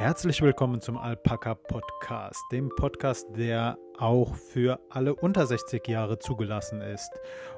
Herzlich 0.00 0.40
willkommen 0.40 0.80
zum 0.80 0.96
Alpaka 0.96 1.54
Podcast, 1.54 2.42
dem 2.52 2.70
Podcast, 2.70 3.26
der 3.36 3.76
auch 3.98 4.34
für 4.34 4.80
alle 4.88 5.14
unter 5.14 5.46
60 5.46 5.86
Jahre 5.88 6.18
zugelassen 6.18 6.80
ist. 6.80 7.10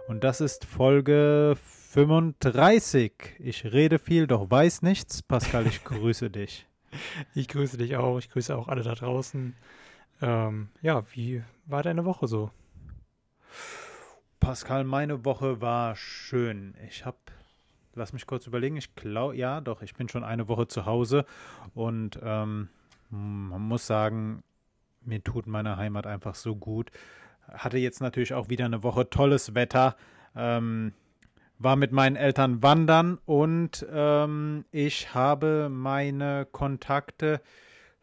Und 0.08 0.24
das 0.24 0.40
ist 0.40 0.64
Folge 0.64 1.56
35. 1.92 3.36
Ich 3.38 3.64
rede 3.72 4.00
viel, 4.00 4.26
doch 4.26 4.50
weiß 4.50 4.82
nichts. 4.82 5.22
Pascal, 5.22 5.68
ich 5.68 5.84
grüße 5.84 6.30
dich. 6.30 6.66
Ich 7.36 7.46
grüße 7.46 7.78
dich 7.78 7.96
auch. 7.96 8.18
Ich 8.18 8.28
grüße 8.28 8.58
auch 8.58 8.66
alle 8.66 8.82
da 8.82 8.96
draußen. 8.96 9.54
Ähm, 10.20 10.68
ja, 10.82 11.04
wie 11.12 11.44
war 11.66 11.84
deine 11.84 12.04
Woche 12.04 12.26
so? 12.26 12.50
Pascal, 14.40 14.82
meine 14.82 15.24
Woche 15.24 15.60
war 15.60 15.94
schön. 15.94 16.74
Ich 16.88 17.06
habe 17.06 17.18
lass 17.94 18.12
mich 18.12 18.26
kurz 18.26 18.46
überlegen. 18.46 18.76
Ich 18.76 18.94
glaube, 18.94 19.36
ja, 19.36 19.60
doch, 19.60 19.82
ich 19.82 19.94
bin 19.94 20.08
schon 20.08 20.24
eine 20.24 20.48
Woche 20.48 20.68
zu 20.68 20.86
Hause 20.86 21.24
und 21.74 22.18
ähm, 22.22 22.68
man 23.10 23.62
muss 23.62 23.86
sagen, 23.86 24.42
mir 25.02 25.22
tut 25.22 25.46
meine 25.46 25.76
Heimat 25.76 26.06
einfach 26.06 26.34
so 26.34 26.56
gut. 26.56 26.90
Hatte 27.48 27.78
jetzt 27.78 28.00
natürlich 28.00 28.34
auch 28.34 28.48
wieder 28.48 28.64
eine 28.64 28.82
Woche 28.82 29.10
tolles 29.10 29.54
Wetter. 29.54 29.96
Ähm, 30.34 30.92
war 31.58 31.76
mit 31.76 31.92
meinen 31.92 32.16
Eltern 32.16 32.62
wandern 32.62 33.18
und 33.24 33.86
ähm, 33.92 34.64
ich 34.72 35.14
habe 35.14 35.68
meine 35.70 36.46
Kontakte 36.50 37.40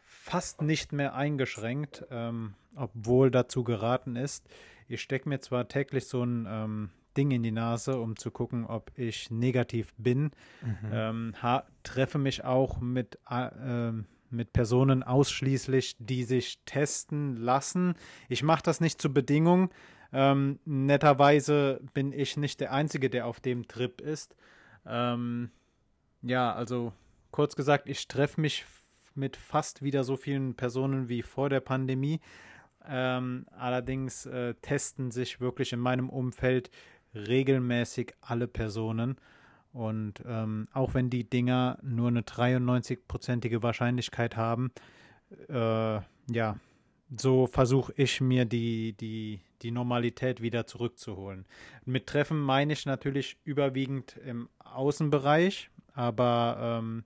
fast 0.02 0.62
nicht 0.62 0.94
mehr 0.94 1.16
eingeschränkt, 1.16 2.06
ähm, 2.10 2.54
obwohl 2.76 3.32
dazu 3.32 3.64
geraten 3.64 4.16
ist. 4.16 4.48
Ich 4.88 5.02
stecke 5.02 5.28
mir 5.28 5.40
zwar 5.40 5.68
täglich 5.68 6.08
so 6.08 6.24
ein 6.24 6.48
ähm, 6.48 6.90
Ding 7.18 7.32
in 7.32 7.44
die 7.44 7.52
Nase, 7.52 8.00
um 8.00 8.16
zu 8.16 8.32
gucken, 8.32 8.66
ob 8.66 8.92
ich 8.96 9.32
negativ 9.32 9.94
bin. 9.98 10.32
Mhm. 10.62 10.90
Ähm, 10.92 11.36
treffe 11.84 12.18
mich 12.18 12.44
auch 12.44 12.80
mit, 12.80 13.20
äh, 13.30 13.92
mit 14.30 14.54
Personen 14.54 15.04
ausschließlich, 15.04 15.96
die 16.00 16.24
sich 16.24 16.60
testen 16.66 17.36
lassen. 17.36 17.96
Ich 18.28 18.44
mache 18.44 18.64
das 18.64 18.82
nicht 18.82 19.02
zur 19.02 19.14
Bedingung. 19.14 19.70
Ähm, 20.12 20.60
netterweise 20.66 21.82
bin 21.94 22.12
ich 22.12 22.38
nicht 22.38 22.60
der 22.60 22.74
Einzige, 22.74 23.10
der 23.10 23.28
auf 23.28 23.40
dem 23.40 23.68
Trip 23.68 24.02
ist. 24.02 24.36
Ähm, 24.86 25.52
ja, 26.22 26.54
also 26.54 26.94
kurz 27.32 27.56
gesagt, 27.56 27.88
ich 27.88 28.08
treffe 28.08 28.42
mich 28.42 28.66
mit 29.16 29.38
fast 29.38 29.84
wieder 29.84 30.04
so 30.04 30.16
vielen 30.16 30.56
Personen 30.56 31.10
wie 31.10 31.22
vor 31.22 31.50
der 31.50 31.60
Pandemie. 31.60 32.20
Ähm, 32.88 33.46
allerdings 33.52 34.26
äh, 34.26 34.56
testen 34.56 35.12
sich 35.12 35.40
wirklich 35.40 35.74
in 35.74 35.80
meinem 35.80 36.10
Umfeld 36.10 36.72
regelmäßig 37.14 38.14
alle 38.22 38.48
Personen. 38.48 39.18
Und 39.72 40.24
ähm, 40.26 40.68
auch 40.74 40.94
wenn 40.94 41.10
die 41.10 41.30
Dinger 41.30 41.78
nur 41.84 42.08
eine 42.08 42.22
93-prozentige 42.22 43.62
Wahrscheinlichkeit 43.62 44.36
haben, 44.36 44.72
äh, 45.48 46.00
ja, 46.32 46.58
so 47.16 47.48
versuche 47.48 47.94
ich 47.96 48.22
mir 48.22 48.46
die, 48.46 48.94
die, 48.94 49.42
die 49.62 49.72
Normalität 49.72 50.42
wieder 50.42 50.66
zurückzuholen. 50.66 51.46
Mit 51.86 52.08
Treffen 52.08 52.40
meine 52.40 52.74
ich 52.74 52.86
natürlich 52.86 53.38
überwiegend 53.44 54.18
im 54.26 54.50
Außenbereich, 54.60 55.70
aber 55.94 56.80
ähm, 56.82 57.04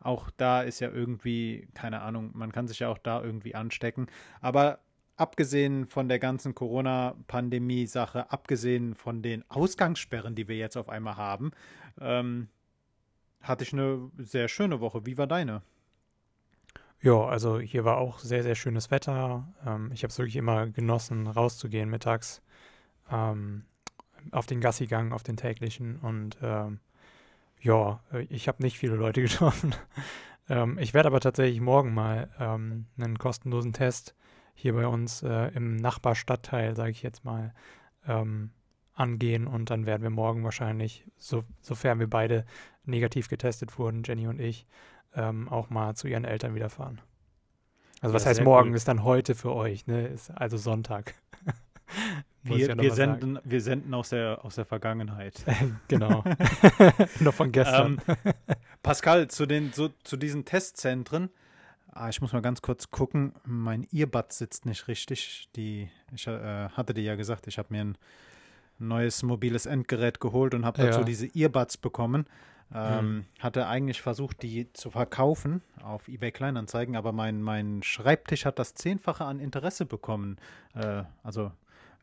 auch 0.00 0.30
da 0.36 0.62
ist 0.62 0.80
ja 0.80 0.90
irgendwie, 0.90 1.68
keine 1.74 2.02
Ahnung, 2.02 2.30
man 2.34 2.52
kann 2.52 2.68
sich 2.68 2.80
ja 2.80 2.88
auch 2.88 2.98
da 2.98 3.22
irgendwie 3.22 3.54
anstecken. 3.54 4.06
Aber 4.40 4.78
abgesehen 5.16 5.86
von 5.86 6.08
der 6.08 6.18
ganzen 6.18 6.54
Corona-Pandemie-Sache, 6.54 8.30
abgesehen 8.30 8.94
von 8.94 9.22
den 9.22 9.48
Ausgangssperren, 9.50 10.34
die 10.34 10.48
wir 10.48 10.56
jetzt 10.56 10.76
auf 10.76 10.88
einmal 10.88 11.16
haben, 11.16 11.52
ähm, 12.00 12.48
hatte 13.40 13.64
ich 13.64 13.72
eine 13.72 14.10
sehr 14.18 14.48
schöne 14.48 14.80
Woche. 14.80 15.06
Wie 15.06 15.18
war 15.18 15.26
deine? 15.26 15.62
Ja, 17.00 17.24
also 17.24 17.58
hier 17.58 17.84
war 17.84 17.98
auch 17.98 18.18
sehr, 18.18 18.42
sehr 18.42 18.54
schönes 18.54 18.90
Wetter. 18.90 19.46
Ähm, 19.64 19.90
ich 19.92 20.02
habe 20.02 20.10
es 20.10 20.18
wirklich 20.18 20.36
immer 20.36 20.66
genossen, 20.66 21.26
rauszugehen 21.26 21.88
mittags 21.88 22.42
ähm, 23.10 23.64
auf 24.32 24.46
den 24.46 24.60
Gassigang, 24.60 25.12
auf 25.12 25.22
den 25.22 25.36
täglichen. 25.36 25.96
Und 25.96 26.36
ähm, 26.42 26.80
ja, 27.60 28.00
ich 28.28 28.48
habe 28.48 28.62
nicht 28.62 28.78
viele 28.78 28.96
Leute 28.96 29.22
getroffen. 29.22 29.74
Ähm, 30.48 30.78
ich 30.78 30.94
werde 30.94 31.08
aber 31.08 31.20
tatsächlich 31.20 31.60
morgen 31.60 31.94
mal 31.94 32.28
ähm, 32.38 32.86
einen 32.98 33.18
kostenlosen 33.18 33.72
Test 33.72 34.14
hier 34.56 34.72
bei 34.72 34.86
uns 34.86 35.22
äh, 35.22 35.48
im 35.54 35.76
Nachbarstadtteil, 35.76 36.74
sage 36.74 36.90
ich 36.90 37.02
jetzt 37.02 37.24
mal, 37.24 37.52
ähm, 38.08 38.50
angehen 38.94 39.46
und 39.46 39.70
dann 39.70 39.84
werden 39.84 40.02
wir 40.02 40.10
morgen 40.10 40.42
wahrscheinlich, 40.42 41.04
so, 41.18 41.44
sofern 41.60 42.00
wir 42.00 42.08
beide 42.08 42.46
negativ 42.84 43.28
getestet 43.28 43.78
wurden, 43.78 44.02
Jenny 44.04 44.26
und 44.26 44.40
ich, 44.40 44.66
ähm, 45.14 45.48
auch 45.48 45.68
mal 45.68 45.94
zu 45.94 46.08
ihren 46.08 46.24
Eltern 46.24 46.54
wieder 46.54 46.70
fahren. 46.70 47.00
Also 48.00 48.14
was 48.14 48.24
ja, 48.24 48.30
heißt 48.30 48.42
morgen 48.42 48.70
cool. 48.70 48.76
ist 48.76 48.88
dann 48.88 49.04
heute 49.04 49.34
für 49.34 49.54
euch, 49.54 49.86
ne? 49.86 50.06
Ist 50.08 50.30
also 50.30 50.56
Sonntag. 50.56 51.14
wir, 52.42 52.68
ja 52.68 52.76
wir, 52.76 52.92
senden, 52.92 53.38
wir 53.44 53.60
senden 53.60 53.92
aus 53.94 54.10
der, 54.10 54.44
aus 54.44 54.54
der 54.54 54.64
Vergangenheit. 54.64 55.44
genau. 55.88 56.24
noch 57.20 57.34
von 57.34 57.52
gestern. 57.52 58.00
Ähm, 58.08 58.32
Pascal, 58.82 59.28
zu, 59.28 59.46
den, 59.46 59.72
so, 59.72 59.90
zu 60.04 60.16
diesen 60.16 60.44
Testzentren, 60.44 61.30
Ah, 61.98 62.10
ich 62.10 62.20
muss 62.20 62.34
mal 62.34 62.42
ganz 62.42 62.60
kurz 62.60 62.90
gucken. 62.90 63.32
Mein 63.44 63.86
Earbud 63.90 64.30
sitzt 64.30 64.66
nicht 64.66 64.86
richtig. 64.86 65.48
Die, 65.56 65.88
ich 66.14 66.26
äh, 66.26 66.68
hatte 66.68 66.92
dir 66.92 67.02
ja 67.02 67.14
gesagt, 67.14 67.46
ich 67.46 67.56
habe 67.56 67.68
mir 67.70 67.84
ein 67.84 67.98
neues 68.78 69.22
mobiles 69.22 69.64
Endgerät 69.64 70.20
geholt 70.20 70.52
und 70.52 70.66
habe 70.66 70.82
dazu 70.82 71.00
ja. 71.00 71.04
diese 71.06 71.26
Earbuds 71.34 71.78
bekommen. 71.78 72.26
Ähm, 72.74 73.08
mhm. 73.08 73.24
Hatte 73.38 73.66
eigentlich 73.66 74.02
versucht, 74.02 74.42
die 74.42 74.70
zu 74.74 74.90
verkaufen 74.90 75.62
auf 75.82 76.08
eBay 76.08 76.32
Kleinanzeigen, 76.32 76.96
aber 76.96 77.12
mein, 77.12 77.40
mein 77.40 77.82
Schreibtisch 77.82 78.44
hat 78.44 78.58
das 78.58 78.74
Zehnfache 78.74 79.24
an 79.24 79.40
Interesse 79.40 79.86
bekommen. 79.86 80.36
Äh, 80.74 81.04
also 81.22 81.50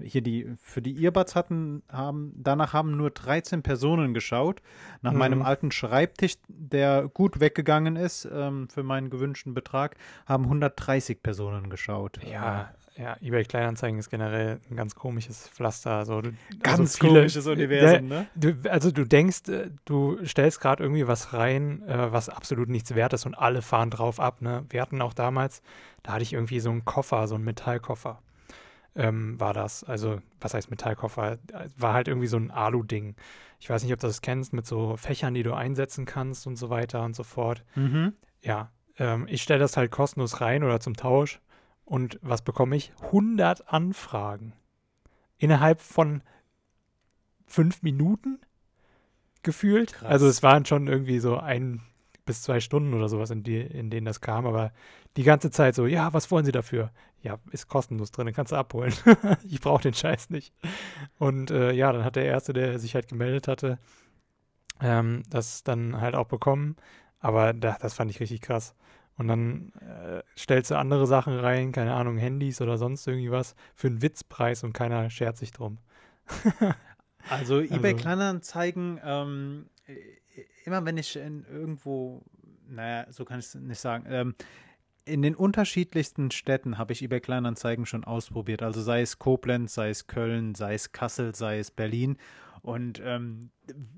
hier 0.03 0.21
die, 0.21 0.55
für 0.61 0.81
die 0.81 1.01
Earbuds 1.03 1.35
hatten, 1.35 1.83
haben, 1.91 2.33
danach 2.35 2.73
haben 2.73 2.95
nur 2.97 3.11
13 3.11 3.63
Personen 3.63 4.13
geschaut. 4.13 4.61
Nach 5.01 5.11
mhm. 5.11 5.17
meinem 5.17 5.41
alten 5.41 5.71
Schreibtisch, 5.71 6.35
der 6.47 7.09
gut 7.13 7.39
weggegangen 7.39 7.95
ist, 7.95 8.27
ähm, 8.31 8.67
für 8.69 8.83
meinen 8.83 9.09
gewünschten 9.09 9.53
Betrag, 9.53 9.95
haben 10.25 10.45
130 10.45 11.21
Personen 11.21 11.69
geschaut. 11.69 12.19
Ja, 12.29 12.71
ja, 12.95 13.17
eBay 13.21 13.43
Kleinanzeigen 13.43 13.97
ist 13.97 14.11
generell 14.11 14.59
ein 14.69 14.75
ganz 14.75 14.93
komisches 14.93 15.49
Pflaster. 15.49 15.91
Also, 15.91 16.21
du, 16.21 16.31
ganz 16.61 16.79
also 16.79 16.97
viele, 16.99 17.19
komisches 17.21 17.47
Universum, 17.47 18.07
ne? 18.07 18.27
Du, 18.35 18.53
also 18.69 18.91
du 18.91 19.05
denkst, 19.05 19.49
äh, 19.49 19.71
du 19.85 20.23
stellst 20.25 20.61
gerade 20.61 20.83
irgendwie 20.83 21.07
was 21.07 21.33
rein, 21.33 21.81
äh, 21.87 22.11
was 22.11 22.29
absolut 22.29 22.69
nichts 22.69 22.93
wert 22.93 23.13
ist 23.13 23.25
und 23.25 23.33
alle 23.33 23.63
fahren 23.63 23.89
drauf 23.89 24.19
ab. 24.19 24.41
Ne? 24.41 24.65
Wir 24.69 24.81
hatten 24.81 25.01
auch 25.01 25.13
damals, 25.13 25.63
da 26.03 26.13
hatte 26.13 26.23
ich 26.23 26.33
irgendwie 26.33 26.59
so 26.59 26.69
einen 26.69 26.85
Koffer, 26.85 27.27
so 27.27 27.35
einen 27.35 27.43
Metallkoffer 27.43 28.19
ähm, 28.95 29.39
war 29.39 29.53
das. 29.53 29.83
Also, 29.83 30.21
was 30.39 30.53
heißt 30.53 30.69
Metallkoffer? 30.69 31.37
War 31.77 31.93
halt 31.93 32.07
irgendwie 32.07 32.27
so 32.27 32.37
ein 32.37 32.51
Alu-Ding. 32.51 33.15
Ich 33.59 33.69
weiß 33.69 33.83
nicht, 33.83 33.93
ob 33.93 33.99
du 33.99 34.07
das 34.07 34.21
kennst, 34.21 34.53
mit 34.53 34.65
so 34.65 34.97
Fächern, 34.97 35.33
die 35.33 35.43
du 35.43 35.53
einsetzen 35.53 36.05
kannst 36.05 36.47
und 36.47 36.57
so 36.57 36.69
weiter 36.69 37.03
und 37.03 37.15
so 37.15 37.23
fort. 37.23 37.63
Mhm. 37.75 38.13
Ja, 38.41 38.71
ähm, 38.97 39.25
ich 39.29 39.41
stelle 39.41 39.59
das 39.59 39.77
halt 39.77 39.91
kostenlos 39.91 40.41
rein 40.41 40.63
oder 40.63 40.79
zum 40.79 40.95
Tausch. 40.95 41.39
Und 41.85 42.19
was 42.21 42.41
bekomme 42.41 42.75
ich? 42.75 42.93
100 43.01 43.71
Anfragen. 43.71 44.53
Innerhalb 45.37 45.81
von 45.81 46.21
fünf 47.45 47.83
Minuten 47.83 48.39
gefühlt. 49.43 49.93
Krass. 49.93 50.09
Also 50.09 50.27
es 50.27 50.43
waren 50.43 50.65
schon 50.65 50.87
irgendwie 50.87 51.19
so 51.19 51.37
ein 51.37 51.81
bis 52.25 52.41
zwei 52.41 52.59
Stunden 52.59 52.94
oder 52.94 53.09
sowas, 53.09 53.29
in, 53.29 53.44
die, 53.44 53.59
in 53.59 53.89
denen 53.89 54.06
das 54.06 54.22
kam. 54.22 54.45
Aber 54.45 54.72
die 55.17 55.23
ganze 55.23 55.51
Zeit 55.51 55.75
so, 55.75 55.85
ja, 55.85 56.13
was 56.13 56.31
wollen 56.31 56.45
Sie 56.45 56.51
dafür? 56.51 56.92
Ja, 57.21 57.38
ist 57.51 57.68
kostenlos 57.68 58.12
drin, 58.12 58.31
kannst 58.33 58.51
du 58.51 58.56
abholen. 58.56 58.94
ich 59.47 59.62
brauche 59.62 59.83
den 59.83 59.94
Scheiß 59.94 60.30
nicht. 60.30 60.53
Und 61.19 61.51
äh, 61.51 61.71
ja, 61.71 61.92
dann 61.92 62.03
hat 62.03 62.15
der 62.15 62.25
Erste, 62.25 62.53
der 62.53 62.80
sich 62.80 62.95
halt 62.95 63.07
gemeldet 63.07 63.47
hatte, 63.47 63.80
ähm, 64.81 65.24
das 65.30 65.63
dann 65.63 66.01
halt 66.01 66.15
auch 66.15 66.27
bekommen. 66.27 66.75
Aber 67.19 67.53
da, 67.53 67.77
das 67.80 67.94
fand 67.94 68.12
ich 68.12 68.19
richtig 68.19 68.42
krass. 68.42 68.75
Und 69.18 69.27
dann 69.27 69.71
äh, 69.80 70.24
stellst 70.38 70.71
du 70.71 70.75
andere 70.75 71.06
Sachen 71.06 71.38
rein, 71.38 71.71
keine 71.71 71.94
Ahnung, 71.94 72.18
Handys 72.18 72.62
oder 72.62 72.77
sonst 72.77 73.07
irgendwie 73.07 73.31
was, 73.31 73.56
für 73.75 73.88
einen 73.88 74.01
Witzpreis 74.01 74.63
und 74.63 74.74
keiner 74.74 75.09
schert 75.09 75.38
sich 75.38 75.51
drum. 75.51 75.77
also 77.30 77.59
eBay 77.59 77.92
also, 77.92 77.97
Kleinanzeigen, 77.97 79.00
ähm, 79.03 79.69
immer 80.65 80.85
wenn 80.85 80.97
ich 80.97 81.15
in 81.15 81.45
irgendwo, 81.45 82.21
naja, 82.68 83.06
so 83.12 83.25
kann 83.25 83.39
ich 83.39 83.45
es 83.45 83.56
nicht 83.56 83.80
sagen, 83.80 84.06
ähm, 84.07 84.35
in 85.06 85.21
den 85.21 85.35
unterschiedlichsten 85.35 86.31
Städten 86.31 86.77
habe 86.77 86.94
ich 86.94 87.01
eBay 87.01 87.19
Kleinanzeigen 87.19 87.85
schon 87.85 88.06
ausprobiert. 88.06 88.63
Also 88.63 88.81
sei 88.81 89.01
es 89.01 89.19
Koblenz, 89.19 89.74
sei 89.74 89.89
es 89.89 90.07
Köln, 90.07 90.56
sei 90.56 90.75
es 90.75 90.94
Kassel, 90.94 91.35
sei 91.35 91.59
es 91.59 91.71
Berlin. 91.71 92.18
Und 92.62 93.01
ähm, 93.03 93.50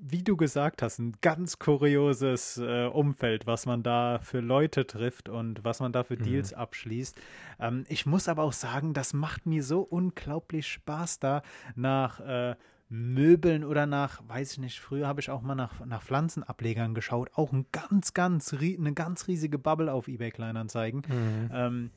wie 0.02 0.24
du 0.24 0.36
gesagt 0.36 0.82
hast, 0.82 0.98
ein 0.98 1.14
ganz 1.22 1.60
kurioses 1.60 2.58
äh, 2.58 2.86
Umfeld, 2.86 3.46
was 3.46 3.68
man 3.68 3.84
da 3.84 4.18
für 4.18 4.40
Leute 4.40 4.88
trifft 4.88 5.30
und 5.30 5.64
was 5.64 5.80
man 5.80 5.92
da 5.92 6.04
für 6.04 6.18
mhm. 6.18 6.24
Deals 6.24 6.54
abschließt. 6.54 7.16
Ähm, 7.60 7.86
ich 7.88 8.08
muss 8.08 8.28
aber 8.28 8.42
auch 8.42 8.54
sagen, 8.54 8.96
das 8.96 9.14
macht 9.14 9.46
mir 9.46 9.62
so 9.62 9.82
unglaublich 9.82 10.68
Spaß, 10.68 11.20
da 11.20 11.44
nach 11.76 12.20
äh, 12.22 12.56
Möbeln 12.90 13.64
oder 13.64 13.86
nach, 13.86 14.22
weiß 14.28 14.54
ich 14.54 14.58
nicht, 14.60 14.80
früher 14.80 15.08
habe 15.08 15.20
ich 15.20 15.30
auch 15.30 15.42
mal 15.42 15.56
nach, 15.56 15.86
nach 15.86 16.04
Pflanzenablegern 16.04 16.94
geschaut. 16.94 17.32
Auch 17.36 17.52
ein 17.52 17.66
ganz, 17.72 18.14
ganz, 18.14 18.54
eine 18.54 18.94
ganz 18.94 19.28
riesige 19.28 19.58
Bubble 19.58 19.92
auf 19.92 20.08
eBay 20.08 20.32
Kleinanzeigen. 20.32 21.02
Mhm. 21.08 21.50
Ähm, 21.52 21.92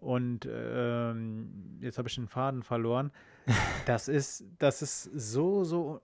und 0.00 0.48
ähm, 0.50 1.78
jetzt 1.80 1.96
habe 1.98 2.08
ich 2.08 2.14
den 2.14 2.28
Faden 2.28 2.62
verloren. 2.62 3.10
Das 3.86 4.08
ist, 4.08 4.44
das 4.58 4.82
ist 4.82 5.04
so, 5.14 5.62
so 5.62 6.00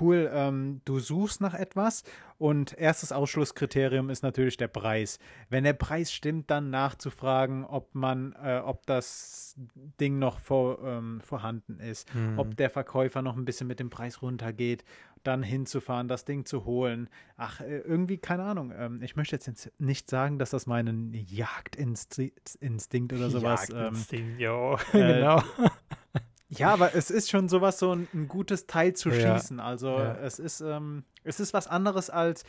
cool. 0.00 0.30
Ähm, 0.32 0.80
du 0.84 0.98
suchst 0.98 1.40
nach 1.40 1.54
etwas 1.54 2.02
und 2.38 2.72
erstes 2.78 3.12
Ausschlusskriterium 3.12 4.10
ist 4.10 4.22
natürlich 4.22 4.56
der 4.56 4.68
Preis. 4.68 5.18
Wenn 5.48 5.64
der 5.64 5.72
Preis 5.72 6.12
stimmt, 6.12 6.50
dann 6.50 6.70
nachzufragen, 6.70 7.64
ob 7.64 7.94
man, 7.94 8.34
äh, 8.42 8.60
ob 8.64 8.86
das 8.86 9.56
Ding 10.00 10.18
noch 10.18 10.38
vor, 10.40 10.78
ähm, 10.84 11.20
vorhanden 11.20 11.78
ist, 11.80 12.12
Mhm. 12.14 12.38
ob 12.38 12.56
der 12.56 12.70
Verkäufer 12.70 13.22
noch 13.22 13.36
ein 13.36 13.44
bisschen 13.44 13.66
mit 13.66 13.80
dem 13.80 13.90
Preis 13.90 14.20
runtergeht, 14.22 14.84
dann 15.22 15.42
hinzufahren, 15.42 16.06
das 16.06 16.24
Ding 16.26 16.44
zu 16.44 16.64
holen. 16.66 17.08
Ach, 17.36 17.60
äh, 17.60 17.78
irgendwie, 17.78 18.18
keine 18.18 18.42
Ahnung. 18.44 18.72
Ähm, 18.76 19.00
ich 19.00 19.16
möchte 19.16 19.36
jetzt 19.36 19.70
nicht 19.78 20.10
sagen, 20.10 20.38
dass 20.38 20.50
das 20.50 20.66
meinen 20.66 21.14
Jagdinstinkt 21.14 22.56
Instinkt 22.60 23.12
oder 23.12 23.30
sowas. 23.30 23.70
Ähm, 23.70 23.76
Jagdinstinkt, 23.76 24.40
jo. 24.40 24.76
äh, 24.92 25.14
genau. 25.14 25.42
ja, 26.58 26.72
aber 26.72 26.94
es 26.94 27.10
ist 27.10 27.30
schon 27.30 27.48
sowas, 27.48 27.78
so 27.78 27.94
ein, 27.94 28.08
ein 28.14 28.28
gutes 28.28 28.66
Teil 28.66 28.94
zu 28.94 29.10
Ja. 29.10 29.14
schießen. 29.38 29.60
Also 29.60 29.88
Ja. 29.98 30.14
es 30.16 30.38
ist, 30.38 30.60
ähm, 30.60 31.04
es 31.22 31.40
ist 31.40 31.52
was 31.54 31.66
anderes 31.66 32.10
als 32.10 32.44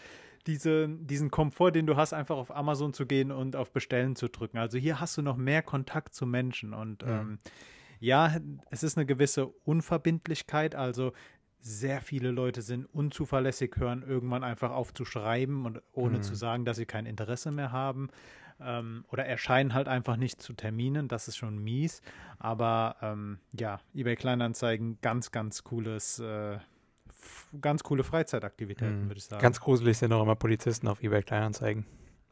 diese, 0.47 0.87
diesen 0.87 1.31
Komfort, 1.31 1.71
den 1.71 1.87
du 1.87 1.95
hast, 1.95 2.13
einfach 2.13 2.35
auf 2.37 2.55
Amazon 2.55 2.93
zu 2.93 3.05
gehen 3.05 3.31
und 3.31 3.55
auf 3.55 3.71
Bestellen 3.71 4.15
zu 4.15 4.27
drücken. 4.29 4.57
Also 4.57 4.77
hier 4.77 4.99
hast 4.99 5.17
du 5.17 5.21
noch 5.21 5.37
mehr 5.37 5.63
Kontakt 5.63 6.13
zu 6.13 6.25
Menschen 6.25 6.73
und 6.73 7.03
Mhm. 7.03 7.09
ähm, 7.09 7.39
ja, 7.99 8.35
es 8.69 8.83
ist 8.83 8.97
eine 8.97 9.05
gewisse 9.05 9.47
Unverbindlichkeit. 9.47 10.75
Also 10.75 11.13
sehr 11.59 12.01
viele 12.01 12.29
Leute 12.29 12.61
sind 12.61 12.85
unzuverlässig, 12.85 13.77
hören 13.77 14.03
irgendwann 14.03 14.43
einfach 14.43 14.69
auf 14.71 14.93
zu 14.93 15.05
schreiben 15.05 15.65
und 15.65 15.81
ohne 15.93 16.17
Mhm. 16.17 16.21
zu 16.21 16.35
sagen, 16.35 16.65
dass 16.65 16.77
sie 16.77 16.85
kein 16.85 17.07
Interesse 17.07 17.51
mehr 17.51 17.71
haben. 17.71 18.09
Ähm, 18.59 19.03
oder 19.11 19.25
erscheinen 19.25 19.73
halt 19.73 19.87
einfach 19.87 20.15
nicht 20.15 20.41
zu 20.41 20.53
Terminen. 20.53 21.07
Das 21.07 21.27
ist 21.27 21.35
schon 21.37 21.57
mies. 21.57 22.01
Aber 22.39 22.95
ähm, 23.01 23.39
ja, 23.53 23.79
eBay 23.93 24.15
Kleinanzeigen, 24.15 24.97
ganz, 25.01 25.31
ganz 25.31 25.63
cooles, 25.63 26.19
äh, 26.19 26.57
ganz 27.61 27.83
coole 27.83 28.03
Freizeitaktivitäten, 28.03 29.03
Mhm. 29.03 29.09
würde 29.09 29.17
ich 29.17 29.25
sagen. 29.25 29.41
Ganz 29.41 29.59
gruselig 29.59 29.97
sind 29.97 30.13
auch 30.13 30.23
immer 30.23 30.35
Polizisten 30.35 30.87
auf 30.87 31.01
eBay 31.03 31.21
Kleinanzeigen. 31.23 31.85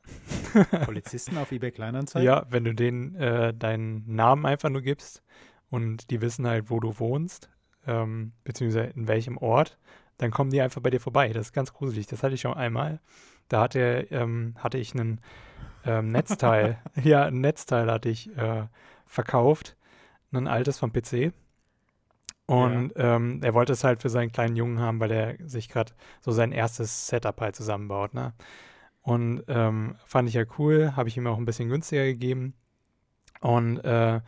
Polizisten 0.85 1.37
auf 1.37 1.51
eBay 1.51 1.71
Kleinanzeigen? 1.71 2.25
Ja, 2.25 2.45
wenn 2.49 2.63
du 2.63 2.73
denen 2.73 3.15
äh, 3.15 3.53
deinen 3.53 4.03
Namen 4.13 4.45
einfach 4.45 4.69
nur 4.69 4.81
gibst 4.81 5.23
und 5.69 6.09
die 6.09 6.21
wissen 6.21 6.45
halt, 6.47 6.69
wo 6.69 6.79
du 6.79 6.99
wohnst, 6.99 7.49
ähm, 7.87 8.33
beziehungsweise 8.43 8.87
in 8.91 9.07
welchem 9.07 9.37
Ort, 9.37 9.77
dann 10.17 10.31
kommen 10.31 10.51
die 10.51 10.61
einfach 10.61 10.81
bei 10.81 10.89
dir 10.89 10.99
vorbei. 10.99 11.29
Das 11.33 11.47
ist 11.47 11.53
ganz 11.53 11.73
gruselig. 11.73 12.07
Das 12.07 12.23
hatte 12.23 12.35
ich 12.35 12.41
schon 12.41 12.53
einmal. 12.53 12.99
Da 13.49 13.61
hatte, 13.61 14.07
ähm, 14.11 14.55
hatte 14.57 14.77
ich 14.77 14.93
einen 14.93 15.19
ähm, 15.85 16.09
Netzteil, 16.09 16.80
ja, 17.03 17.25
ein 17.25 17.41
Netzteil 17.41 17.91
hatte 17.91 18.09
ich 18.09 18.35
äh, 18.38 18.68
verkauft, 19.06 19.75
ein 20.31 20.47
altes 20.47 20.80
vom 20.80 20.91
PC. 20.91 21.33
Und 22.45 22.91
ähm, 22.97 23.39
er 23.41 23.53
wollte 23.53 23.74
es 23.74 23.83
halt 23.83 24.01
für 24.01 24.09
seinen 24.09 24.31
kleinen 24.31 24.56
Jungen 24.56 24.80
haben, 24.80 25.00
weil 25.00 25.12
er 25.12 25.35
sich 25.47 25.69
gerade 25.69 25.94
so 26.21 26.31
sein 26.31 26.51
erstes 26.51 27.07
Setup 27.07 27.39
halt 27.39 27.56
zusammenbaut, 27.56 28.13
ne? 28.13 28.33
Und 29.01 29.44
ähm, 29.47 29.95
fand 30.06 30.30
ich 30.30 30.35
ja 30.35 30.44
cool, 30.57 30.95
habe 30.95 31.09
ich 31.09 31.18
ihm 31.18 31.27
auch 31.27 31.38
ein 31.38 31.45
bisschen 31.45 31.69
günstiger 31.69 32.06
gegeben. 32.06 32.53
Und 33.41 33.79
äh, 33.79 34.21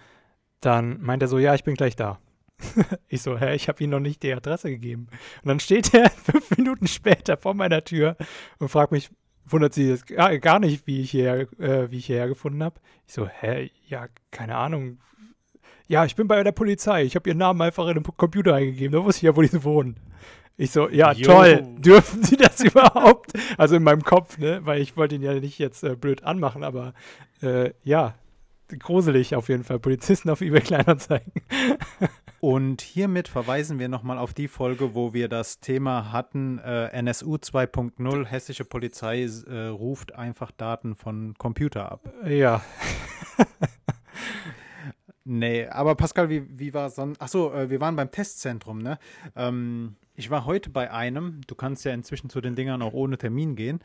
dann 0.60 1.01
meint 1.01 1.22
er 1.22 1.30
so, 1.30 1.40
ja, 1.40 1.56
ich 1.56 1.63
bin 1.63 1.75
gleich 1.75 1.96
da. 1.96 2.19
ich 3.08 3.22
so, 3.22 3.38
hä, 3.38 3.56
ich 3.56 3.69
habe 3.69 3.84
ihm 3.84 3.90
noch 3.90 4.00
nicht 4.00 4.24
die 4.24 4.34
Adresse 4.34 4.69
gegeben. 4.69 5.08
Und 5.44 5.48
dann 5.48 5.60
steht 5.60 5.94
er 5.94 6.10
fünf 6.10 6.58
Minuten 6.58 6.88
später 6.88 7.38
vor 7.38 7.54
meiner 7.54 7.84
Tür 7.84 8.18
und 8.60 8.69
fragt 8.69 8.92
mich, 8.92 9.10
wundert 9.45 9.74
sie 9.74 9.89
jetzt 9.89 10.07
gar, 10.07 10.59
nicht, 10.59 10.88
wie 10.88 11.01
ich 11.01 11.12
hierher, 11.12 11.47
äh, 11.59 11.92
wie 11.92 11.97
ich 11.97 12.06
hierher 12.07 12.27
gefunden 12.27 12.63
habe. 12.63 12.80
Ich 13.07 13.13
so, 13.13 13.27
hä, 13.27 13.69
ja, 13.88 14.07
keine 14.31 14.56
Ahnung. 14.56 15.00
Ja, 15.88 16.06
ich 16.06 16.15
bin 16.15 16.27
bei 16.27 16.42
der 16.44 16.51
Polizei. 16.51 17.03
Ich 17.03 17.15
habe 17.15 17.30
ihren 17.30 17.38
Namen 17.38 17.62
einfach 17.62 17.88
in 17.88 17.95
den 17.95 18.03
Computer 18.03 18.56
eingegeben. 18.56 18.94
Da 18.94 19.03
wusste 19.03 19.19
ich 19.19 19.24
ja, 19.24 19.36
wo 19.36 19.42
die 19.42 19.63
wohnen. 19.63 19.97
Ich 20.57 20.71
so, 20.71 20.89
ja, 20.89 21.12
Jo. 21.12 21.25
toll. 21.25 21.63
Dürfen 21.77 22.24
Sie 22.24 22.38
das 22.38 22.59
überhaupt? 22.63 23.33
Also 23.57 23.75
in 23.75 23.83
meinem 23.83 24.03
Kopf, 24.03 24.38
ne? 24.38 24.62
Weil 24.63 24.81
ich 24.81 24.97
wollte 24.97 25.15
ihn 25.15 25.21
ja 25.21 25.33
nicht 25.33 25.59
jetzt 25.59 25.83
äh, 25.83 25.95
blöd 25.95 26.24
anmachen, 26.24 26.63
aber 26.63 26.94
äh, 27.41 27.71
ja, 27.83 28.15
gruselig 28.80 29.36
auf 29.36 29.50
jeden 29.50 29.63
Fall. 29.63 29.80
Polizisten 29.80 30.30
auf 30.30 30.41
eBay 30.41 30.62
Kleinanzeigen. 30.62 31.31
Und 32.40 32.82
hiermit 32.82 33.28
verweisen 33.28 33.80
wir 33.80 33.90
nochmal 33.90 34.18
auf 34.18 34.34
die 34.34 34.48
Folge, 34.48 34.94
wo 34.94 35.14
wir 35.14 35.30
das 35.30 35.60
Thema 35.60 36.12
hatten, 36.12 36.60
äh, 36.60 36.88
NSU 36.88 37.36
2.0, 37.36 38.26
hessische 38.26 38.66
Polizei 38.66 39.24
äh, 39.24 39.68
ruft 39.68 40.14
einfach 40.16 40.52
Daten 40.52 40.96
von 40.96 41.34
Computer 41.38 41.92
ab. 41.92 42.14
Ja. 42.28 42.62
Nee, 45.28 45.66
aber 45.66 45.96
Pascal, 45.96 46.30
wie, 46.30 46.46
wie 46.60 46.72
war 46.76 46.92
sonst? 46.92 47.20
Achso, 47.20 47.52
äh, 47.52 47.68
wir 47.72 47.82
waren 47.82 47.96
beim 47.96 48.12
Testzentrum, 48.12 48.78
ne? 48.78 49.00
Ähm, 49.36 49.96
ich 50.14 50.30
war 50.30 50.46
heute 50.46 50.70
bei 50.70 50.92
einem, 50.92 51.42
du 51.48 51.56
kannst 51.56 51.84
ja 51.84 51.94
inzwischen 51.94 52.30
zu 52.30 52.42
den 52.42 52.54
Dingern 52.56 52.84
auch 52.84 52.94
ohne 52.94 53.18
Termin 53.18 53.56
gehen. 53.56 53.80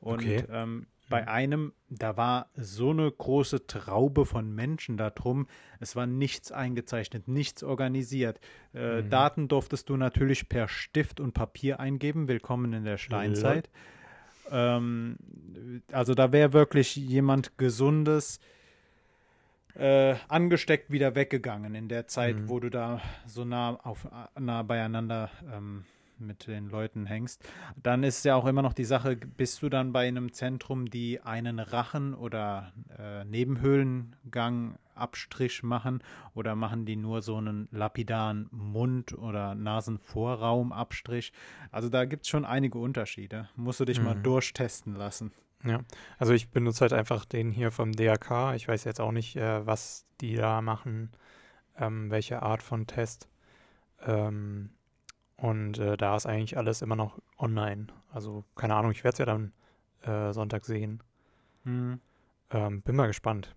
Und 0.00 0.20
Okay. 0.22 0.44
ähm, 0.50 0.86
bei 1.08 1.28
einem, 1.28 1.72
da 1.88 2.16
war 2.16 2.50
so 2.56 2.90
eine 2.90 3.10
große 3.10 3.66
Traube 3.66 4.26
von 4.26 4.52
Menschen 4.54 4.96
da 4.96 5.10
drum. 5.10 5.46
Es 5.78 5.94
war 5.94 6.06
nichts 6.06 6.50
eingezeichnet, 6.52 7.28
nichts 7.28 7.62
organisiert. 7.62 8.40
Äh, 8.74 9.02
Mhm. 9.02 9.10
Daten 9.10 9.48
durftest 9.48 9.88
du 9.88 9.96
natürlich 9.96 10.48
per 10.48 10.68
Stift 10.68 11.20
und 11.20 11.32
Papier 11.32 11.78
eingeben. 11.80 12.26
Willkommen 12.28 12.72
in 12.72 12.84
der 12.84 12.96
Steinzeit. 12.98 13.70
Ähm, 14.50 15.16
also 15.92 16.14
da 16.14 16.32
wäre 16.32 16.52
wirklich 16.52 16.96
jemand 16.96 17.56
Gesundes 17.58 18.40
äh, 19.74 20.14
angesteckt 20.28 20.90
wieder 20.90 21.14
weggegangen 21.14 21.74
in 21.74 21.88
der 21.88 22.06
Zeit, 22.06 22.36
Mhm. 22.36 22.48
wo 22.48 22.60
du 22.60 22.70
da 22.70 23.00
so 23.26 23.44
nah 23.44 23.74
auf 23.82 24.08
nah 24.38 24.62
beieinander 24.62 25.30
ähm, 25.52 25.84
mit 26.18 26.46
den 26.46 26.68
Leuten 26.68 27.06
hängst. 27.06 27.42
Dann 27.82 28.02
ist 28.02 28.24
ja 28.24 28.34
auch 28.36 28.46
immer 28.46 28.62
noch 28.62 28.72
die 28.72 28.84
Sache, 28.84 29.16
bist 29.16 29.62
du 29.62 29.68
dann 29.68 29.92
bei 29.92 30.06
einem 30.08 30.32
Zentrum, 30.32 30.90
die 30.90 31.20
einen 31.20 31.58
Rachen 31.58 32.14
oder 32.14 32.72
äh, 32.98 33.24
Nebenhöhlengang 33.24 34.78
Abstrich 34.94 35.62
machen 35.62 36.02
oder 36.34 36.54
machen 36.54 36.86
die 36.86 36.96
nur 36.96 37.20
so 37.20 37.36
einen 37.36 37.68
lapidaren 37.70 38.48
Mund- 38.50 39.12
oder 39.16 39.54
Nasenvorraumabstrich? 39.54 41.32
Also 41.70 41.88
da 41.88 42.04
gibt 42.04 42.22
es 42.24 42.28
schon 42.28 42.44
einige 42.44 42.78
Unterschiede. 42.78 43.48
Musst 43.56 43.80
du 43.80 43.84
dich 43.84 44.00
mal 44.00 44.14
Mhm. 44.14 44.22
durchtesten 44.22 44.94
lassen. 44.94 45.32
Ja, 45.64 45.80
also 46.18 46.32
ich 46.32 46.50
benutze 46.50 46.82
halt 46.82 46.92
einfach 46.92 47.24
den 47.24 47.50
hier 47.50 47.70
vom 47.70 47.92
DRK. 47.92 48.54
Ich 48.54 48.68
weiß 48.68 48.84
jetzt 48.84 49.00
auch 49.00 49.12
nicht, 49.12 49.36
äh, 49.36 49.66
was 49.66 50.06
die 50.20 50.34
da 50.36 50.62
machen, 50.62 51.10
ähm, 51.78 52.10
welche 52.10 52.42
Art 52.42 52.62
von 52.62 52.86
Test. 52.86 53.28
Ähm, 54.06 54.70
und 55.36 55.78
äh, 55.78 55.96
da 55.96 56.16
ist 56.16 56.26
eigentlich 56.26 56.56
alles 56.56 56.82
immer 56.82 56.96
noch 56.96 57.20
online. 57.38 57.86
Also 58.10 58.44
keine 58.54 58.74
Ahnung, 58.74 58.90
ich 58.92 59.04
werde 59.04 59.14
es 59.14 59.18
ja 59.18 59.26
dann 59.26 59.52
äh, 60.02 60.32
Sonntag 60.32 60.64
sehen. 60.64 61.02
Mhm. 61.64 62.00
Ähm, 62.50 62.82
bin 62.82 62.96
mal 62.96 63.06
gespannt. 63.08 63.54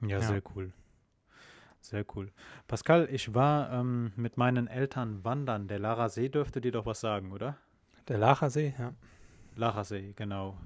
Ja, 0.00 0.08
Ja. 0.18 0.20
sehr 0.22 0.42
cool. 0.54 0.72
Sehr 1.80 2.04
cool. 2.16 2.32
Pascal, 2.66 3.08
ich 3.10 3.34
war 3.34 3.72
ähm, 3.72 4.12
mit 4.16 4.36
meinen 4.36 4.66
Eltern 4.66 5.24
wandern. 5.24 5.68
Der 5.68 5.78
Lara 5.78 6.08
See 6.08 6.28
dürfte 6.28 6.60
dir 6.60 6.72
doch 6.72 6.86
was 6.86 7.00
sagen, 7.00 7.30
oder? 7.32 7.56
Der 8.08 8.18
Lachersee, 8.18 8.74
ja. 8.78 8.92
Lara 9.54 9.84
See, 9.84 10.12
genau. 10.16 10.56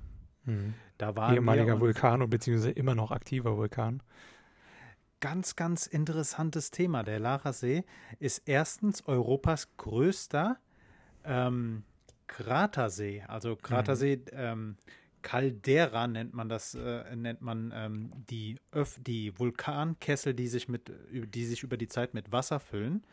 Mhm. 0.45 0.75
Da 0.99 1.17
waren 1.17 1.35
Ehemaliger 1.35 1.79
Vulkan 1.81 2.23
und 2.23 2.31
beziehungsweise 2.31 2.71
immer 2.71 2.95
noch 2.95 3.11
aktiver 3.11 3.57
Vulkan. 3.57 4.03
Ganz, 5.21 5.57
ganz 5.57 5.87
interessantes 5.87 6.71
Thema. 6.71 7.03
Der 7.03 7.19
Lara 7.19 7.53
See 7.53 7.85
ist 8.19 8.43
erstens 8.47 9.07
Europas 9.07 9.77
größter 9.77 10.59
ähm, 11.25 11.85
Kratersee. 12.27 13.23
Also 13.29 13.57
Kratersee, 13.57 14.21
ähm, 14.33 14.77
Caldera 15.23 16.07
nennt 16.07 16.33
man 16.33 16.49
das, 16.49 16.75
äh, 16.75 17.15
nennt 17.15 17.43
man 17.43 17.73
ähm, 17.75 18.11
die, 18.31 18.57
Öff 18.73 18.99
die 19.01 19.39
Vulkankessel, 19.39 20.35
die 20.35 20.49
sich 20.49 20.69
mit, 20.69 20.91
die 21.11 21.45
sich 21.45 21.63
über 21.63 21.77
die 21.77 21.89
Zeit 21.89 22.15
mit 22.15 22.33
Wasser 22.33 22.61
füllen. 22.61 23.05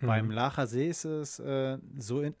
Beim 0.00 0.26
Mhm. 0.26 0.32
Lacher 0.32 0.66
See 0.66 0.88
ist 0.88 1.04
es 1.04 1.38
äh, 1.38 1.78
so 1.96 2.20
in, 2.20 2.34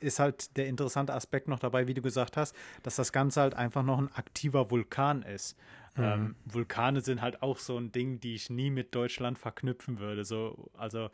ist 0.00 0.18
halt 0.18 0.56
der 0.56 0.66
interessante 0.66 1.14
Aspekt 1.14 1.48
noch 1.48 1.58
dabei, 1.58 1.86
wie 1.86 1.94
du 1.94 2.02
gesagt 2.02 2.36
hast, 2.36 2.54
dass 2.82 2.96
das 2.96 3.12
Ganze 3.12 3.40
halt 3.40 3.54
einfach 3.54 3.82
noch 3.82 3.98
ein 3.98 4.12
aktiver 4.14 4.70
Vulkan 4.70 5.22
ist. 5.22 5.56
Mhm. 5.96 6.04
Ähm, 6.04 6.34
Vulkane 6.44 7.00
sind 7.00 7.20
halt 7.20 7.42
auch 7.42 7.58
so 7.58 7.76
ein 7.76 7.92
Ding, 7.92 8.20
die 8.20 8.34
ich 8.34 8.50
nie 8.50 8.70
mit 8.70 8.94
Deutschland 8.94 9.38
verknüpfen 9.38 9.98
würde. 9.98 10.24
So, 10.24 10.70
also 10.76 11.10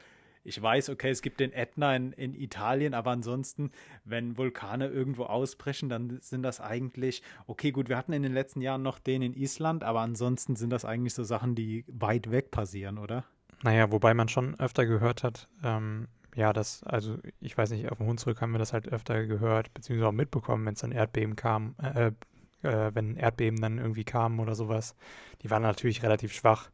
ich 0.47 0.63
weiß, 0.63 0.91
okay, 0.91 1.11
es 1.11 1.23
gibt 1.23 1.41
den 1.41 1.53
Ätna 1.53 1.97
in, 1.97 2.13
in 2.13 2.35
Italien, 2.35 2.95
aber 2.95 3.11
ansonsten, 3.11 3.73
wenn 4.05 4.39
Vulkane 4.39 4.87
irgendwo 4.87 5.25
ausbrechen, 5.25 5.89
dann 5.89 6.21
sind 6.21 6.43
das 6.43 6.61
eigentlich, 6.61 7.23
okay, 7.49 7.73
gut, 7.73 7.89
wir 7.89 7.97
hatten 7.97 8.13
in 8.13 8.23
den 8.23 8.33
letzten 8.33 8.61
Jahren 8.61 8.83
noch 8.83 9.01
den 9.01 9.23
in 9.23 9.35
Island, 9.35 9.83
aber 9.83 10.01
ansonsten 10.01 10.55
sind 10.55 10.71
das 10.71 10.85
eigentlich 10.85 11.15
so 11.15 11.25
Sachen, 11.25 11.57
die 11.57 11.85
weit 11.89 12.31
weg 12.31 12.53
passieren, 12.53 12.99
oder? 12.99 13.25
Naja, 13.63 13.91
wobei 13.91 14.15
man 14.15 14.29
schon 14.29 14.59
öfter 14.61 14.87
gehört 14.87 15.25
hat, 15.25 15.49
ähm, 15.65 16.07
ja, 16.37 16.53
das, 16.53 16.85
also 16.85 17.17
ich 17.41 17.57
weiß 17.57 17.71
nicht, 17.71 17.91
auf 17.91 17.97
dem 17.97 18.07
Hunsrück 18.07 18.43
haben 18.43 18.53
wir 18.53 18.59
das 18.59 18.75
halt 18.75 18.87
öfter 18.89 19.25
gehört, 19.25 19.73
beziehungsweise 19.73 20.09
auch 20.09 20.13
mitbekommen, 20.13 20.67
wenn 20.67 20.75
es 20.75 20.81
dann 20.81 20.93
Erdbeben 20.93 21.35
kam, 21.35 21.75
äh, 21.83 22.13
äh, 22.63 22.95
wenn 22.95 23.17
Erdbeben 23.17 23.59
dann 23.61 23.79
irgendwie 23.79 24.05
kamen 24.05 24.39
oder 24.39 24.55
sowas. 24.55 24.95
Die 25.43 25.51
waren 25.51 25.63
natürlich 25.63 26.03
relativ 26.03 26.35
schwach 26.35 26.71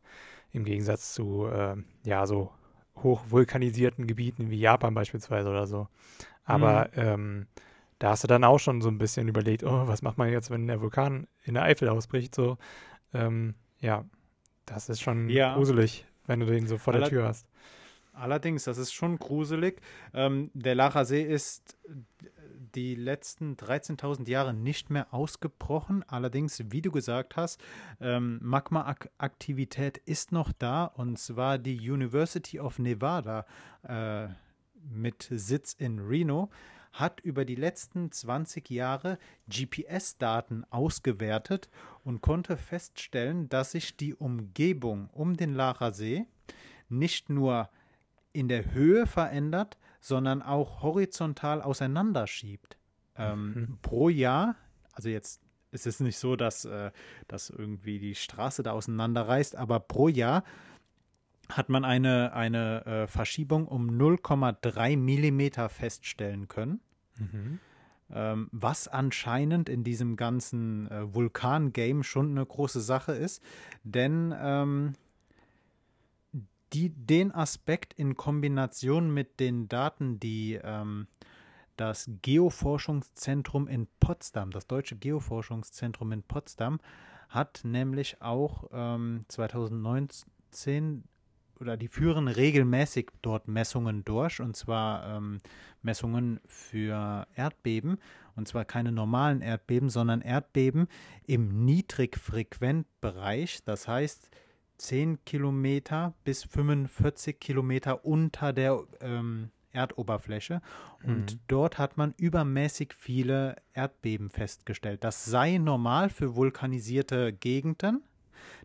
im 0.51 0.65
Gegensatz 0.65 1.15
zu, 1.15 1.47
äh, 1.47 1.77
ja, 2.03 2.27
so 2.27 2.51
hochvulkanisierten 2.97 4.09
Gebieten 4.09 4.51
wie 4.51 4.59
Japan 4.59 4.95
beispielsweise 4.95 5.49
oder 5.49 5.69
so. 5.69 5.87
Aber 6.45 6.89
mhm. 6.97 7.01
ähm, 7.01 7.47
da 8.01 8.11
hast 8.11 8.25
du 8.25 8.29
dann 8.29 8.43
auch 8.43 8.59
schon 8.59 8.83
so 8.83 8.89
ein 8.89 8.99
bisschen 8.99 9.29
überlegt, 9.29 9.63
oh, 9.63 9.87
was 9.87 10.03
macht 10.03 10.19
man 10.19 10.29
jetzt, 10.29 10.51
wenn 10.51 10.67
der 10.67 10.81
Vulkan 10.81 11.29
in 11.45 11.55
der 11.55 11.63
Eifel 11.63 11.89
ausbricht? 11.89 12.35
So, 12.35 12.59
ähm, 13.15 13.55
ja, 13.79 14.05
das 14.67 14.89
ist 14.89 15.01
schon 15.01 15.29
ja. 15.29 15.55
gruselig, 15.55 16.05
wenn 16.27 16.41
du 16.41 16.47
den 16.47 16.67
so 16.67 16.79
vor 16.79 16.95
Aller 16.95 17.05
der 17.05 17.11
Tür 17.11 17.29
hast. 17.29 17.47
Allerdings, 18.13 18.65
das 18.65 18.79
ist 18.79 18.93
schon 18.93 19.19
gruselig. 19.19 19.81
Ähm, 20.13 20.51
der 20.55 20.75
Lacher 20.75 21.05
See 21.05 21.23
ist 21.23 21.77
die 22.75 22.95
letzten 22.95 23.57
13.000 23.57 24.29
Jahre 24.29 24.55
nicht 24.55 24.91
mehr 24.91 25.13
ausgebrochen. 25.13 26.05
Allerdings, 26.07 26.63
wie 26.71 26.83
du 26.83 26.91
gesagt 26.91 27.37
hast, 27.37 27.61
ähm, 28.01 28.39
Magma-Aktivität 28.43 29.99
ist 29.99 30.33
noch 30.33 30.53
da 30.53 30.85
und 30.85 31.19
zwar 31.19 31.59
die 31.59 31.91
University 31.91 32.61
of 32.61 32.79
Nevada 32.79 33.47
äh, 33.83 34.29
mit 34.91 35.29
Sitz 35.31 35.75
in 35.75 35.99
Reno 35.99 36.51
hat 36.93 37.21
über 37.21 37.47
die 37.47 37.55
letzten 37.55 38.13
20 38.13 38.69
Jahre 38.69 39.19
GPS-Daten 39.49 40.65
ausgewertet 40.71 41.71
und 42.05 42.21
konnte 42.21 42.59
feststellen, 42.59 43.49
dass 43.49 43.73
sich 43.73 43.97
die 43.97 44.15
Umgebung 44.15 45.09
um 45.13 45.35
den 45.37 45.55
Lacher 45.55 45.93
See 45.93 46.27
nicht 46.91 47.31
nur 47.31 47.71
in 48.33 48.49
der 48.49 48.73
Höhe 48.73 49.07
verändert, 49.07 49.79
sondern 50.01 50.43
auch 50.43 50.83
horizontal 50.83 51.63
auseinanderschiebt. 51.63 52.77
Ähm, 53.17 53.55
mhm. 53.55 53.79
Pro 53.83 54.09
Jahr, 54.09 54.57
also 54.93 55.09
jetzt 55.09 55.43
ist 55.71 55.87
es 55.87 56.01
nicht 56.01 56.19
so, 56.19 56.37
dass, 56.37 56.65
äh, 56.65 56.91
dass 57.29 57.51
irgendwie 57.51 57.99
die 57.99 58.15
Straße 58.15 58.63
da 58.63 58.73
auseinanderreißt, 58.73 59.57
aber 59.57 59.81
pro 59.81 60.09
Jahr 60.09 60.45
hat 61.49 61.69
man 61.69 61.85
eine, 61.85 62.33
eine 62.33 62.87
äh, 62.87 63.07
Verschiebung 63.07 63.67
um 63.67 63.91
0,3 63.91 64.97
Millimeter 64.97 65.69
feststellen 65.69 66.49
können. 66.49 66.81
Mhm. 67.19 67.59
Ähm, 68.15 68.49
was 68.53 68.89
anscheinend 68.89 69.69
in 69.69 69.85
diesem 69.85 70.17
ganzen 70.17 70.91
äh, 70.91 71.15
Vulkan-Game 71.15 72.03
schon 72.03 72.31
eine 72.31 72.45
große 72.45 72.81
Sache 72.81 73.13
ist, 73.13 73.43
denn 73.85 74.35
ähm, 74.39 74.93
die, 76.73 76.91
den 76.91 77.33
Aspekt 77.33 77.95
in 77.95 78.17
Kombination 78.17 79.13
mit 79.13 79.41
den 79.41 79.69
Daten, 79.69 80.19
die 80.19 80.59
ähm, 80.63 81.07
das 81.77 82.11
Geoforschungszentrum 82.23 83.69
in 83.69 83.89
Potsdam, 84.01 84.51
das 84.51 84.67
Deutsche 84.67 84.97
Geoforschungszentrum 84.97 86.13
in 86.13 86.23
Potsdam, 86.23 86.81
hat 87.29 87.61
nämlich 87.65 88.21
auch 88.21 88.69
ähm, 88.73 89.25
2019 89.29 91.05
oder 91.61 91.77
die 91.77 91.89
führen 91.89 92.29
regelmäßig 92.29 93.11
dort 93.23 93.49
Messungen 93.49 94.05
durch 94.05 94.41
und 94.41 94.57
zwar 94.57 95.17
ähm, 95.17 95.41
Messungen 95.81 96.41
für 96.45 97.27
Erdbeben 97.37 97.99
und 98.35 98.49
zwar 98.49 98.65
keine 98.65 98.93
normalen 98.93 99.41
Erdbeben, 99.41 99.89
sondern 99.89 100.21
Erdbeben 100.21 100.89
im 101.27 101.65
Niedrigfrequentbereich. 101.65 103.63
Das 103.65 103.87
heißt, 103.89 104.29
10 104.83 105.25
Kilometer 105.25 106.13
bis 106.25 106.43
45 106.45 107.39
Kilometer 107.39 108.05
unter 108.05 108.53
der 108.53 108.83
ähm, 109.01 109.51
Erdoberfläche. 109.71 110.61
Und 111.05 111.35
mhm. 111.35 111.41
dort 111.47 111.79
hat 111.79 111.97
man 111.97 112.15
übermäßig 112.17 112.93
viele 112.95 113.57
Erdbeben 113.75 114.29
festgestellt. 114.29 115.05
Das 115.05 115.25
sei 115.25 115.59
normal 115.59 116.11
für 116.11 116.35
vulkanisierte 116.35 117.33
Gegenden. 117.33 118.03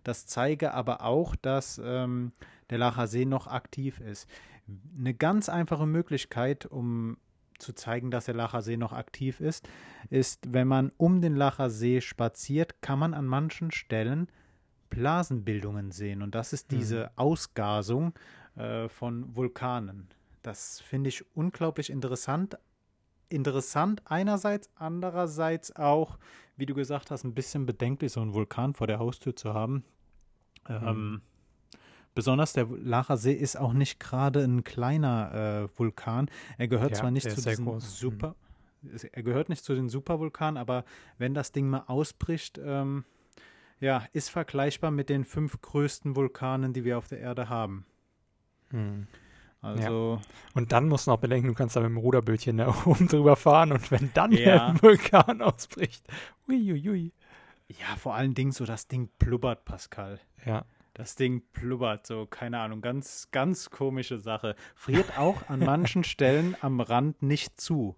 Das 0.04 0.26
zeige 0.26 0.74
aber 0.74 1.02
auch, 1.04 1.36
dass 1.36 1.80
ähm, 1.84 2.32
der 2.72 2.80
Lacher 2.80 3.08
See 3.08 3.26
noch 3.26 3.48
aktiv 3.48 4.00
ist. 4.00 4.28
Eine 4.98 5.14
ganz 5.14 5.50
einfache 5.50 5.86
Möglichkeit, 5.86 6.66
um 6.66 7.18
zu 7.60 7.74
zeigen, 7.74 8.12
dass 8.12 8.26
der 8.26 8.36
Lacher 8.36 8.64
See 8.64 8.78
noch 8.78 8.94
aktiv 8.94 9.40
ist, 9.40 9.70
ist, 10.10 10.52
wenn 10.52 10.68
man 10.68 10.92
um 10.98 11.22
den 11.22 11.36
Lacher 11.36 11.70
See 11.70 12.02
spaziert, 12.02 12.82
kann 12.82 13.00
man 13.00 13.14
an 13.14 13.26
manchen 13.28 13.72
Stellen 13.72 14.30
Blasenbildungen 14.90 15.92
sehen. 15.92 16.22
Und 16.22 16.36
das 16.36 16.54
ist 16.54 16.72
diese 16.72 17.04
mhm. 17.04 17.10
Ausgasung 17.16 18.14
äh, 18.56 18.90
von 18.90 19.36
Vulkanen. 19.36 20.08
Das 20.42 20.80
finde 20.80 21.10
ich 21.10 21.26
unglaublich 21.36 21.90
interessant. 21.90 22.58
Interessant 23.30 24.02
einerseits, 24.06 24.70
andererseits 24.76 25.76
auch, 25.76 26.18
wie 26.56 26.66
du 26.66 26.74
gesagt 26.74 27.12
hast, 27.12 27.26
ein 27.26 27.34
bisschen 27.34 27.66
bedenklich, 27.66 28.14
so 28.14 28.22
einen 28.22 28.34
Vulkan 28.34 28.74
vor 28.74 28.88
der 28.88 29.00
Haustür 29.00 29.36
zu 29.36 29.54
haben. 29.54 29.84
Mhm. 30.70 30.88
Ähm, 30.88 31.22
besonders 32.16 32.54
der 32.54 32.66
Lacher 32.66 33.18
See 33.18 33.34
ist 33.34 33.58
auch 33.58 33.74
nicht 33.74 34.00
gerade 34.00 34.44
ein 34.44 34.64
kleiner 34.64 35.68
äh, 35.74 35.78
Vulkan. 35.78 36.30
Er 36.58 36.68
gehört 36.68 36.92
ja, 36.92 36.98
zwar 36.98 37.12
nicht 37.12 37.30
zu 37.30 37.42
diesen 37.42 37.66
groß. 37.66 38.00
Super, 38.00 38.36
mhm. 38.82 38.98
er 39.12 39.24
gehört 39.24 39.50
nicht 39.50 39.64
zu 39.64 39.76
den 39.76 39.90
Supervulkanen, 39.90 40.58
aber 40.58 40.86
wenn 41.18 41.34
das 41.34 41.52
Ding 41.52 41.70
mal 41.70 41.84
ausbricht, 41.88 42.60
ähm, 42.64 43.04
ja, 43.80 44.06
ist 44.14 44.30
vergleichbar 44.30 44.92
mit 44.92 45.10
den 45.10 45.26
fünf 45.26 45.62
größten 45.62 46.16
Vulkanen, 46.16 46.74
die 46.74 46.84
wir 46.84 46.98
auf 46.98 47.08
der 47.08 47.20
Erde 47.20 47.50
haben. 47.50 47.86
Hm. 48.72 49.08
Also. 49.62 50.20
Ja. 50.22 50.32
Und 50.54 50.72
dann 50.72 50.88
musst 50.88 51.08
du 51.08 51.12
noch 51.12 51.20
bedenken, 51.20 51.48
du 51.48 51.54
kannst 51.54 51.76
da 51.76 51.80
mit 51.82 51.90
dem 51.90 51.98
Ruderbötchen 51.98 52.58
da 52.58 52.74
oben 52.86 53.08
drüber 53.08 53.36
fahren 53.36 53.72
und 53.72 53.92
wenn 53.92 54.12
dann 54.14 54.32
ja. 54.32 54.72
der 54.72 54.82
Vulkan 54.82 55.42
ausbricht. 55.42 56.06
Uiuiui. 56.48 57.14
Ja, 57.68 57.96
vor 57.98 58.16
allen 58.16 58.34
Dingen 58.34 58.52
so, 58.52 58.66
das 58.66 58.88
Ding 58.88 59.10
blubbert, 59.20 59.66
Pascal. 59.66 60.20
Ja. 60.46 60.66
Das 60.94 61.16
Ding 61.16 61.44
blubbert, 61.54 62.08
so, 62.08 62.26
keine 62.26 62.60
Ahnung, 62.60 62.82
ganz, 62.82 63.30
ganz 63.32 63.70
komische 63.70 64.20
Sache. 64.20 64.56
Friert 64.74 65.18
auch 65.18 65.48
an 65.50 65.60
manchen 65.60 66.04
Stellen 66.04 66.56
am 66.62 66.80
Rand 66.80 67.22
nicht 67.22 67.60
zu. 67.60 67.96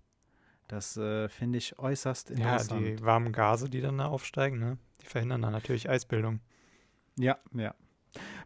Das 0.69 0.95
äh, 0.97 1.27
finde 1.29 1.57
ich 1.57 1.77
äußerst 1.79 2.29
interessant. 2.29 2.81
Ja, 2.81 2.95
die 2.95 3.03
warmen 3.03 3.33
Gase, 3.33 3.69
die 3.69 3.81
dann 3.81 3.97
da 3.97 4.05
aufsteigen, 4.05 4.59
ne? 4.59 4.77
Die 5.01 5.07
verhindern 5.07 5.41
dann 5.41 5.51
natürlich 5.51 5.89
Eisbildung. 5.89 6.39
Ja, 7.17 7.37
ja. 7.53 7.73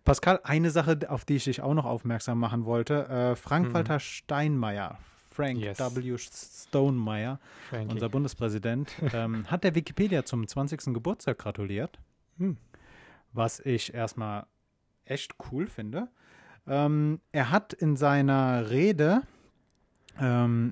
Pascal, 0.03 0.39
eine 0.44 0.72
Sache, 0.72 1.00
auf 1.08 1.25
die 1.25 1.36
ich 1.36 1.44
dich 1.44 1.62
auch 1.62 1.74
noch 1.74 1.86
aufmerksam 1.86 2.39
machen 2.39 2.65
wollte. 2.65 3.08
Äh, 3.08 3.36
Frank-Walter 3.36 3.96
mhm. 3.96 4.00
Steinmeier, 4.00 4.98
Frank 5.30 5.60
yes. 5.60 5.80
W. 5.80 6.18
Stonemeyer, 6.18 7.39
Frankie. 7.70 7.94
unser 7.94 8.10
Bundespräsident, 8.10 8.94
ähm, 9.13 9.46
hat 9.51 9.63
der 9.63 9.75
Wikipedia 9.75 10.24
zum 10.24 10.48
20. 10.48 10.94
Geburtstag 10.94 11.39
gratuliert. 11.39 12.00
Hm. 12.38 12.58
Was 13.34 13.60
ich 13.60 13.94
erstmal 13.94 14.46
echt 15.06 15.36
cool 15.51 15.68
finde. 15.68 16.10
Ähm, 16.68 17.20
er 17.32 17.51
hat 17.51 17.74
in 17.74 17.98
seiner 17.98 18.70
Rede 18.70 19.24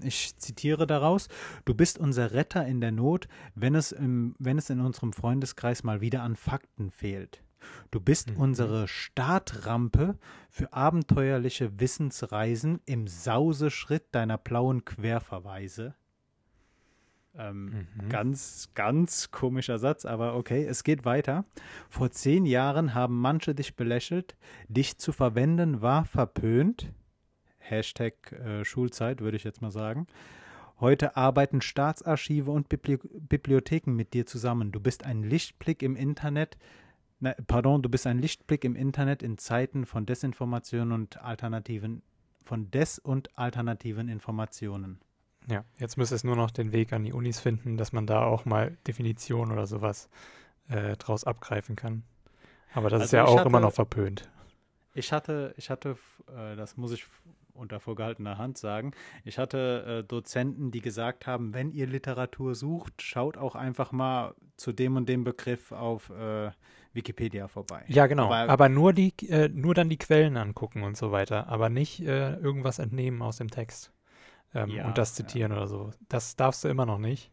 ich 0.04 0.38
zitiere 0.38 0.86
daraus, 0.86 1.28
du 1.66 1.74
bist 1.74 1.98
unser 1.98 2.32
Retter 2.32 2.66
in 2.66 2.82
der 2.82 2.92
Not, 2.92 3.28
wenn 3.56 3.76
es, 3.76 3.92
im, 3.92 4.36
wenn 4.40 4.58
es 4.58 4.70
in 4.70 4.80
unserem 4.80 5.14
Freundeskreis 5.14 5.84
mal 5.84 6.02
wieder 6.02 6.24
an 6.24 6.36
Fakten 6.36 6.92
fehlt. 6.92 7.44
Du 7.92 8.00
bist 8.00 8.32
mhm. 8.32 8.38
unsere 8.38 8.88
Startrampe 8.88 10.18
für 10.50 10.74
abenteuerliche 10.74 11.80
Wissensreisen 11.80 12.82
im 12.86 13.08
Sauseschritt 13.08 14.06
deiner 14.12 14.38
blauen 14.38 14.86
Querverweise. 14.86 15.96
Ähm, 17.34 17.88
mhm. 18.02 18.10
Ganz, 18.10 18.70
ganz 18.76 19.32
komischer 19.32 19.80
Satz, 19.80 20.06
aber 20.06 20.36
okay, 20.36 20.66
es 20.66 20.84
geht 20.84 21.06
weiter. 21.06 21.46
Vor 21.90 22.12
zehn 22.12 22.46
Jahren 22.46 22.94
haben 22.94 23.20
manche 23.20 23.56
dich 23.56 23.76
belächelt, 23.76 24.36
dich 24.68 24.98
zu 24.98 25.14
verwenden 25.14 25.82
war 25.82 26.04
verpönt. 26.04 26.92
Hashtag 27.72 28.32
äh, 28.34 28.64
Schulzeit, 28.64 29.22
würde 29.22 29.38
ich 29.38 29.44
jetzt 29.44 29.62
mal 29.62 29.72
sagen. 29.72 30.08
Heute 30.80 31.16
arbeiten 31.16 31.62
Staatsarchive 31.62 32.52
und 32.52 32.70
Bibli 32.70 32.98
Bibliotheken 32.98 33.92
mit 33.92 34.14
dir 34.14 34.26
zusammen. 34.26 34.72
Du 34.72 34.80
bist 34.80 35.06
ein 35.06 35.24
Lichtblick 35.24 35.84
im 35.84 35.96
Internet, 35.96 36.58
na, 37.20 37.36
pardon, 37.46 37.84
du 37.84 37.90
bist 37.90 38.08
ein 38.08 38.18
Lichtblick 38.18 38.66
im 38.66 38.76
Internet 38.76 39.22
in 39.22 39.38
Zeiten 39.38 39.86
von 39.86 40.08
Desinformation 40.08 40.92
und 40.92 41.22
alternativen, 41.22 42.02
von 42.44 42.72
Des- 42.72 42.98
und 42.98 43.38
alternativen 43.38 44.10
Informationen. 44.10 45.00
Ja, 45.48 45.64
jetzt 45.78 45.98
müsste 45.98 46.16
es 46.16 46.24
nur 46.24 46.36
noch 46.36 46.50
den 46.50 46.72
Weg 46.72 46.94
an 46.94 47.04
die 47.04 47.14
Unis 47.14 47.40
finden, 47.40 47.78
dass 47.78 47.94
man 47.94 48.08
da 48.08 48.24
auch 48.24 48.46
mal 48.46 48.76
Definition 48.88 49.52
oder 49.52 49.68
sowas 49.68 50.10
äh, 50.68 50.98
draus 50.98 51.24
abgreifen 51.24 51.76
kann. 51.76 52.04
Aber 52.74 52.90
das 52.90 53.02
also 53.02 53.06
ist 53.06 53.12
ja 53.12 53.26
auch 53.26 53.38
hatte, 53.38 53.50
immer 53.50 53.60
noch 53.60 53.74
verpönt. 53.74 54.30
Ich 54.96 55.14
hatte, 55.14 55.54
ich 55.58 55.70
hatte, 55.70 55.98
äh, 56.36 56.56
das 56.56 56.76
muss 56.76 56.92
ich 56.92 57.06
unter 57.54 57.80
vorgehaltener 57.80 58.38
Hand 58.38 58.58
sagen. 58.58 58.92
Ich 59.24 59.38
hatte 59.38 60.02
äh, 60.02 60.08
Dozenten, 60.08 60.72
die 60.72 60.82
gesagt 60.82 61.28
haben, 61.28 61.54
wenn 61.54 61.72
ihr 61.72 61.88
Literatur 61.88 62.56
sucht, 62.56 63.02
schaut 63.02 63.38
auch 63.38 63.56
einfach 63.56 63.92
mal 63.92 64.34
zu 64.58 64.72
dem 64.72 64.96
und 64.96 65.08
dem 65.10 65.24
Begriff 65.24 65.72
auf 65.72 66.10
äh, 66.10 66.52
Wikipedia 66.94 67.48
vorbei. 67.48 67.84
Ja, 67.88 68.08
genau. 68.08 68.26
Aber- 68.32 68.52
Aber, 68.52 68.70
nur 68.70 68.94
die, 68.94 69.14
äh, 69.30 69.50
nur 69.50 69.74
dann 69.74 69.90
die 69.90 69.98
Quellen 69.98 70.38
angucken 70.38 70.84
und 70.84 70.98
so 70.98 71.12
weiter, 71.12 71.48
aber 71.48 71.70
nicht 71.70 72.02
äh, 72.02 72.36
irgendwas 72.36 72.80
entnehmen 72.80 73.22
aus 73.22 73.38
dem 73.38 73.50
Text 73.50 73.94
ähm, 74.54 74.70
Ja, 74.70 74.86
und 74.88 74.98
das 74.98 75.18
ja. 75.18 75.26
zitieren 75.26 75.52
oder 75.54 75.68
so. 75.68 75.92
Das 76.10 76.36
darfst 76.36 76.64
du 76.64 76.68
immer 76.68 76.86
noch 76.86 76.98
nicht. 77.00 77.32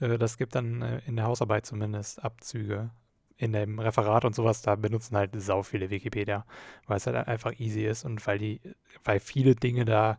Äh, 0.00 0.18
das 0.18 0.36
gibt 0.36 0.54
dann 0.54 0.82
äh, 0.82 1.00
in 1.06 1.16
der 1.16 1.24
Hausarbeit 1.26 1.64
zumindest 1.66 2.22
Abzüge. 2.22 2.90
In 3.36 3.52
dem 3.52 3.80
Referat 3.80 4.24
und 4.24 4.34
sowas, 4.34 4.62
da 4.62 4.76
benutzen 4.76 5.16
halt 5.16 5.30
sau 5.40 5.62
viele 5.62 5.90
Wikipedia, 5.90 6.46
weil 6.86 6.98
es 6.98 7.06
halt 7.06 7.16
einfach 7.28 7.58
easy 7.58 7.84
ist 7.84 8.04
und 8.04 8.24
weil 8.26 8.38
die, 8.38 8.60
weil 9.04 9.20
viele 9.20 9.56
Dinge 9.56 9.84
da 9.84 10.18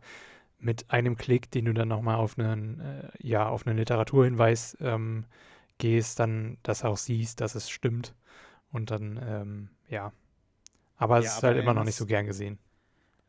mit 0.59 0.91
einem 0.91 1.17
Klick, 1.17 1.51
den 1.51 1.65
du 1.65 1.73
dann 1.73 1.89
nochmal 1.89 2.17
auf 2.17 2.37
einen, 2.39 2.79
äh, 2.81 3.09
ja, 3.19 3.47
auf 3.49 3.67
einen 3.67 3.77
Literaturhinweis 3.77 4.77
ähm, 4.81 5.25
gehst, 5.79 6.19
dann 6.19 6.57
das 6.63 6.83
auch 6.85 6.97
siehst, 6.97 7.41
dass 7.41 7.55
es 7.55 7.69
stimmt. 7.69 8.15
Und 8.71 8.91
dann, 8.91 9.19
ähm, 9.27 9.69
ja. 9.89 10.13
Aber 10.97 11.19
es 11.19 11.27
Ja, 11.27 11.37
ist 11.37 11.43
aber 11.43 11.55
halt 11.55 11.57
immer 11.57 11.73
noch 11.73 11.83
nicht 11.85 11.95
so 11.97 12.05
gern 12.05 12.25
gesehen. 12.25 12.59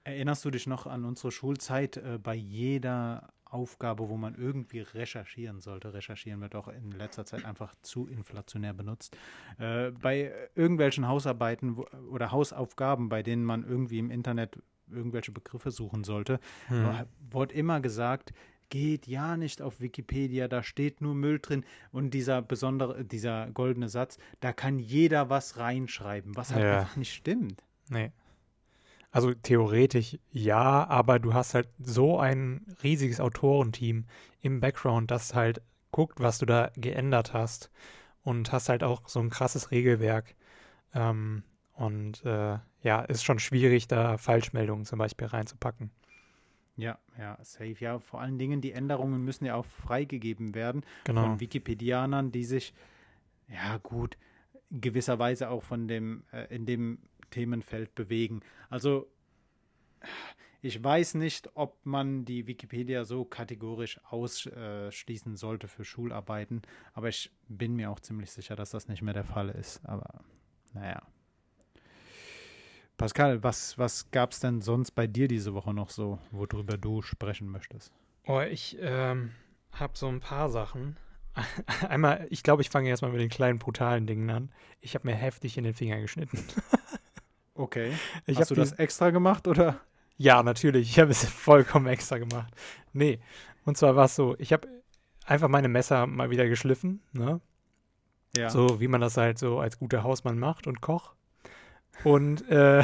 Erinnerst 0.06 0.44
du 0.44 0.50
dich 0.52 0.68
noch 0.68 0.86
an 0.86 1.04
unsere 1.04 1.32
Schulzeit 1.32 1.96
äh, 1.96 2.18
bei 2.22 2.34
jeder 2.36 3.30
Aufgabe, 3.44 4.08
wo 4.08 4.16
man 4.16 4.36
irgendwie 4.36 4.78
recherchieren 4.78 5.60
sollte? 5.60 5.94
Recherchieren 5.94 6.40
wird 6.40 6.54
auch 6.54 6.68
in 6.68 6.92
letzter 6.92 7.25
Zeit 7.25 7.44
einfach 7.44 7.75
zu 7.82 8.06
inflationär 8.06 8.72
benutzt. 8.72 9.16
Äh, 9.58 9.90
bei 9.90 10.32
irgendwelchen 10.54 11.08
Hausarbeiten 11.08 11.76
wo, 11.76 11.86
oder 12.12 12.30
Hausaufgaben, 12.30 13.08
bei 13.08 13.25
denen 13.25 13.44
man 13.44 13.64
irgendwie 13.68 13.98
im 13.98 14.12
Internet 14.12 14.62
irgendwelche 14.88 15.32
Begriffe 15.32 15.72
suchen 15.72 16.04
sollte, 16.04 16.38
Hm. 16.68 16.88
wurde 17.32 17.54
immer 17.54 17.80
gesagt, 17.80 18.32
geht 18.68 19.08
ja 19.08 19.36
nicht 19.36 19.60
auf 19.60 19.80
Wikipedia, 19.80 20.46
da 20.46 20.62
steht 20.62 21.00
nur 21.00 21.16
Müll 21.16 21.40
drin 21.40 21.64
und 21.90 22.14
dieser 22.14 22.42
besondere, 22.42 23.04
dieser 23.04 23.50
goldene 23.50 23.88
Satz, 23.88 24.18
da 24.38 24.52
kann 24.52 24.78
jeder 24.78 25.30
was 25.30 25.56
reinschreiben, 25.58 26.36
was 26.36 26.52
halt 26.54 26.62
Ja. 26.64 26.78
einfach 26.78 26.94
nicht 26.96 27.12
stimmt. 27.12 27.64
Nee. 27.88 28.12
Also 29.16 29.32
theoretisch 29.32 30.18
ja, 30.30 30.87
aber 30.88 31.18
du 31.18 31.32
hast 31.32 31.54
halt 31.54 31.70
so 31.78 32.18
ein 32.18 32.66
riesiges 32.82 33.18
Autorenteam 33.18 34.04
im 34.42 34.61
Background, 34.61 35.11
das 35.11 35.35
halt 35.35 35.62
guckt, 35.90 36.20
was 36.20 36.37
du 36.38 36.44
da 36.44 36.70
geändert 36.76 37.32
hast 37.32 37.70
und 38.25 38.52
hast 38.52 38.68
halt 38.68 38.85
auch 38.85 39.08
so 39.08 39.18
ein 39.20 39.30
krasses 39.30 39.70
Regelwerk. 39.70 40.35
Ähm, 40.92 41.44
und 41.73 42.26
äh, 42.26 42.58
ja, 42.82 43.00
ist 43.08 43.25
schon 43.25 43.38
schwierig, 43.38 43.88
da 43.88 44.18
Falschmeldungen 44.18 44.85
zum 44.85 44.99
Beispiel 44.99 45.28
reinzupacken. 45.28 45.90
Ja, 46.76 46.99
ja, 47.18 47.38
safe. 47.42 47.76
Ja, 47.80 48.00
vor 48.00 48.20
allen 48.20 48.37
Dingen, 48.37 48.61
die 48.61 48.73
Änderungen 48.73 49.25
müssen 49.25 49.46
ja 49.46 49.54
auch 49.54 49.64
freigegeben 49.64 50.54
werden 50.54 50.85
Genau. 51.04 51.23
von 51.23 51.40
Wikipedianern, 51.40 52.32
die 52.32 52.44
sich, 52.44 52.75
ja 53.49 53.78
gut, 53.78 54.18
gewisserweise 54.70 55.49
auch 55.49 55.62
von 55.62 55.88
dem, 55.88 56.25
äh, 56.32 56.54
in 56.54 56.66
dem 56.66 56.99
Themenfeld 57.30 57.95
bewegen. 57.95 58.40
Also, 58.71 59.09
ich 60.62 60.83
weiß 60.83 61.14
nicht, 61.14 61.50
ob 61.54 61.85
man 61.85 62.25
die 62.25 62.47
Wikipedia 62.47 63.04
so 63.04 63.25
kategorisch 63.25 64.00
ausschließen 64.11 65.37
sollte 65.37 65.68
für 65.68 65.85
Schularbeiten, 65.85 66.62
aber 66.92 67.09
ich 67.09 67.30
bin 67.49 67.76
mir 67.76 67.90
auch 67.90 68.00
ziemlich 68.00 68.30
sicher, 68.33 68.56
dass 68.56 68.71
das 68.71 68.88
nicht 68.88 69.02
mehr 69.02 69.14
der 69.14 69.25
Fall 69.25 69.50
ist. 69.50 69.85
Aber 69.85 70.25
naja. 70.75 71.02
Pascal, 72.97 73.42
was, 73.42 73.76
was 73.76 74.11
gab 74.11 74.33
es 74.33 74.40
denn 74.40 74.62
sonst 74.62 74.92
bei 74.92 75.06
dir 75.06 75.28
diese 75.28 75.52
Woche 75.54 75.75
noch 75.75 75.90
so, 75.90 76.18
worüber 76.30 76.78
du 76.78 77.02
sprechen 77.02 77.49
möchtest? 77.49 77.92
Oh, 78.26 78.40
ich 78.40 78.76
ähm, 78.80 79.33
habe 79.73 79.97
so 79.97 80.09
ein 80.09 80.21
paar 80.21 80.49
Sachen. 80.49 80.97
Einmal, 81.88 82.26
ich 82.30 82.42
glaube, 82.42 82.62
ich 82.62 82.71
fange 82.71 82.88
erstmal 82.88 83.12
mit 83.12 83.21
den 83.21 83.28
kleinen 83.28 83.59
brutalen 83.59 84.06
Dingen 84.06 84.30
an. 84.30 84.50
Ich 84.80 84.95
habe 84.95 85.06
mir 85.06 85.14
heftig 85.14 85.59
in 85.59 85.64
den 85.64 85.75
Finger 85.75 86.00
geschnitten. 86.00 86.38
Okay. 87.56 87.92
Ich 88.26 88.38
Hast 88.38 88.50
du 88.50 88.54
das 88.54 88.72
extra 88.72 89.10
gemacht 89.10 89.48
oder? 89.48 89.80
Ja, 90.18 90.42
natürlich. 90.42 90.90
Ich 90.90 90.98
habe 90.98 91.10
es 91.10 91.25
vollkommen 91.28 91.86
extra 91.86 92.19
gemacht. 92.19 92.52
Nee, 92.92 93.21
und 93.64 93.76
zwar 93.76 93.97
war 93.97 94.06
es 94.06 94.16
so, 94.16 94.36
ich 94.38 94.52
habe 94.52 94.69
einfach 95.25 95.49
meine 95.49 95.69
Messer 95.69 96.06
mal 96.06 96.30
wieder 96.30 96.49
geschliffen, 96.49 97.02
ne? 97.12 97.40
Ja. 98.36 98.50
So 98.50 98.80
wie 98.80 98.88
man 98.88 99.00
das 99.00 99.16
halt 99.16 99.38
so 99.38 99.60
als 99.60 99.78
guter 99.78 100.02
Hausmann 100.02 100.38
macht 100.38 100.66
und 100.66 100.80
Koch. 100.82 101.14
Und 102.04 102.47
äh, 102.50 102.82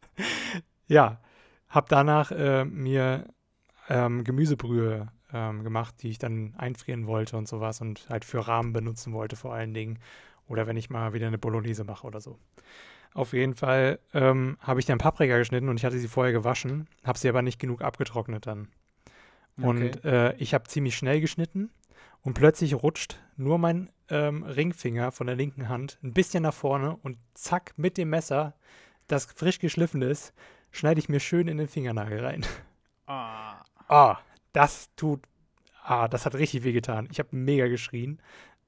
ja, 0.86 1.20
habe 1.68 1.86
danach 1.88 2.30
äh, 2.30 2.64
mir 2.64 3.26
ähm, 3.88 4.24
Gemüsebrühe 4.24 5.08
ähm, 5.32 5.64
gemacht, 5.64 5.94
die 6.02 6.10
ich 6.10 6.18
dann 6.18 6.54
einfrieren 6.56 7.06
wollte 7.06 7.36
und 7.36 7.48
sowas 7.48 7.80
und 7.80 8.08
halt 8.10 8.24
für 8.24 8.46
Rahmen 8.46 8.72
benutzen 8.72 9.12
wollte 9.12 9.36
vor 9.36 9.54
allen 9.54 9.72
Dingen. 9.72 9.98
Oder 10.46 10.66
wenn 10.66 10.76
ich 10.76 10.90
mal 10.90 11.12
wieder 11.12 11.26
eine 11.26 11.38
Bolognese 11.38 11.84
mache 11.84 12.06
oder 12.06 12.20
so. 12.20 12.38
Auf 13.14 13.32
jeden 13.32 13.54
Fall 13.54 13.98
ähm, 14.14 14.58
habe 14.60 14.80
ich 14.80 14.86
dann 14.86 14.98
Paprika 14.98 15.38
geschnitten 15.38 15.68
und 15.68 15.76
ich 15.78 15.84
hatte 15.84 15.98
sie 15.98 16.08
vorher 16.08 16.32
gewaschen, 16.32 16.88
habe 17.04 17.18
sie 17.18 17.28
aber 17.28 17.42
nicht 17.42 17.58
genug 17.58 17.82
abgetrocknet 17.82 18.46
dann. 18.46 18.68
Und 19.60 20.04
äh, 20.04 20.34
ich 20.36 20.54
habe 20.54 20.68
ziemlich 20.68 20.96
schnell 20.96 21.20
geschnitten 21.20 21.70
und 22.22 22.34
plötzlich 22.34 22.74
rutscht 22.74 23.18
nur 23.36 23.58
mein 23.58 23.90
ähm, 24.08 24.44
Ringfinger 24.44 25.10
von 25.10 25.26
der 25.26 25.34
linken 25.36 25.68
Hand 25.68 25.98
ein 26.02 26.12
bisschen 26.12 26.44
nach 26.44 26.54
vorne 26.54 26.96
und 27.02 27.18
zack, 27.34 27.72
mit 27.76 27.96
dem 27.98 28.10
Messer, 28.10 28.54
das 29.08 29.24
frisch 29.24 29.58
geschliffen 29.58 30.02
ist, 30.02 30.32
schneide 30.70 31.00
ich 31.00 31.08
mir 31.08 31.18
schön 31.20 31.48
in 31.48 31.58
den 31.58 31.68
Fingernagel 31.68 32.24
rein. 32.24 32.46
Ah, 33.06 33.64
Ah, 33.88 34.18
das 34.52 34.94
tut, 34.96 35.22
ah, 35.82 36.08
das 36.08 36.26
hat 36.26 36.34
richtig 36.34 36.62
weh 36.62 36.72
getan. 36.72 37.08
Ich 37.10 37.18
habe 37.18 37.34
mega 37.34 37.66
geschrien, 37.68 38.20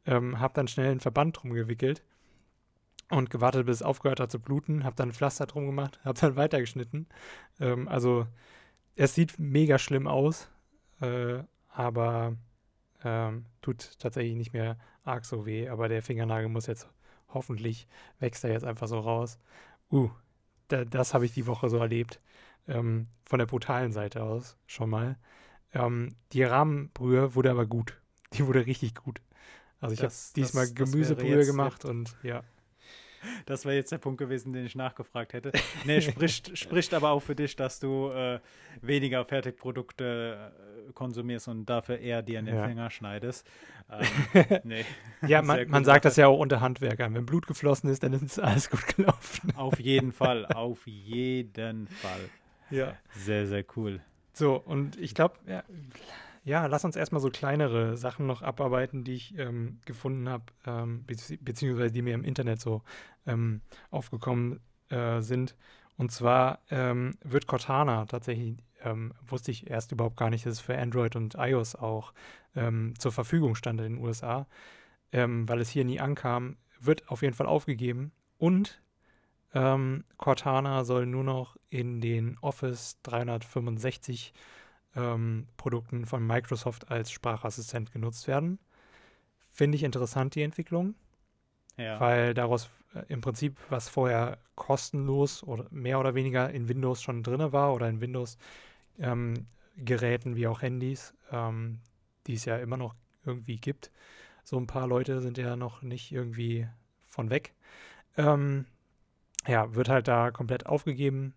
ähm, 0.07 0.41
habe 0.41 0.55
dann 0.55 0.67
schnell 0.67 0.91
einen 0.91 1.01
Verband 1.01 1.37
drum 1.41 1.53
gewickelt 1.53 2.03
und 3.11 3.31
gewartet, 3.31 3.67
bis 3.67 3.77
es 3.77 3.83
aufgehört 3.83 4.21
hat 4.21 4.31
zu 4.31 4.39
bluten, 4.41 4.85
habe 4.85 4.97
dann 4.97 5.11
ein 5.11 5.13
Pflaster 5.15 5.47
drum 5.47 5.67
gemacht, 5.67 6.01
habe 6.05 6.19
dann 6.19 6.37
weitergeschnitten. 6.37 7.07
Ähm, 7.61 7.89
also 7.89 8.27
es 8.97 9.15
sieht 9.15 9.39
mega 9.39 9.79
schlimm 9.79 10.07
aus, 10.07 10.49
äh, 11.01 11.43
aber 11.69 12.37
ähm, 13.05 13.47
tut 13.63 13.99
tatsächlich 13.99 14.37
nicht 14.37 14.53
mehr 14.53 14.79
arg 15.05 15.25
so 15.25 15.47
weh. 15.47 15.69
Aber 15.69 15.89
der 15.89 16.03
Fingernagel 16.03 16.49
muss 16.49 16.67
jetzt 16.67 16.89
hoffentlich 17.33 17.87
wächst 18.19 18.45
er 18.45 18.53
jetzt 18.53 18.65
einfach 18.65 18.89
so 18.89 18.99
raus. 18.99 19.39
Uh, 19.91 20.11
da, 20.69 20.85
das 20.85 21.15
habe 21.15 21.25
ich 21.25 21.33
die 21.33 21.47
Woche 21.47 21.69
so 21.69 21.79
erlebt. 21.79 22.21
Ähm, 22.69 23.07
von 23.25 23.39
der 23.39 23.47
brutalen 23.47 23.93
Seite 23.93 24.23
aus 24.23 24.57
schon 24.67 24.91
mal. 24.91 25.17
Ähm, 25.73 26.15
die 26.33 26.43
Rahmenbrühe 26.43 27.35
wurde 27.35 27.51
aber 27.51 27.67
gut. 27.67 27.97
Die 28.35 28.47
wurde 28.47 28.67
richtig 28.67 28.95
gut. 28.95 29.21
Also 29.81 29.95
ich 29.95 30.01
habe 30.01 30.09
Das- 30.09 30.33
diesmal 30.35 30.65
das- 30.67 30.75
das 30.75 30.91
Gemüsebrühe 30.93 31.37
jetzt- 31.39 31.47
gemacht 31.47 31.85
und 31.85 32.17
ja. 32.23 32.43
Das 33.47 33.65
wäre 33.65 33.75
jetzt 33.77 33.93
der 33.93 33.99
Punkt 33.99 34.19
gewesen, 34.19 34.53
den 34.53 34.65
ich 34.67 34.75
nachgefragt 34.75 35.33
hätte. 35.33 35.53
Nee, 35.85 36.01
spricht, 36.01 36.57
spricht 36.59 36.95
aber 36.95 37.11
auch 37.11 37.21
für 37.21 37.35
dich, 37.35 37.57
dass 37.57 37.81
du 37.81 38.11
äh, 38.11 38.41
weniger 38.83 39.25
Fertigprodukte 39.25 40.53
äh, 40.89 40.93
konsumierst 40.93 41.49
und 41.49 41.67
dafür 41.67 41.99
eher 41.99 42.23
dir 42.23 42.39
in 42.39 42.47
den 42.47 42.57
Ja. 42.57 42.67
Finger 42.67 42.91
schneidest. 42.91 43.47
Ähm, 43.93 44.61
nee. 44.63 44.85
Ja, 45.27 45.43
man, 45.43 45.69
man 45.69 45.85
sagt 45.85 46.05
das 46.05 46.15
ja 46.15 46.29
auch 46.29 46.39
unter 46.39 46.61
Handwerkern. 46.61 47.13
Wenn 47.13 47.27
Blut 47.27 47.49
geflossen 47.49 47.91
ist, 47.91 48.05
dann 48.05 48.13
ist 48.13 48.39
alles 48.39 48.71
gut 48.71 48.87
gelaufen. 48.97 49.53
Auf 49.57 49.81
jeden 49.81 50.13
Fall, 50.13 50.47
auf 50.55 50.87
jeden 50.87 51.89
Fall. 51.89 52.31
Ja. 52.71 52.97
Sehr, 53.17 53.49
sehr 53.49 53.65
cool. 53.75 54.01
So, 54.33 54.55
und 54.55 54.97
ich 54.97 55.13
glaube, 55.17 55.35
ja, 55.49 55.65
ja, 56.51 56.67
lass 56.67 56.85
uns 56.85 56.97
erstmal 56.97 57.21
so 57.21 57.31
kleinere 57.31 57.97
Sachen 57.97 58.27
noch 58.27 58.43
abarbeiten, 58.43 59.05
die 59.05 59.15
ich 59.15 59.39
ähm, 59.39 59.79
gefunden 59.87 60.29
habe, 60.29 60.47
ähm, 60.67 61.07
bezieh 61.07 61.37
beziehungsweise 61.37 61.93
die 61.93 62.03
mir 62.03 62.15
im 62.15 62.25
Internet 62.25 62.61
so 62.61 62.83
ähm, 63.25 63.61
aufgekommen 63.93 64.59
äh, 64.89 65.21
sind. 65.21 65.55
Und 65.97 66.11
zwar 66.11 66.59
ähm, 66.71 67.17
wird 67.23 67.47
Cortana 67.47 68.05
tatsächlich, 68.07 68.57
ähm, 68.83 69.13
wusste 69.25 69.53
ich 69.53 69.71
erst 69.71 69.93
überhaupt 69.93 70.17
gar 70.17 70.29
nicht, 70.29 70.45
dass 70.45 70.55
es 70.55 70.61
für 70.61 70.77
Android 70.77 71.15
und 71.15 71.37
iOS 71.39 71.77
auch 71.77 72.13
ähm, 72.57 72.95
zur 72.99 73.13
Verfügung 73.13 73.55
stand 73.55 73.81
in 73.81 73.95
den 73.95 74.05
USA, 74.05 74.49
weil 75.13 75.61
es 75.61 75.71
hier 75.71 75.85
nie 75.85 75.99
ankam, 75.99 76.57
wird 76.79 77.09
auf 77.09 77.23
jeden 77.23 77.35
Fall 77.35 77.49
aufgegeben. 77.49 78.13
Und 78.39 78.81
Cortana 79.53 80.85
soll 80.85 81.05
nur 81.05 81.25
noch 81.25 81.57
in 81.69 82.01
den 82.01 82.39
Office 82.39 83.01
365 83.03 84.33
ähm, 84.97 85.47
Produkten 85.57 86.07
von 86.07 86.27
Microsoft 86.27 86.91
als 86.91 87.11
Sprachassistent 87.11 87.93
genutzt 87.93 88.27
werden. 88.29 88.59
Finde 89.51 89.77
ich 89.77 89.85
interessant, 89.85 90.35
die 90.35 90.43
Entwicklung, 90.43 90.95
Ja. 91.77 92.01
weil 92.01 92.35
daraus 92.35 92.69
äh, 92.95 93.03
im 93.09 93.21
Prinzip, 93.21 93.59
was 93.69 93.89
vorher 93.89 94.39
kostenlos 94.55 95.43
oder 95.43 95.67
mehr 95.71 96.01
oder 96.01 96.15
weniger 96.15 96.51
in 96.51 96.69
Windows 96.69 97.03
schon 97.03 97.23
drin 97.23 97.53
war 97.53 97.75
oder 97.75 97.89
in 97.89 98.01
Windows-Geräten 98.01 100.37
wie 100.37 100.47
auch 100.47 100.63
Handys, 100.63 101.15
ähm, 101.31 101.81
die 102.27 102.35
es 102.35 102.45
ja 102.45 102.59
immer 102.59 102.77
noch 102.77 102.95
irgendwie 103.25 103.57
gibt. 103.57 103.91
So 104.45 104.59
ein 104.59 104.67
paar 104.67 104.87
Leute 104.87 105.21
sind 105.21 105.39
ja 105.39 105.57
noch 105.57 105.83
nicht 105.83 106.13
irgendwie 106.13 106.69
von 107.07 107.31
weg. 107.31 107.55
Ähm, 108.17 108.67
ja, 109.47 109.75
wird 109.75 109.89
halt 109.89 110.09
da 110.09 110.31
komplett 110.31 110.67
aufgegeben. 110.67 111.35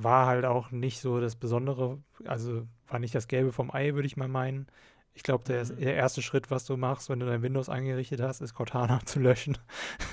War 0.00 0.26
halt 0.26 0.44
auch 0.44 0.70
nicht 0.70 1.00
so 1.00 1.20
das 1.20 1.36
Besondere, 1.36 1.98
also 2.24 2.66
war 2.86 3.00
nicht 3.00 3.14
das 3.14 3.28
Gelbe 3.28 3.52
vom 3.52 3.72
Ei, 3.72 3.94
würde 3.94 4.06
ich 4.06 4.16
mal 4.16 4.28
meinen. 4.28 4.68
Ich 5.14 5.24
glaube, 5.24 5.44
der, 5.44 5.64
Mhm. 5.64 5.76
der 5.80 5.96
erste 5.96 6.22
Schritt, 6.22 6.50
was 6.50 6.64
du 6.64 6.76
machst, 6.76 7.08
wenn 7.10 7.20
du 7.20 7.26
dein 7.26 7.42
Windows 7.42 7.68
eingerichtet 7.68 8.20
hast, 8.20 8.40
ist 8.40 8.54
Cortana 8.54 9.00
zu 9.06 9.20
löschen. 9.20 9.58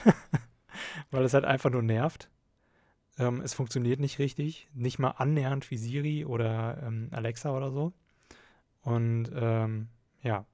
Weil 1.11 1.23
es 1.23 1.33
halt 1.33 1.45
einfach 1.45 1.69
nur 1.69 1.81
nervt. 1.81 2.29
Ähm, 3.19 3.41
es 3.41 3.53
funktioniert 3.53 3.99
nicht 3.99 4.19
richtig, 4.19 4.69
nicht 4.73 4.99
mal 4.99 5.11
annähernd 5.11 5.69
wie 5.71 5.77
Siri 5.77 6.25
oder 6.25 6.81
ähm, 6.85 7.09
Alexa 7.11 7.55
oder 7.55 7.71
so. 7.71 7.93
Und 8.81 9.31
ähm, 9.35 9.89
ja, 10.23 10.45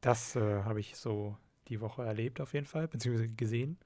das 0.00 0.36
äh, 0.36 0.62
habe 0.64 0.80
ich 0.80 0.96
so 0.96 1.36
die 1.68 1.80
Woche 1.80 2.04
erlebt 2.04 2.40
auf 2.40 2.54
jeden 2.54 2.66
Fall, 2.66 2.88
beziehungsweise 2.88 3.30
gesehen. 3.30 3.78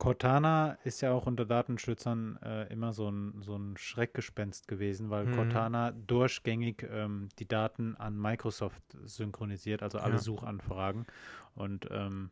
Cortana 0.00 0.78
ist 0.82 1.02
ja 1.02 1.12
auch 1.12 1.26
unter 1.26 1.44
Datenschützern 1.44 2.38
äh, 2.42 2.72
immer 2.72 2.92
so 2.92 3.08
ein, 3.10 3.42
so 3.42 3.54
ein 3.56 3.76
Schreckgespenst 3.76 4.66
gewesen, 4.66 5.10
weil 5.10 5.26
Mhm. 5.26 5.32
Cortana 5.36 5.92
durchgängig 5.92 6.86
ähm, 6.90 7.28
die 7.38 7.46
Daten 7.46 7.96
an 7.96 8.16
Microsoft 8.16 8.82
synchronisiert, 9.04 9.82
also 9.82 9.98
alle 9.98 10.14
Ja. 10.14 10.18
Suchanfragen. 10.18 11.06
Und 11.54 11.86
ähm, 11.90 12.30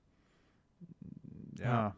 ja, 1.59 1.65
Ja. 1.65 1.97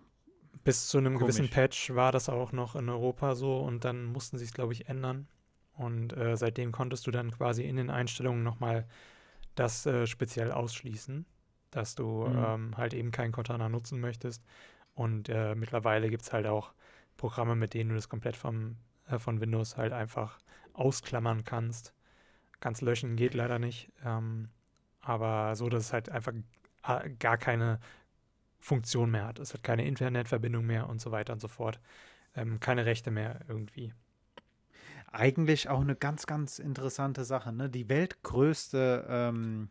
Bis 0.64 0.88
zu 0.88 0.98
einem 0.98 1.16
gewissen 1.18 1.48
Komisch. 1.48 1.50
Patch 1.54 1.94
war 1.94 2.12
das 2.12 2.28
auch 2.28 2.52
noch 2.52 2.76
in 2.76 2.88
Europa 2.90 3.34
so 3.34 3.58
und 3.58 3.84
dann 3.84 4.04
mussten 4.04 4.36
sie 4.38 4.44
es, 4.44 4.52
glaube 4.52 4.72
ich, 4.74 4.88
ändern. 4.88 5.26
Und 5.72 6.14
äh, 6.16 6.36
seitdem 6.36 6.72
konntest 6.72 7.06
du 7.06 7.10
dann 7.10 7.30
quasi 7.30 7.62
in 7.64 7.76
den 7.76 7.88
Einstellungen 7.90 8.42
nochmal 8.42 8.86
das 9.54 9.86
äh, 9.86 10.06
speziell 10.06 10.52
ausschließen, 10.52 11.24
dass 11.70 11.94
du 11.94 12.26
Mhm. 12.26 12.36
ähm, 12.36 12.76
halt 12.76 12.92
eben 12.92 13.10
kein 13.10 13.32
Cortana 13.32 13.68
nutzen 13.70 14.00
möchtest. 14.00 14.44
Und 14.94 15.28
äh, 15.28 15.54
mittlerweile 15.54 16.10
gibt 16.10 16.22
es 16.22 16.32
halt 16.32 16.46
auch 16.46 16.72
Programme, 17.16 17.56
mit 17.56 17.74
denen 17.74 17.90
du 17.90 17.96
das 17.96 18.08
komplett 18.08 18.36
vom, 18.36 18.76
äh, 19.08 19.18
von 19.18 19.40
Windows 19.40 19.76
halt 19.76 19.92
einfach 19.92 20.38
ausklammern 20.72 21.44
kannst. 21.44 21.94
Ganz 22.60 22.80
löschen 22.80 23.16
geht 23.16 23.34
leider 23.34 23.58
nicht. 23.58 23.90
Ähm, 24.04 24.50
aber 25.00 25.56
so, 25.56 25.68
dass 25.68 25.84
es 25.84 25.92
halt 25.92 26.08
einfach 26.10 26.32
gar 27.18 27.38
keine 27.38 27.78
Funktion 28.58 29.10
mehr 29.10 29.26
hat. 29.26 29.38
Es 29.38 29.54
hat 29.54 29.62
keine 29.62 29.86
Internetverbindung 29.86 30.66
mehr 30.66 30.88
und 30.88 31.00
so 31.00 31.10
weiter 31.10 31.32
und 31.32 31.40
so 31.40 31.48
fort. 31.48 31.80
Ähm, 32.34 32.60
keine 32.60 32.86
Rechte 32.86 33.10
mehr 33.10 33.40
irgendwie. 33.48 33.92
eigentlich 35.12 35.68
auch 35.68 35.80
eine 35.80 35.96
ganz, 35.96 36.26
ganz 36.26 36.58
interessante 36.58 37.24
Sache. 37.24 37.52
Ne? 37.52 37.68
Die 37.68 37.88
weltgrößte 37.88 39.06
ähm, 39.08 39.70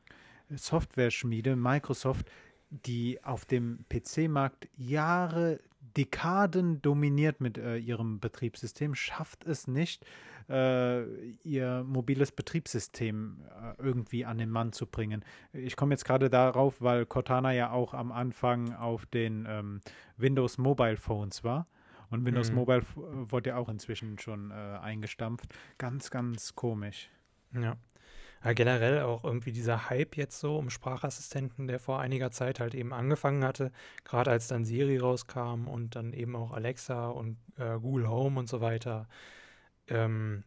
Software-Schmiede, 0.49 1.55
Microsoft, 1.55 2.29
die 2.69 3.23
auf 3.23 3.45
dem 3.45 3.85
PC-Markt 3.89 4.67
Jahre, 4.77 5.59
Dekaden 5.97 6.81
dominiert 6.81 7.41
mit 7.41 7.57
äh, 7.57 7.77
ihrem 7.77 8.19
Betriebssystem, 8.19 8.95
schafft 8.95 9.45
es 9.45 9.67
nicht, 9.67 10.05
äh, 10.49 11.03
ihr 11.43 11.83
mobiles 11.83 12.31
Betriebssystem 12.31 13.37
äh, 13.49 13.81
irgendwie 13.81 14.25
an 14.25 14.37
den 14.37 14.49
Mann 14.49 14.71
zu 14.71 14.85
bringen. 14.85 15.23
Ich 15.53 15.75
komme 15.75 15.93
jetzt 15.93 16.05
gerade 16.05 16.29
darauf, 16.29 16.81
weil 16.81 17.05
Cortana 17.05 17.53
ja 17.53 17.71
auch 17.71 17.93
am 17.93 18.11
Anfang 18.11 18.73
auf 18.73 19.05
den 19.05 19.45
ähm, 19.47 19.81
Windows 20.17 20.57
Mobile 20.57 20.97
Phones 20.97 21.43
war. 21.43 21.67
Und 22.09 22.25
Windows 22.25 22.49
Mhm. 22.49 22.55
Mobile 22.55 22.79
äh, 22.79 23.31
wurde 23.31 23.51
ja 23.51 23.57
auch 23.57 23.69
inzwischen 23.69 24.17
schon 24.19 24.51
äh, 24.51 24.53
eingestampft. 24.53 25.53
Ganz, 25.77 26.09
ganz 26.09 26.55
komisch. 26.55 27.09
Ja. 27.53 27.77
Ja, 28.43 28.53
generell 28.53 29.01
auch 29.01 29.25
irgendwie 29.25 29.51
dieser 29.51 29.89
Hype 29.89 30.15
jetzt 30.15 30.39
so 30.39 30.57
um 30.57 30.69
Sprachassistenten, 30.69 31.67
der 31.67 31.79
vor 31.79 31.99
einiger 31.99 32.31
Zeit 32.31 32.59
halt 32.61 32.73
eben 32.73 32.93
angefangen 32.93 33.43
hatte, 33.43 33.71
gerade 34.05 34.31
als 34.31 34.47
dann 34.47 34.63
Siri 34.63 34.97
rauskam 34.97 35.67
und 35.67 35.95
dann 35.95 36.13
eben 36.13 36.35
auch 36.35 36.51
Alexa 36.51 37.09
und 37.09 37.37
äh, 37.57 37.77
Google 37.79 38.07
Home 38.09 38.39
und 38.39 38.47
so 38.47 38.61
weiter. 38.61 39.07
Ähm, 39.87 40.43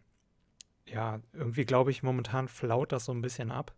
ja, 0.86 1.20
irgendwie 1.34 1.64
glaube 1.66 1.90
ich, 1.90 2.02
momentan 2.02 2.48
flaut 2.48 2.92
das 2.92 3.04
so 3.06 3.12
ein 3.12 3.22
bisschen 3.22 3.50
ab, 3.50 3.74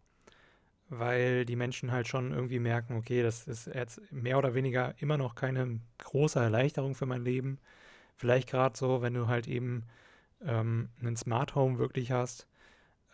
weil 0.88 1.44
die 1.44 1.57
Menschen 1.57 1.92
halt 1.92 2.09
schon 2.09 2.33
irgendwie 2.33 2.61
merken, 2.61 2.96
okay, 2.96 3.22
das 3.22 3.48
ist 3.48 3.66
jetzt 3.66 4.00
mehr 4.12 4.38
oder 4.38 4.55
weniger 4.55 4.94
immer 4.98 5.18
noch 5.18 5.35
keine 5.35 5.81
große 5.98 6.38
Erleichterung 6.40 6.94
für 6.94 7.07
mein 7.07 7.24
Leben. 7.24 7.59
Vielleicht 8.16 8.48
gerade 8.50 8.77
so, 8.77 9.03
wenn 9.03 9.14
du 9.14 9.29
halt 9.29 9.48
eben 9.48 9.85
ähm, 10.44 10.90
einen 11.00 11.16
Smart 11.16 11.55
Home 11.57 11.79
wirklich 11.79 12.12
hast 12.12 12.46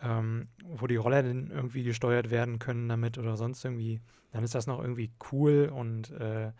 ähm, 0.02 0.48
wo 0.64 0.86
die 0.86 0.96
Roller 0.96 1.22
dann 1.22 1.50
irgendwie 1.50 1.82
gesteuert 1.82 2.30
werden 2.30 2.58
können 2.58 2.88
damit 2.88 3.18
oder 3.18 3.36
sonst 3.36 3.64
irgendwie, 3.64 4.00
dann 4.32 4.44
ist 4.44 4.54
das 4.54 4.66
noch 4.66 4.80
irgendwie 4.80 5.10
cool 5.32 5.70
und 5.72 6.10
äh, 6.12 6.52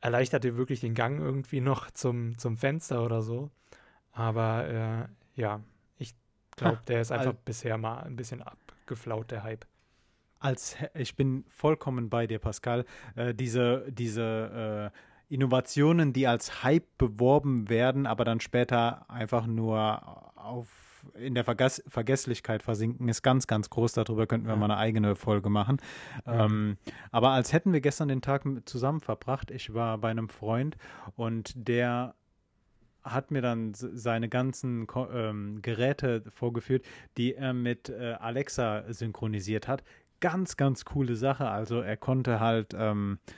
erleichtert 0.00 0.44
dir 0.44 0.56
wirklich 0.56 0.80
den 0.80 0.94
Gang 0.94 1.20
irgendwie 1.20 1.60
noch 1.60 1.90
zum, 1.90 2.38
zum 2.38 2.56
Fenster 2.56 3.04
oder 3.04 3.22
so. 3.22 3.50
Aber 4.12 4.68
äh, 4.68 5.40
ja, 5.40 5.60
ich 5.98 6.14
glaube, 6.56 6.80
der 6.88 7.00
ist 7.00 7.12
einfach 7.12 7.34
bisher 7.34 7.78
mal 7.78 8.00
ein 8.00 8.16
bisschen 8.16 8.42
abgeflaut, 8.42 9.30
der 9.30 9.42
Hype. 9.42 9.66
Als 10.38 10.76
ich 10.94 11.16
bin 11.16 11.44
vollkommen 11.48 12.08
bei 12.08 12.26
dir, 12.26 12.38
Pascal. 12.38 12.86
Äh, 13.14 13.34
diese 13.34 13.84
diese 13.92 14.90
äh, 14.90 15.34
Innovationen, 15.34 16.12
die 16.12 16.26
als 16.26 16.64
Hype 16.64 16.98
beworben 16.98 17.68
werden, 17.68 18.06
aber 18.06 18.24
dann 18.24 18.40
später 18.40 19.08
einfach 19.08 19.46
nur 19.46 20.36
auf 20.36 20.89
in 21.14 21.34
der 21.34 21.44
Vergass 21.44 21.82
Vergesslichkeit 21.88 22.62
versinken, 22.62 23.08
ist 23.08 23.22
ganz, 23.22 23.46
ganz 23.46 23.70
groß. 23.70 23.92
Darüber 23.92 24.26
könnten 24.26 24.46
wir 24.46 24.54
Ja. 24.54 24.58
mal 24.58 24.66
eine 24.66 24.76
eigene 24.76 25.16
Folge 25.16 25.50
machen. 25.50 25.78
Ähm, 26.26 26.76
aber 27.10 27.30
als 27.30 27.52
hätten 27.52 27.72
wir 27.72 27.80
gestern 27.80 28.08
den 28.08 28.22
Tag 28.22 28.44
zusammen 28.64 29.00
verbracht. 29.00 29.50
Ich 29.50 29.74
war 29.74 29.98
bei 29.98 30.10
einem 30.10 30.28
Freund 30.28 30.76
und 31.16 31.52
der 31.56 32.14
hat 33.02 33.30
mir 33.30 33.40
dann 33.40 33.72
seine 33.74 34.28
ganzen 34.28 34.86
ähm, 35.12 35.60
Geräte 35.62 36.22
vorgeführt, 36.28 36.84
die 37.16 37.34
er 37.34 37.54
mit 37.54 37.88
äh, 37.88 38.16
Alexa 38.18 38.84
synchronisiert 38.92 39.68
hat. 39.68 39.82
Ganz, 40.20 40.58
ganz 40.58 40.84
coole 40.84 41.16
Sache. 41.16 41.48
Also 41.48 41.80
er 41.80 41.96
konnte 41.96 42.40
halt 42.40 42.74
ähm, 42.76 43.18
äh, 43.26 43.32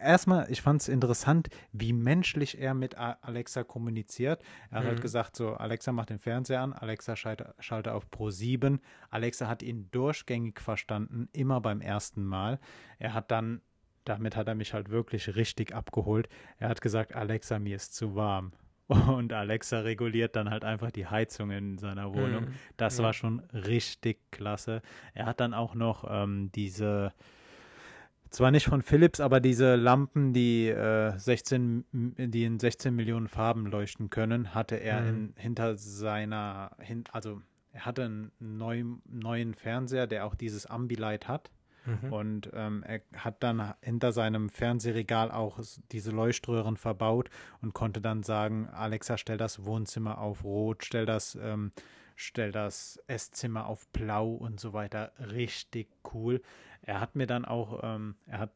erstmal, 0.00 0.50
ich 0.50 0.62
fand 0.62 0.80
es 0.82 0.88
interessant, 0.88 1.48
wie 1.72 1.92
menschlich 1.92 2.58
er 2.60 2.74
mit 2.74 2.96
Alexa 2.96 3.64
kommuniziert. 3.64 4.42
Er 4.70 4.78
hat 4.80 4.86
halt 4.86 4.98
Mhm. 4.98 5.02
gesagt, 5.02 5.36
so 5.36 5.54
Alexa 5.54 5.92
macht 5.92 6.10
den 6.10 6.18
Fernseher 6.18 6.60
an, 6.60 6.72
Alexa 6.72 7.16
schalte, 7.16 7.54
schalte 7.58 7.94
auf 7.94 8.10
Pro 8.10 8.30
7. 8.30 8.80
Alexa 9.10 9.48
hat 9.48 9.62
ihn 9.62 9.88
durchgängig 9.90 10.60
verstanden, 10.60 11.28
immer 11.32 11.60
beim 11.60 11.80
ersten 11.80 12.24
Mal. 12.24 12.58
Er 12.98 13.14
hat 13.14 13.30
dann 13.30 13.60
damit 14.04 14.34
hat 14.34 14.48
er 14.48 14.56
mich 14.56 14.74
halt 14.74 14.90
wirklich 14.90 15.36
richtig 15.36 15.72
abgeholt. 15.76 16.28
Er 16.58 16.68
hat 16.68 16.80
gesagt, 16.80 17.14
Alexa, 17.14 17.60
mir 17.60 17.76
ist 17.76 17.94
zu 17.94 18.16
warm. 18.16 18.50
Und 18.88 19.32
Alexa 19.32 19.78
reguliert 19.78 20.34
dann 20.34 20.50
halt 20.50 20.64
einfach 20.64 20.90
die 20.90 21.06
Heizung 21.06 21.52
in 21.52 21.78
seiner 21.78 22.12
Wohnung. 22.12 22.46
Mhm. 22.46 22.54
Das 22.76 22.98
Ja. 22.98 23.04
war 23.04 23.12
schon 23.12 23.38
richtig 23.52 24.18
klasse. 24.32 24.82
Er 25.14 25.26
hat 25.26 25.38
dann 25.38 25.54
auch 25.54 25.76
noch 25.76 26.04
ähm, 26.10 26.50
diese, 26.52 27.12
zwar 28.32 28.50
nicht 28.50 28.66
von 28.66 28.82
Philips, 28.82 29.20
aber 29.20 29.40
diese 29.40 29.76
Lampen, 29.76 30.32
die, 30.32 30.68
äh, 30.68 31.16
16, 31.18 31.84
m- 31.92 32.14
die 32.18 32.44
in 32.44 32.58
16 32.58 32.94
Millionen 32.94 33.28
Farben 33.28 33.66
leuchten 33.66 34.10
können, 34.10 34.54
hatte 34.54 34.76
er 34.76 35.02
Mhm. 35.02 35.08
in, 35.08 35.34
hinter 35.36 35.76
seiner, 35.76 36.72
hin, 36.78 37.04
also 37.12 37.40
er 37.72 37.86
hatte 37.86 38.04
einen 38.04 38.32
neuen, 38.38 39.00
neuen 39.08 39.54
Fernseher, 39.54 40.06
der 40.06 40.26
auch 40.26 40.34
dieses 40.34 40.66
Ambilight 40.66 41.28
hat. 41.28 41.50
Mhm. 41.84 42.12
Und 42.12 42.50
ähm, 42.54 42.84
er 42.86 43.00
hat 43.16 43.42
dann 43.42 43.74
hinter 43.80 44.12
seinem 44.12 44.50
Fernsehregal 44.50 45.32
auch 45.32 45.58
diese 45.90 46.10
Leuchtröhren 46.12 46.76
verbaut 46.76 47.28
und 47.60 47.74
konnte 47.74 48.00
dann 48.00 48.22
sagen, 48.22 48.68
Alexa, 48.68 49.18
stell 49.18 49.36
das 49.36 49.64
Wohnzimmer 49.64 50.18
auf 50.18 50.44
Rot, 50.44 50.84
stell 50.84 51.06
das, 51.06 51.36
ähm, 51.42 51.72
stell 52.14 52.52
das 52.52 53.02
Esszimmer 53.08 53.66
auf 53.66 53.88
Blau 53.88 54.28
und 54.32 54.60
so 54.60 54.72
weiter. 54.74 55.10
Richtig 55.32 55.88
cool. 56.14 56.40
Er 56.82 57.00
hat 57.00 57.14
mir 57.16 57.26
dann 57.26 57.44
auch, 57.44 57.80
ähm, 57.82 58.16
er 58.26 58.38
hat 58.38 58.50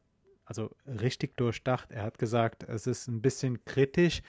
also 0.45 0.73
richtig 0.85 1.35
durchdacht, 1.37 1.91
er 1.91 2.03
hat 2.03 2.19
gesagt, 2.19 2.63
es 2.63 2.87
ist 2.87 3.07
ein 3.07 3.21
bisschen 3.21 3.65
kritisch, 3.65 4.21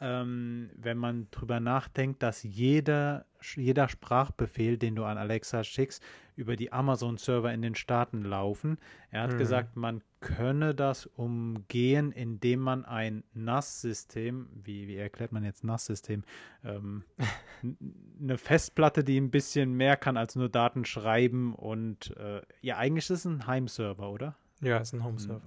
ähm, 0.00 0.70
wenn 0.76 0.98
man 0.98 1.28
drüber 1.30 1.60
nachdenkt, 1.60 2.22
dass 2.22 2.42
jeder, 2.42 3.24
jeder 3.54 3.88
Sprachbefehl, 3.88 4.76
den 4.76 4.94
du 4.94 5.04
an 5.04 5.16
Alexa 5.16 5.64
schickst, 5.64 6.02
über 6.34 6.56
die 6.56 6.72
Amazon-Server 6.72 7.52
in 7.52 7.62
den 7.62 7.74
Staaten 7.74 8.22
laufen. 8.22 8.76
Er 9.10 9.22
hat 9.22 9.32
Mhm. 9.34 9.38
gesagt, 9.38 9.76
man 9.76 10.02
könne 10.34 10.74
das 10.74 11.06
umgehen, 11.06 12.12
indem 12.12 12.60
man 12.60 12.84
ein 12.84 13.24
NAS-System, 13.34 14.48
wie, 14.64 14.88
wie 14.88 14.96
erklärt 14.96 15.32
man 15.32 15.44
jetzt 15.44 15.64
NAS-System, 15.64 16.24
ähm, 16.64 17.04
eine 18.20 18.38
Festplatte, 18.38 19.04
die 19.04 19.18
ein 19.20 19.30
bisschen 19.30 19.74
mehr 19.74 19.96
kann 19.96 20.16
als 20.16 20.36
nur 20.36 20.48
Daten 20.48 20.84
schreiben 20.84 21.54
und 21.54 22.16
äh, 22.16 22.42
ja, 22.60 22.76
eigentlich 22.76 23.04
ist 23.04 23.10
es 23.10 23.24
ein 23.24 23.46
Heimserver, 23.46 24.10
oder? 24.10 24.36
Ja, 24.60 24.78
ist 24.78 24.92
ein 24.92 25.04
Home-Server. 25.04 25.42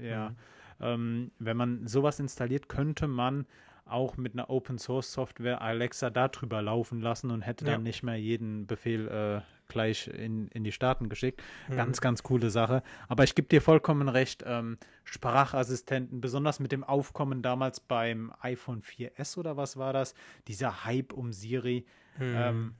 Ja. 0.00 0.30
Mhm. 0.30 0.36
Ähm, 0.80 1.30
wenn 1.38 1.56
man 1.56 1.86
sowas 1.86 2.20
installiert, 2.20 2.68
könnte 2.68 3.08
man 3.08 3.46
auch 3.90 4.16
mit 4.16 4.34
einer 4.34 4.50
Open 4.50 4.78
Source 4.78 5.12
Software 5.12 5.60
Alexa 5.62 6.10
darüber 6.10 6.62
laufen 6.62 7.00
lassen 7.00 7.30
und 7.30 7.42
hätte 7.42 7.64
dann 7.64 7.72
Ja. 7.74 7.78
nicht 7.78 8.02
mehr 8.02 8.16
jeden 8.16 8.66
Befehl 8.66 9.08
äh, 9.08 9.40
gleich 9.68 10.08
in, 10.08 10.48
in 10.48 10.64
die 10.64 10.72
Staaten 10.72 11.08
geschickt. 11.08 11.42
Mhm. 11.68 11.76
Ganz, 11.76 12.00
ganz 12.00 12.22
coole 12.22 12.50
Sache. 12.50 12.82
Aber 13.08 13.24
ich 13.24 13.34
gebe 13.34 13.48
dir 13.48 13.60
vollkommen 13.60 14.08
recht, 14.08 14.42
ähm, 14.46 14.78
Sprachassistenten, 15.04 16.20
besonders 16.20 16.58
mit 16.60 16.72
dem 16.72 16.84
Aufkommen 16.84 17.42
damals 17.42 17.80
beim 17.80 18.32
iPhone 18.40 18.82
4S 18.82 19.38
oder 19.38 19.56
was 19.56 19.76
war 19.76 19.92
das, 19.92 20.14
dieser 20.46 20.84
Hype 20.84 21.12
um 21.12 21.32
Siri. 21.32 21.84
Mhm. 22.18 22.34
Ähm, 22.36 22.74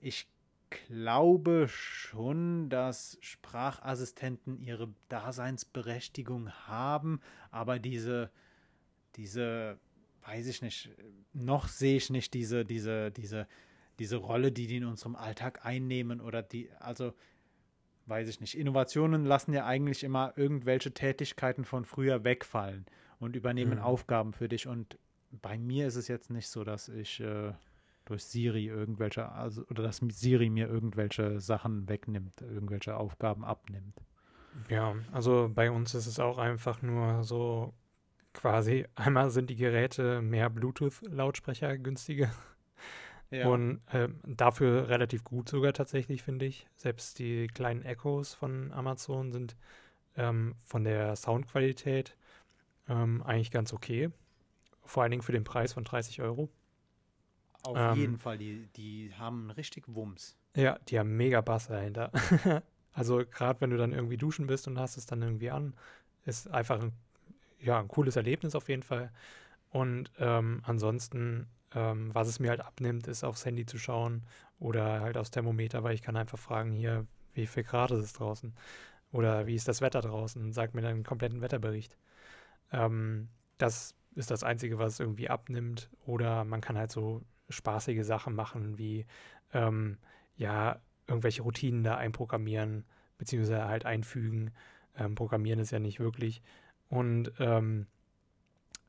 ich 0.00 0.26
glaube 0.70 1.66
schon, 1.68 2.68
dass 2.68 3.18
Sprachassistenten 3.20 4.58
ihre 4.58 4.88
Daseinsberechtigung 5.08 6.50
haben, 6.66 7.20
aber 7.50 7.78
diese, 7.78 8.30
diese, 9.16 9.78
weiß 10.26 10.46
ich 10.46 10.62
nicht, 10.62 10.90
noch 11.32 11.68
sehe 11.68 11.96
ich 11.96 12.10
nicht 12.10 12.34
diese, 12.34 12.64
diese, 12.64 13.10
diese, 13.10 13.46
diese 13.98 14.16
Rolle, 14.16 14.52
die 14.52 14.66
die 14.66 14.76
in 14.76 14.84
unserem 14.84 15.16
Alltag 15.16 15.64
einnehmen 15.64 16.20
oder 16.20 16.42
die, 16.42 16.70
also 16.78 17.12
weiß 18.06 18.28
ich 18.28 18.40
nicht, 18.40 18.56
Innovationen 18.56 19.24
lassen 19.24 19.52
ja 19.52 19.66
eigentlich 19.66 20.04
immer 20.04 20.32
irgendwelche 20.36 20.92
Tätigkeiten 20.92 21.64
von 21.64 21.84
früher 21.84 22.24
wegfallen 22.24 22.86
und 23.18 23.36
übernehmen 23.36 23.78
mhm. 23.78 23.84
Aufgaben 23.84 24.32
für 24.32 24.48
dich 24.48 24.66
und 24.66 24.98
bei 25.30 25.58
mir 25.58 25.86
ist 25.86 25.96
es 25.96 26.08
jetzt 26.08 26.30
nicht 26.30 26.48
so, 26.48 26.64
dass 26.64 26.88
ich 26.88 27.20
äh, 27.20 27.52
durch 28.04 28.24
Siri 28.24 28.66
irgendwelche, 28.66 29.30
also, 29.30 29.64
oder 29.68 29.82
dass 29.82 30.00
Siri 30.08 30.48
mir 30.48 30.68
irgendwelche 30.68 31.40
Sachen 31.40 31.88
wegnimmt, 31.88 32.40
irgendwelche 32.40 32.96
Aufgaben 32.96 33.44
abnimmt. 33.44 34.00
Ja, 34.68 34.94
also 35.12 35.50
bei 35.52 35.70
uns 35.70 35.94
ist 35.94 36.06
es 36.06 36.18
auch 36.18 36.38
einfach 36.38 36.80
nur 36.82 37.24
so 37.24 37.74
quasi, 38.36 38.86
einmal 38.94 39.30
sind 39.30 39.50
die 39.50 39.56
Geräte 39.56 40.22
mehr 40.22 40.48
Bluetooth-Lautsprecher 40.50 41.78
günstiger. 41.78 42.30
Ja. 43.30 43.48
Und 43.48 43.80
äh, 43.92 44.08
dafür 44.24 44.88
relativ 44.88 45.24
gut 45.24 45.48
sogar 45.48 45.72
tatsächlich, 45.72 46.22
finde 46.22 46.46
ich. 46.46 46.68
Selbst 46.76 47.18
die 47.18 47.48
kleinen 47.48 47.82
Echos 47.82 48.34
von 48.34 48.70
Amazon 48.72 49.32
sind 49.32 49.56
ähm, 50.16 50.54
von 50.64 50.84
der 50.84 51.16
Soundqualität 51.16 52.16
ähm, 52.88 53.22
eigentlich 53.22 53.50
ganz 53.50 53.72
okay. 53.72 54.10
Vor 54.84 55.02
allen 55.02 55.10
Dingen 55.10 55.22
für 55.22 55.32
den 55.32 55.42
Preis 55.42 55.72
von 55.72 55.82
30 55.82 56.22
Euro. 56.22 56.48
Auf 57.64 57.76
ähm, 57.76 57.98
jeden 57.98 58.18
Fall, 58.18 58.38
die, 58.38 58.68
die 58.76 59.12
haben 59.18 59.50
richtig 59.50 59.84
Wumms. 59.88 60.36
Ja, 60.54 60.78
die 60.88 60.98
haben 60.98 61.16
mega 61.16 61.40
Bass 61.40 61.66
dahinter. 61.66 62.12
also 62.92 63.24
gerade 63.28 63.60
wenn 63.60 63.70
du 63.70 63.76
dann 63.76 63.92
irgendwie 63.92 64.16
duschen 64.16 64.46
bist 64.46 64.68
und 64.68 64.78
hast 64.78 64.96
es 64.96 65.06
dann 65.06 65.22
irgendwie 65.22 65.50
an, 65.50 65.74
ist 66.24 66.48
einfach 66.48 66.80
ein, 66.80 66.92
ja, 67.60 67.78
ein 67.80 67.88
cooles 67.88 68.16
Erlebnis 68.16 68.54
auf 68.54 68.68
jeden 68.68 68.82
Fall. 68.82 69.10
Und 69.70 70.10
ähm, 70.18 70.62
ansonsten, 70.64 71.46
ähm, 71.74 72.14
was 72.14 72.28
es 72.28 72.38
mir 72.40 72.50
halt 72.50 72.60
abnimmt, 72.60 73.06
ist 73.06 73.24
aufs 73.24 73.44
Handy 73.44 73.66
zu 73.66 73.78
schauen 73.78 74.22
oder 74.58 75.00
halt 75.00 75.16
aufs 75.16 75.30
Thermometer, 75.30 75.82
weil 75.82 75.94
ich 75.94 76.02
kann 76.02 76.16
einfach 76.16 76.38
fragen, 76.38 76.72
hier, 76.72 77.06
wie 77.34 77.46
viel 77.46 77.64
Grad 77.64 77.90
ist 77.90 78.04
es 78.04 78.12
draußen? 78.14 78.54
Oder 79.12 79.46
wie 79.46 79.54
ist 79.54 79.68
das 79.68 79.80
Wetter 79.80 80.00
draußen? 80.00 80.42
Und 80.42 80.52
sagt 80.52 80.74
mir 80.74 80.82
dann 80.82 80.92
einen 80.92 81.04
kompletten 81.04 81.40
Wetterbericht. 81.40 81.96
Ähm, 82.72 83.28
das 83.58 83.94
ist 84.14 84.30
das 84.30 84.42
Einzige, 84.44 84.78
was 84.78 85.00
irgendwie 85.00 85.28
abnimmt. 85.28 85.90
Oder 86.06 86.44
man 86.44 86.60
kann 86.60 86.78
halt 86.78 86.90
so 86.90 87.22
spaßige 87.48 88.04
Sachen 88.04 88.34
machen, 88.34 88.78
wie 88.78 89.06
ähm, 89.52 89.98
ja, 90.36 90.80
irgendwelche 91.06 91.42
Routinen 91.42 91.84
da 91.84 91.96
einprogrammieren, 91.96 92.84
beziehungsweise 93.18 93.66
halt 93.66 93.84
einfügen. 93.84 94.52
Ähm, 94.96 95.14
programmieren 95.14 95.60
ist 95.60 95.70
ja 95.70 95.78
nicht 95.78 96.00
wirklich. 96.00 96.42
Und 96.88 97.32
ähm, 97.38 97.86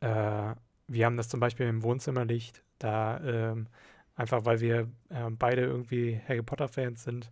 äh, 0.01 0.53
wir 0.87 1.05
haben 1.05 1.17
das 1.17 1.29
zum 1.29 1.39
Beispiel 1.39 1.67
im 1.67 1.83
Wohnzimmerlicht, 1.83 2.63
da 2.79 3.19
ähm, 3.23 3.67
einfach 4.15 4.45
weil 4.45 4.61
wir 4.61 4.87
äh, 5.09 5.29
beide 5.29 5.61
irgendwie 5.61 6.19
Harry 6.27 6.41
Potter-Fans 6.41 7.03
sind, 7.03 7.31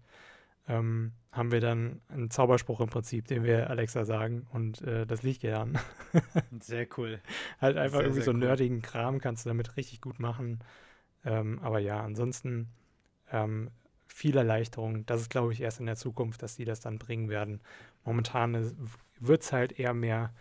ähm, 0.67 1.13
haben 1.31 1.51
wir 1.51 1.59
dann 1.59 2.01
einen 2.07 2.31
Zauberspruch 2.31 2.79
im 2.79 2.87
Prinzip, 2.87 3.27
den 3.27 3.43
wir 3.43 3.69
Alexa 3.69 4.05
sagen 4.05 4.47
und 4.51 4.81
äh, 4.81 5.05
das 5.05 5.21
Licht 5.21 5.41
geht 5.41 5.53
an. 5.53 5.77
sehr 6.59 6.87
cool. 6.97 7.19
halt 7.59 7.77
einfach 7.77 7.97
sehr, 7.97 8.07
irgendwie 8.07 8.23
so 8.23 8.31
cool. 8.31 8.37
nerdigen 8.37 8.81
Kram 8.81 9.19
kannst 9.19 9.45
du 9.45 9.49
damit 9.49 9.77
richtig 9.77 10.01
gut 10.01 10.19
machen. 10.19 10.59
Ähm, 11.23 11.59
aber 11.61 11.79
ja, 11.79 12.01
ansonsten 12.01 12.69
ähm, 13.31 13.69
viel 14.07 14.37
Erleichterung. 14.37 15.05
Das 15.05 15.21
ist, 15.21 15.29
glaube 15.29 15.51
ich, 15.51 15.61
erst 15.61 15.79
in 15.79 15.87
der 15.87 15.97
Zukunft, 15.97 16.41
dass 16.41 16.55
die 16.55 16.65
das 16.65 16.79
dann 16.79 16.99
bringen 16.99 17.29
werden. 17.29 17.61
Momentan 18.05 18.73
wird 19.19 19.41
es 19.41 19.51
halt 19.51 19.77
eher 19.79 19.93
mehr, 19.93 20.33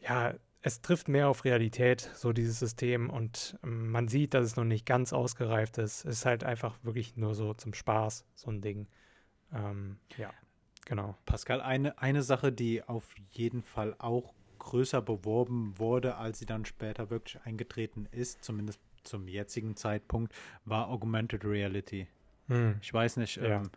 ja, 0.00 0.34
es 0.62 0.82
trifft 0.82 1.08
mehr 1.08 1.28
auf 1.28 1.44
Realität, 1.44 2.10
so 2.14 2.32
dieses 2.32 2.58
System. 2.58 3.10
Und 3.10 3.58
ähm, 3.64 3.90
man 3.90 4.08
sieht, 4.08 4.34
dass 4.34 4.44
es 4.44 4.56
noch 4.56 4.64
nicht 4.64 4.86
ganz 4.86 5.12
ausgereift 5.12 5.78
ist. 5.78 6.04
Es 6.04 6.18
ist 6.18 6.26
halt 6.26 6.44
einfach 6.44 6.78
wirklich 6.82 7.16
nur 7.16 7.34
so 7.34 7.54
zum 7.54 7.72
Spaß, 7.72 8.26
so 8.34 8.50
ein 8.50 8.60
Ding. 8.60 8.86
Ähm, 9.52 9.98
ja, 10.16 10.30
genau. 10.84 11.16
Pascal, 11.24 11.60
eine, 11.60 11.98
eine 11.98 12.22
Sache, 12.22 12.52
die 12.52 12.82
auf 12.82 13.14
jeden 13.30 13.62
Fall 13.62 13.94
auch 13.98 14.34
größer 14.58 15.00
beworben 15.00 15.78
wurde, 15.78 16.16
als 16.16 16.38
sie 16.38 16.46
dann 16.46 16.66
später 16.66 17.08
wirklich 17.08 17.40
eingetreten 17.44 18.06
ist, 18.10 18.44
zumindest 18.44 18.80
zum 19.02 19.26
jetzigen 19.26 19.76
Zeitpunkt, 19.76 20.34
war 20.66 20.88
Augmented 20.88 21.44
Reality. 21.44 22.06
Hm. 22.48 22.76
Ich 22.82 22.92
weiß 22.92 23.16
nicht, 23.16 23.36
ja. 23.36 23.60
ähm, 23.60 23.70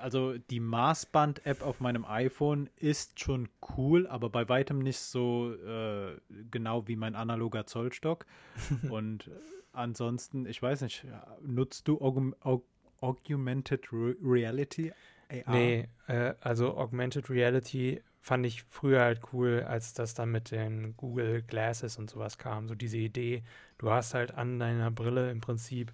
also 0.00 0.38
die 0.38 0.60
Maßband-App 0.60 1.62
auf 1.62 1.80
meinem 1.80 2.04
iPhone 2.04 2.68
ist 2.76 3.20
schon 3.20 3.48
cool, 3.76 4.06
aber 4.06 4.30
bei 4.30 4.48
weitem 4.48 4.78
nicht 4.78 4.98
so 4.98 5.52
äh, 5.54 6.16
genau 6.50 6.86
wie 6.88 6.96
mein 6.96 7.14
analoger 7.14 7.66
Zollstock. 7.66 8.26
Und 8.90 9.30
ansonsten, 9.72 10.46
ich 10.46 10.60
weiß 10.60 10.82
nicht, 10.82 11.06
nutzt 11.42 11.88
du 11.88 12.00
Aug 12.00 12.34
Aug 12.40 12.62
Augmented 13.00 13.92
Re 13.92 14.16
Reality? 14.22 14.92
AR? 15.28 15.54
Nee, 15.54 15.88
äh, 16.06 16.34
also 16.40 16.76
Augmented 16.76 17.28
Reality 17.28 18.02
fand 18.20 18.44
ich 18.44 18.64
früher 18.64 19.02
halt 19.02 19.20
cool, 19.32 19.62
als 19.62 19.94
das 19.94 20.14
dann 20.14 20.32
mit 20.32 20.50
den 20.50 20.96
Google 20.96 21.42
Glasses 21.42 21.96
und 21.96 22.10
sowas 22.10 22.38
kam. 22.38 22.68
So 22.68 22.74
diese 22.74 22.98
Idee, 22.98 23.44
du 23.78 23.90
hast 23.90 24.14
halt 24.14 24.34
an 24.34 24.58
deiner 24.58 24.90
Brille 24.90 25.30
im 25.30 25.40
Prinzip 25.40 25.92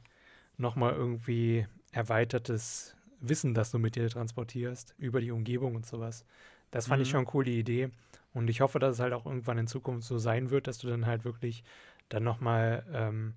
nochmal 0.56 0.94
irgendwie 0.94 1.66
erweitertes 1.92 2.96
Wissen, 3.22 3.54
das 3.54 3.70
du 3.70 3.78
mit 3.78 3.96
dir 3.96 4.08
transportierst 4.08 4.94
über 4.98 5.20
die 5.20 5.30
Umgebung 5.30 5.76
und 5.76 5.86
sowas. 5.86 6.24
Das 6.70 6.88
fand 6.88 6.98
mhm. 6.98 7.02
ich 7.02 7.10
schon 7.10 7.18
eine 7.18 7.26
coole 7.26 7.50
Idee. 7.50 7.90
Und 8.34 8.48
ich 8.48 8.60
hoffe, 8.60 8.78
dass 8.78 8.94
es 8.94 9.00
halt 9.00 9.12
auch 9.12 9.26
irgendwann 9.26 9.58
in 9.58 9.66
Zukunft 9.66 10.06
so 10.06 10.18
sein 10.18 10.50
wird, 10.50 10.66
dass 10.66 10.78
du 10.78 10.88
dann 10.88 11.06
halt 11.06 11.24
wirklich 11.24 11.64
dann 12.08 12.24
nochmal 12.24 12.84
ähm, 12.92 13.34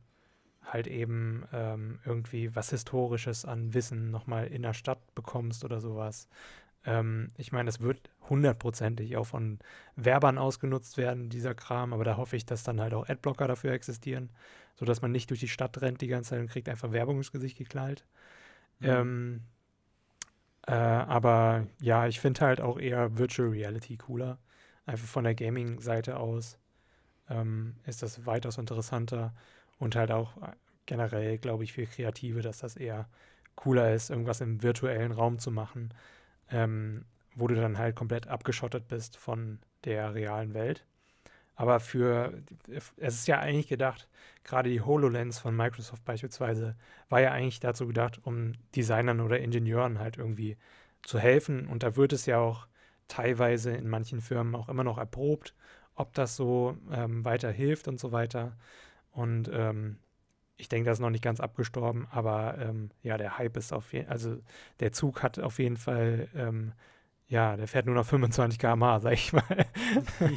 halt 0.64 0.88
eben 0.88 1.46
ähm, 1.54 2.00
irgendwie 2.06 2.56
was 2.56 2.70
Historisches 2.70 3.46
an 3.46 3.74
Wissen 3.74 4.10
nochmal 4.10 4.48
in 4.48 4.62
der 4.62 4.74
Stadt 4.74 5.00
bekommst 5.16 5.64
oder 5.64 5.80
sowas. 5.80 6.28
Ähm, 6.86 7.32
ich 7.38 7.52
meine, 7.52 7.68
das 7.68 7.82
wird 7.82 8.10
hundertprozentig 8.30 9.18
auch 9.18 9.26
von 9.26 9.60
Werbern 9.96 10.38
ausgenutzt 10.38 10.98
werden, 10.98 11.30
dieser 11.30 11.56
Kram, 11.56 11.94
aber 11.94 12.04
da 12.04 12.18
hoffe 12.18 12.36
ich, 12.36 12.46
dass 12.46 12.64
dann 12.64 12.82
halt 12.82 12.94
auch 12.94 13.08
Adblocker 13.08 13.48
dafür 13.48 13.74
existieren, 13.74 14.30
sodass 14.76 15.02
man 15.02 15.12
nicht 15.12 15.30
durch 15.30 15.40
die 15.40 15.48
Stadt 15.48 15.82
rennt 15.82 16.02
die 16.02 16.08
ganze 16.08 16.32
Zeit 16.32 16.40
und 16.40 16.50
kriegt 16.50 16.70
einfach 16.70 16.92
Werbung 16.92 17.18
ins 17.18 17.32
Gesicht 17.32 17.58
geknallt. 17.58 18.06
Mhm. 18.80 18.88
Ähm, 18.88 19.42
äh, 20.68 20.74
aber 20.74 21.68
ja, 21.82 22.08
ich 22.08 22.20
finde 22.20 22.42
halt 22.42 22.62
auch 22.62 22.80
eher 22.80 23.18
Virtual 23.18 23.50
Reality 23.50 23.98
cooler. 23.98 24.40
Einfach 24.86 25.08
von 25.08 25.24
der 25.24 25.36
Gaming-Seite 25.36 26.18
aus 26.18 26.58
ähm, 27.30 27.76
ist 27.86 28.04
das 28.04 28.26
weitaus 28.26 28.58
interessanter 28.58 29.34
und 29.80 29.96
halt 29.96 30.12
auch 30.12 30.38
äh, 30.38 30.52
generell, 30.86 31.38
glaube 31.38 31.64
ich, 31.64 31.74
für 31.74 31.86
Kreative, 31.86 32.42
dass 32.42 32.60
das 32.60 32.76
eher 32.76 33.08
cooler 33.56 33.94
ist, 33.94 34.10
irgendwas 34.10 34.42
im 34.42 34.62
virtuellen 34.64 35.12
Raum 35.12 35.40
zu 35.40 35.52
machen 35.52 35.94
ähm, 36.52 37.06
wo 37.36 37.48
du 37.48 37.56
dann 37.56 37.78
halt 37.78 37.96
komplett 37.96 38.28
abgeschottet 38.28 38.88
bist 38.88 39.18
von 39.18 39.60
der 39.84 40.14
realen 40.14 40.54
Welt. 40.54 40.86
Aber 41.56 41.80
für, 41.80 42.34
es 42.98 43.16
ist 43.16 43.28
ja 43.28 43.40
eigentlich 43.40 43.68
gedacht, 43.68 44.10
gerade 44.44 44.70
die 44.70 44.82
HoloLens 44.82 45.40
von 45.40 45.56
Microsoft 45.56 46.04
beispielsweise, 46.06 46.76
war 47.10 47.22
ja 47.22 47.32
eigentlich 47.32 47.60
dazu 47.60 47.88
gedacht, 47.88 48.20
um 48.24 48.54
Designern 48.76 49.22
oder 49.22 49.40
Ingenieuren 49.40 50.00
halt 50.00 50.18
irgendwie 50.18 50.58
zu 51.04 51.20
helfen. 51.20 51.68
Und 51.68 51.84
da 51.84 51.96
wird 51.96 52.14
es 52.14 52.26
ja 52.26 52.40
auch 52.40 52.68
teilweise 53.08 53.72
in 53.72 53.88
manchen 53.90 54.22
Firmen 54.22 54.56
auch 54.56 54.70
immer 54.70 54.84
noch 54.84 54.98
erprobt, 54.98 55.56
ob 55.96 56.14
das 56.14 56.36
so 56.36 56.78
ähm, 56.92 57.24
weiter 57.26 57.52
hilft 57.52 57.88
und 57.88 58.00
so 58.00 58.12
weiter. 58.12 58.58
Und 59.12 59.50
ähm, 59.54 59.98
ich 60.58 60.70
denke, 60.70 60.90
das 60.90 60.98
ist 60.98 61.02
noch 61.02 61.10
nicht 61.10 61.24
ganz 61.24 61.40
abgestorben, 61.40 62.08
aber 62.12 62.58
ähm, 62.60 62.90
ja, 63.04 63.18
der 63.18 63.38
Hype 63.38 63.58
ist 63.58 63.74
auf 63.74 63.94
jeden 63.94 64.10
also 64.10 64.38
der 64.80 64.92
Zug 64.92 65.24
hat 65.24 65.40
auf 65.40 65.60
jeden 65.60 65.78
Fall, 65.78 66.30
ähm, 66.36 66.74
ja, 67.28 67.58
der 67.58 67.68
fährt 67.68 67.86
nur 67.86 67.96
noch 67.96 68.06
25 68.06 68.60
km/h, 68.60 69.00
sag 69.02 69.14
ich 69.14 69.34
mal. 69.34 69.66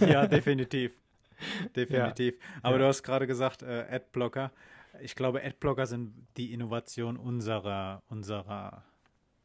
ja, 0.00 0.26
definitiv. 0.26 0.92
Definitiv. 1.76 2.34
Ja. 2.34 2.60
Aber 2.62 2.76
ja. 2.76 2.82
du 2.82 2.88
hast 2.88 3.02
gerade 3.02 3.26
gesagt, 3.26 3.62
äh, 3.62 3.86
Adblocker. 3.90 4.52
Ich 5.00 5.14
glaube, 5.14 5.42
Adblocker 5.42 5.86
sind 5.86 6.26
die 6.36 6.52
Innovation 6.52 7.16
unserer, 7.16 8.02
unserer, 8.08 8.84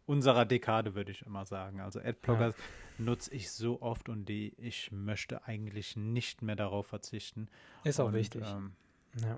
unserer 0.05 0.45
Dekade, 0.45 0.95
würde 0.95 1.11
ich 1.11 1.25
immer 1.25 1.45
sagen. 1.45 1.79
Also 1.79 1.99
Adblocker 1.99 2.49
ja. 2.49 2.53
nutze 2.97 3.33
ich 3.33 3.51
so 3.51 3.81
oft 3.81 4.09
und 4.09 4.25
die, 4.27 4.53
ich 4.57 4.91
möchte 4.91 5.45
eigentlich 5.45 5.95
nicht 5.95 6.41
mehr 6.41 6.55
darauf 6.55 6.87
verzichten. 6.87 7.49
Ist 7.83 7.99
auch 7.99 8.07
und, 8.07 8.13
wichtig. 8.13 8.43
Ähm, 8.47 8.73
ja. 9.21 9.37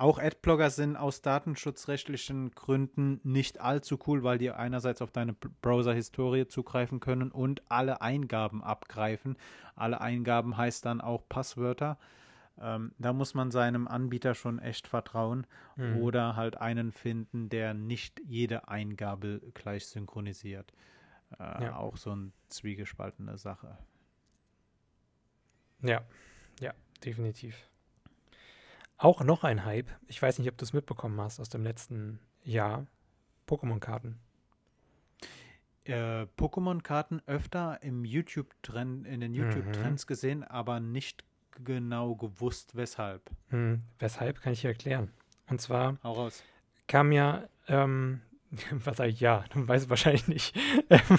Auch 0.00 0.18
Adblocker 0.18 0.70
sind 0.70 0.96
aus 0.96 1.20
datenschutzrechtlichen 1.20 2.52
Gründen 2.52 3.20
nicht 3.22 3.60
allzu 3.60 3.98
cool, 4.06 4.22
weil 4.22 4.38
die 4.38 4.50
einerseits 4.50 5.02
auf 5.02 5.10
deine 5.10 5.34
Browser-Historie 5.34 6.46
zugreifen 6.46 7.00
können 7.00 7.30
und 7.30 7.60
alle 7.70 8.00
Eingaben 8.00 8.64
abgreifen. 8.64 9.36
Alle 9.76 10.00
Eingaben 10.00 10.56
heißt 10.56 10.86
dann 10.86 11.02
auch 11.02 11.28
Passwörter. 11.28 11.98
Ähm, 12.58 12.92
da 12.98 13.12
muss 13.12 13.34
man 13.34 13.50
seinem 13.50 13.86
Anbieter 13.88 14.34
schon 14.34 14.58
echt 14.58 14.88
vertrauen 14.88 15.46
Mhm. 15.76 15.98
oder 15.98 16.34
halt 16.34 16.56
einen 16.56 16.92
finden, 16.92 17.50
der 17.50 17.74
nicht 17.74 18.20
jede 18.24 18.68
Eingabe 18.68 19.42
gleich 19.52 19.86
synchronisiert. 19.86 20.72
Äh, 21.38 21.64
Ja. 21.64 21.76
Auch 21.76 21.98
so 21.98 22.12
eine 22.12 22.32
zwiegespaltene 22.48 23.36
Sache. 23.36 23.76
Ja, 25.82 26.02
ja, 26.60 26.72
definitiv. 27.04 27.69
Auch 29.00 29.24
noch 29.24 29.44
ein 29.44 29.64
Hype. 29.64 29.88
Ich 30.08 30.20
weiß 30.20 30.38
nicht, 30.38 30.48
ob 30.50 30.58
du 30.58 30.64
es 30.66 30.74
mitbekommen 30.74 31.18
hast 31.22 31.40
aus 31.40 31.48
dem 31.48 31.62
letzten 31.62 32.20
Jahr. 32.42 32.86
Pokémon-Karten. 33.46 34.20
Äh, 35.84 36.26
Pokémon-Karten 36.36 37.22
öfter 37.24 37.82
im 37.82 38.04
YouTube-Trend, 38.04 39.06
in 39.06 39.20
den 39.20 39.32
YouTube-Trends 39.32 40.06
gesehen, 40.06 40.44
aber 40.44 40.80
nicht 40.80 41.24
genau 41.64 42.14
gewusst, 42.14 42.76
weshalb. 42.76 43.30
Hm, 43.48 43.82
weshalb 43.98 44.42
kann 44.42 44.52
ich 44.52 44.60
hier 44.60 44.70
erklären. 44.70 45.10
Und 45.48 45.62
zwar 45.62 45.96
kam 46.86 47.10
ja, 47.10 47.48
ähm, 47.68 48.20
was 48.70 48.98
sage 48.98 49.08
ich 49.08 49.20
ja, 49.20 49.46
du 49.54 49.66
weißt 49.66 49.88
wahrscheinlich 49.88 50.28
nicht. 50.28 50.54
ähm, 50.90 51.18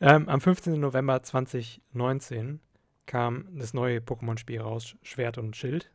ähm, 0.00 0.28
am 0.28 0.42
15. 0.42 0.78
November 0.78 1.22
2019 1.22 2.60
kam 3.06 3.48
das 3.56 3.72
neue 3.72 4.00
Pokémon-Spiel 4.00 4.60
raus, 4.60 4.96
Schwert 5.00 5.38
und 5.38 5.56
Schild. 5.56 5.90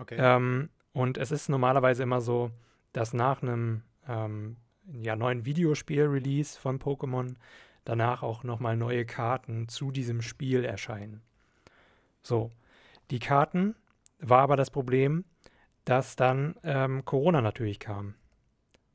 Okay. 0.00 0.16
Ähm, 0.18 0.70
und 0.92 1.18
es 1.18 1.30
ist 1.30 1.48
normalerweise 1.48 2.02
immer 2.02 2.20
so, 2.20 2.50
dass 2.92 3.12
nach 3.12 3.42
einem 3.42 3.82
ähm, 4.08 4.56
ja, 5.02 5.14
neuen 5.14 5.44
Videospiel-Release 5.44 6.58
von 6.58 6.78
Pokémon 6.78 7.36
danach 7.84 8.22
auch 8.22 8.44
nochmal 8.44 8.76
neue 8.76 9.04
Karten 9.04 9.68
zu 9.68 9.90
diesem 9.90 10.22
Spiel 10.22 10.64
erscheinen. 10.64 11.22
So, 12.22 12.50
die 13.10 13.18
Karten 13.18 13.74
war 14.18 14.42
aber 14.42 14.56
das 14.56 14.70
Problem, 14.70 15.24
dass 15.84 16.16
dann 16.16 16.56
ähm, 16.62 17.04
Corona 17.04 17.40
natürlich 17.40 17.80
kam. 17.80 18.14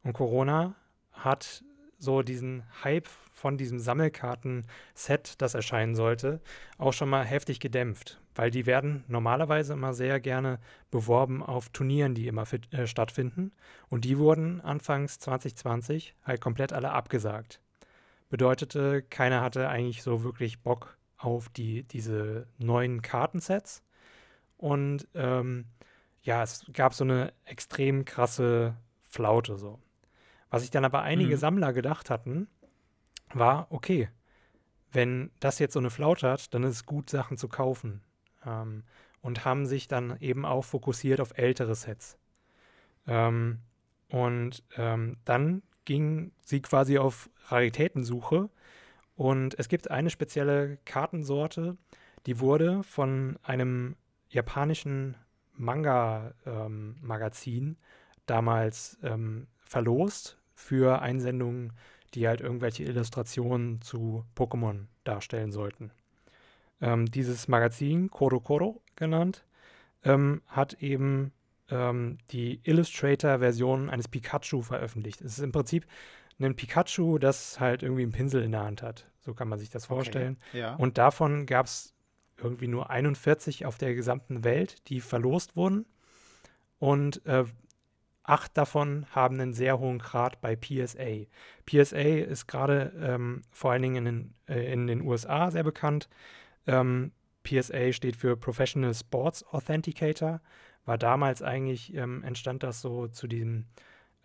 Und 0.04 0.14
Corona 0.14 0.76
hat 1.12 1.64
so 1.98 2.22
diesen 2.22 2.64
Hype 2.84 3.08
von 3.32 3.58
diesem 3.58 3.80
Sammelkarten-Set, 3.80 5.42
das 5.42 5.54
erscheinen 5.54 5.96
sollte, 5.96 6.42
auch 6.78 6.94
schon 6.94 7.10
mal 7.10 7.26
heftig 7.26 7.60
gedämpft, 7.60 8.20
weil 8.34 8.52
die 8.52 8.66
werden 8.66 9.04
normalerweise 9.08 9.74
immer 9.74 9.94
sehr 9.94 10.20
gerne 10.20 10.60
beworben 10.92 11.44
auf 11.44 11.70
Turnieren, 11.70 12.16
die 12.16 12.28
immer 12.28 12.46
fit, 12.46 12.74
äh, 12.74 12.88
stattfinden. 12.88 13.52
Und 13.90 14.06
die 14.06 14.18
wurden 14.18 14.62
anfangs 14.62 15.20
2020 15.20 16.16
halt 16.24 16.42
komplett 16.42 16.74
alle 16.74 16.92
abgesagt. 16.92 17.60
Bedeutete, 18.30 19.04
keiner 19.04 19.42
hatte 19.42 19.70
eigentlich 19.70 20.02
so 20.02 20.24
wirklich 20.24 20.62
Bock 20.62 20.98
auf 21.18 21.50
die, 21.50 21.84
diese 21.84 22.48
neuen 22.58 23.02
Kartensets. 23.02 23.84
Und 24.58 25.08
ähm, 25.14 25.66
ja, 26.24 26.42
es 26.44 26.66
gab 26.74 26.94
so 26.94 27.04
eine 27.04 27.34
extrem 27.46 28.06
krasse 28.06 28.76
Flaute 29.04 29.58
so. 29.58 29.80
Was 30.56 30.62
sich 30.62 30.72
dann 30.72 30.86
aber 30.86 31.02
einige 31.02 31.36
Mhm. 31.36 31.40
Sammler 31.40 31.74
gedacht 31.74 32.10
hatten, 32.10 32.48
war, 33.34 33.68
okay, 33.72 34.08
wenn 34.94 35.32
das 35.42 35.60
jetzt 35.60 35.74
so 35.74 35.80
eine 35.80 35.90
Flaute 35.90 36.30
hat, 36.30 36.54
dann 36.54 36.64
ist 36.64 36.76
es 36.76 36.86
gut, 36.86 37.10
Sachen 37.10 37.36
zu 37.38 37.50
kaufen. 37.50 38.02
Ähm, 38.46 38.86
und 39.20 39.44
haben 39.44 39.66
sich 39.66 39.90
dann 39.90 40.16
eben 40.22 40.46
auch 40.46 40.64
fokussiert 40.64 41.20
auf 41.20 41.38
ältere 41.38 41.76
Sets. 41.76 42.18
Ähm, 43.06 43.60
und 44.10 44.64
ähm, 44.78 45.18
dann 45.26 45.62
ging 45.84 46.32
sie 46.46 46.62
quasi 46.62 47.00
auf 47.00 47.30
Raritätensuche. 47.48 48.50
Und 49.18 49.60
es 49.60 49.68
gibt 49.68 49.92
eine 49.92 50.10
spezielle 50.10 50.78
Kartensorte, 50.86 51.76
die 52.28 52.40
wurde 52.40 52.82
von 52.84 53.38
einem 53.44 53.98
japanischen 54.30 55.18
Manga-Magazin 55.52 57.76
damals 58.26 58.98
ähm, 59.04 59.48
verlost 59.66 60.38
für 60.56 61.02
Einsendungen, 61.02 61.74
die 62.14 62.28
halt 62.28 62.42
irgendwelche 62.42 62.84
Illustrationen 62.84 63.82
zu 63.82 64.26
Pokémon 64.36 64.86
darstellen 65.04 65.52
sollten. 65.52 65.92
Ähm, 66.82 67.06
dieses 67.06 67.48
Magazin, 67.48 68.10
Koro 68.10 68.40
Koro 68.40 68.82
genannt, 68.96 69.46
ähm, 70.04 70.42
hat 70.48 70.74
eben 70.82 71.32
ähm, 71.70 72.18
die 72.32 72.62
Illustrator-Version 72.64 73.90
eines 73.90 74.08
Pikachu 74.08 74.62
veröffentlicht. 74.62 75.22
Es 75.22 75.38
ist 75.38 75.44
im 75.44 75.52
Prinzip 75.52 75.86
ein 76.40 76.56
Pikachu, 76.56 77.18
das 77.18 77.60
halt 77.60 77.84
irgendwie 77.84 78.04
einen 78.04 78.12
Pinsel 78.12 78.44
in 78.44 78.52
der 78.52 78.64
Hand 78.64 78.82
hat. 78.82 79.10
So 79.20 79.34
kann 79.34 79.48
man 79.48 79.60
sich 79.60 79.70
das 79.70 79.86
vorstellen. 79.86 80.38
Ja. 80.54 80.76
Und 80.76 80.98
davon 80.98 81.46
gab 81.46 81.66
es 81.66 81.94
irgendwie 82.38 82.68
nur 82.68 82.90
41 82.90 83.66
auf 83.66 83.78
der 83.78 83.96
gesamten 83.96 84.44
Welt, 84.44 84.88
die 84.90 85.00
verlost 85.00 85.56
wurden. 85.56 85.86
Und 86.78 87.26
äh, 87.26 87.46
acht 88.26 88.58
davon 88.58 89.06
haben 89.12 89.40
einen 89.40 89.54
sehr 89.54 89.80
hohen 89.80 90.00
Grad 90.00 90.42
bei 90.42 90.56
PSA. 90.56 91.26
PSA 91.66 92.00
ist 92.00 92.48
gerade 92.48 92.92
ähm, 93.00 93.44
vor 93.52 93.72
allen 93.72 93.82
Dingen 93.82 93.96
in 93.96 94.06
den, 94.06 94.34
äh, 94.48 94.72
in 94.74 94.88
den 94.88 95.02
USA 95.02 95.52
sehr 95.52 95.64
bekannt. 95.64 96.10
Ähm, 96.68 97.12
PSA 97.44 97.92
steht 97.94 98.16
für 98.16 98.36
Professional 98.36 98.94
Sports 98.94 99.46
Authenticator. 99.48 100.42
War 100.86 100.98
damals 100.98 101.42
eigentlich, 101.42 101.94
ähm, 101.96 102.24
entstand 102.24 102.64
das 102.64 102.82
so 102.82 103.08
zu 103.08 103.28
diesen, 103.28 103.68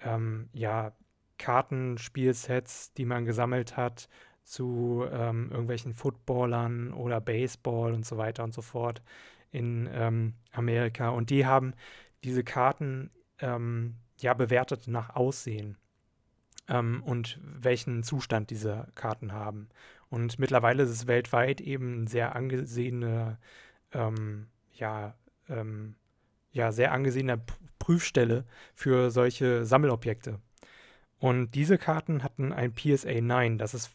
ähm, 0.02 0.48
ja, 0.52 0.92
Kartenspielsets, 1.38 2.92
die 2.92 3.06
man 3.06 3.24
gesammelt 3.24 3.76
hat, 3.76 4.08
zu 4.44 5.06
ähm, 5.10 5.48
irgendwelchen 5.50 5.94
Footballern 5.94 6.92
oder 6.92 7.20
Baseball 7.20 7.94
und 7.94 8.04
so 8.04 8.18
weiter 8.18 8.44
und 8.44 8.52
so 8.52 8.62
fort 8.62 9.02
in 9.50 9.88
ähm, 9.92 10.34
Amerika. 10.52 11.10
Und 11.10 11.30
die 11.30 11.46
haben 11.46 11.72
diese 12.24 12.44
Karten 12.44 13.10
ähm, 13.40 13.96
ja 14.18 14.35
bewertet 14.35 14.87
nach 14.88 15.11
Aussehen 15.16 15.76
ähm, 16.68 17.03
und 17.05 17.38
welchen 17.42 18.03
Zustand 18.03 18.50
diese 18.50 18.88
Karten 18.94 19.33
haben. 19.33 19.68
Und 20.09 20.38
mittlerweile 20.38 20.83
ist 20.83 20.90
es 20.90 21.07
weltweit 21.07 21.61
eben 21.61 22.07
sehr 22.07 22.35
angesehener, 22.35 23.38
ähm, 23.92 24.48
ja, 24.74 25.14
ähm, 25.48 25.94
ja, 26.53 26.72
sehr 26.72 26.92
angesehener 26.92 27.37
P- 27.37 27.55
Prüfstelle 27.79 28.44
für 28.74 29.11
solche 29.11 29.64
Sammelobjekte. 29.64 30.40
Und 31.18 31.55
diese 31.55 31.79
Karten 31.79 32.22
hatten 32.22 32.53
ein 32.53 32.74
PSA 32.74 33.20
9. 33.20 33.59
Das 33.59 33.74
ist 33.74 33.92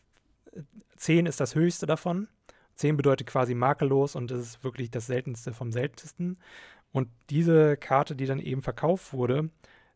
10 0.95 1.25
ist 1.25 1.39
das 1.39 1.55
höchste 1.55 1.85
davon. 1.85 2.27
10 2.75 2.97
bedeutet 2.97 3.27
quasi 3.27 3.55
makellos 3.55 4.15
und 4.15 4.31
das 4.31 4.39
ist 4.39 4.63
wirklich 4.63 4.91
das 4.91 5.07
seltenste 5.07 5.53
vom 5.53 5.71
seltensten. 5.71 6.37
Und 6.95 7.09
diese 7.29 7.75
Karte, 7.75 8.15
die 8.15 8.25
dann 8.25 8.39
eben 8.39 8.61
verkauft 8.61 9.11
wurde, 9.11 9.49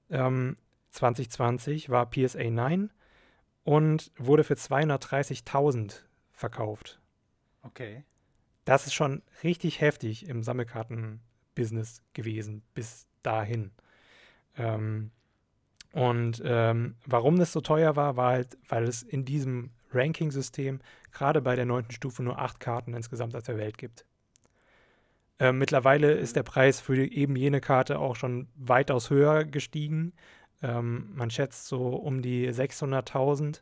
ähm, 0.09 0.57
2020 0.89 1.89
war 1.89 2.09
PSA 2.09 2.43
9 2.49 2.91
und 3.63 4.11
wurde 4.17 4.43
für 4.43 4.55
230.000 4.55 6.03
verkauft. 6.33 6.99
Okay. 7.61 8.03
Das 8.65 8.85
ist 8.85 8.95
schon 8.95 9.21
richtig 9.45 9.79
heftig 9.79 10.27
im 10.27 10.43
Sammelkarten-Business 10.43 12.03
gewesen 12.11 12.63
bis 12.73 13.07
dahin. 13.23 13.71
Ähm, 14.57 15.11
und 15.93 16.41
ähm, 16.43 16.97
warum 17.05 17.39
das 17.39 17.53
so 17.53 17.61
teuer 17.61 17.95
war, 17.95 18.17
war 18.17 18.33
halt, 18.33 18.57
weil 18.67 18.83
es 18.83 19.03
in 19.03 19.23
diesem 19.23 19.71
Ranking-System 19.93 20.81
gerade 21.13 21.41
bei 21.41 21.55
der 21.55 21.65
neunten 21.65 21.93
Stufe 21.93 22.23
nur 22.23 22.39
acht 22.39 22.59
Karten 22.59 22.93
insgesamt 22.93 23.37
auf 23.37 23.43
der 23.43 23.57
Welt 23.57 23.77
gibt. 23.77 24.05
Ähm, 25.39 25.57
mittlerweile 25.57 26.11
ist 26.11 26.35
der 26.35 26.43
Preis 26.43 26.81
für 26.81 26.97
eben 27.05 27.35
jene 27.35 27.61
Karte 27.61 27.99
auch 27.99 28.15
schon 28.15 28.47
weitaus 28.55 29.09
höher 29.09 29.45
gestiegen. 29.45 30.13
Ähm, 30.61 31.11
man 31.15 31.29
schätzt 31.29 31.67
so 31.67 31.95
um 31.95 32.21
die 32.21 32.49
600.000 32.49 33.61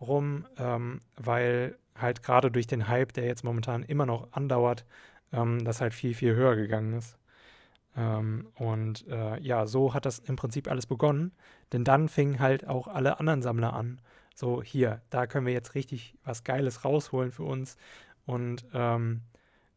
rum, 0.00 0.46
ähm, 0.56 1.02
weil 1.16 1.76
halt 1.94 2.22
gerade 2.22 2.50
durch 2.50 2.66
den 2.66 2.88
Hype, 2.88 3.12
der 3.12 3.26
jetzt 3.26 3.44
momentan 3.44 3.82
immer 3.82 4.06
noch 4.06 4.32
andauert, 4.32 4.86
ähm, 5.32 5.64
das 5.64 5.80
halt 5.80 5.94
viel, 5.94 6.14
viel 6.14 6.34
höher 6.34 6.56
gegangen 6.56 6.94
ist. 6.94 7.18
Ähm, 7.96 8.48
und 8.54 9.06
äh, 9.08 9.38
ja, 9.40 9.66
so 9.66 9.92
hat 9.92 10.06
das 10.06 10.20
im 10.20 10.36
Prinzip 10.36 10.70
alles 10.70 10.86
begonnen. 10.86 11.32
Denn 11.72 11.84
dann 11.84 12.08
fingen 12.08 12.38
halt 12.38 12.66
auch 12.66 12.88
alle 12.88 13.18
anderen 13.18 13.42
Sammler 13.42 13.74
an. 13.74 14.00
So, 14.34 14.62
hier, 14.62 15.02
da 15.10 15.26
können 15.26 15.46
wir 15.46 15.52
jetzt 15.52 15.74
richtig 15.74 16.14
was 16.24 16.44
Geiles 16.44 16.84
rausholen 16.84 17.32
für 17.32 17.42
uns. 17.42 17.76
Und 18.24 18.64
ähm, 18.72 19.22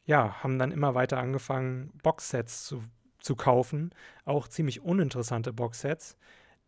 ja, 0.06 0.44
haben 0.44 0.60
dann 0.60 0.72
immer 0.72 0.96
weiter 0.96 1.20
angefangen, 1.20 1.92
Boxsets 2.04 2.66
zu, 2.66 2.84
zu 3.20 3.36
kaufen. 3.36 3.94
Auch 4.26 4.48
ziemlich 4.48 4.82
uninteressante 4.82 5.54
Boxsets, 5.54 6.18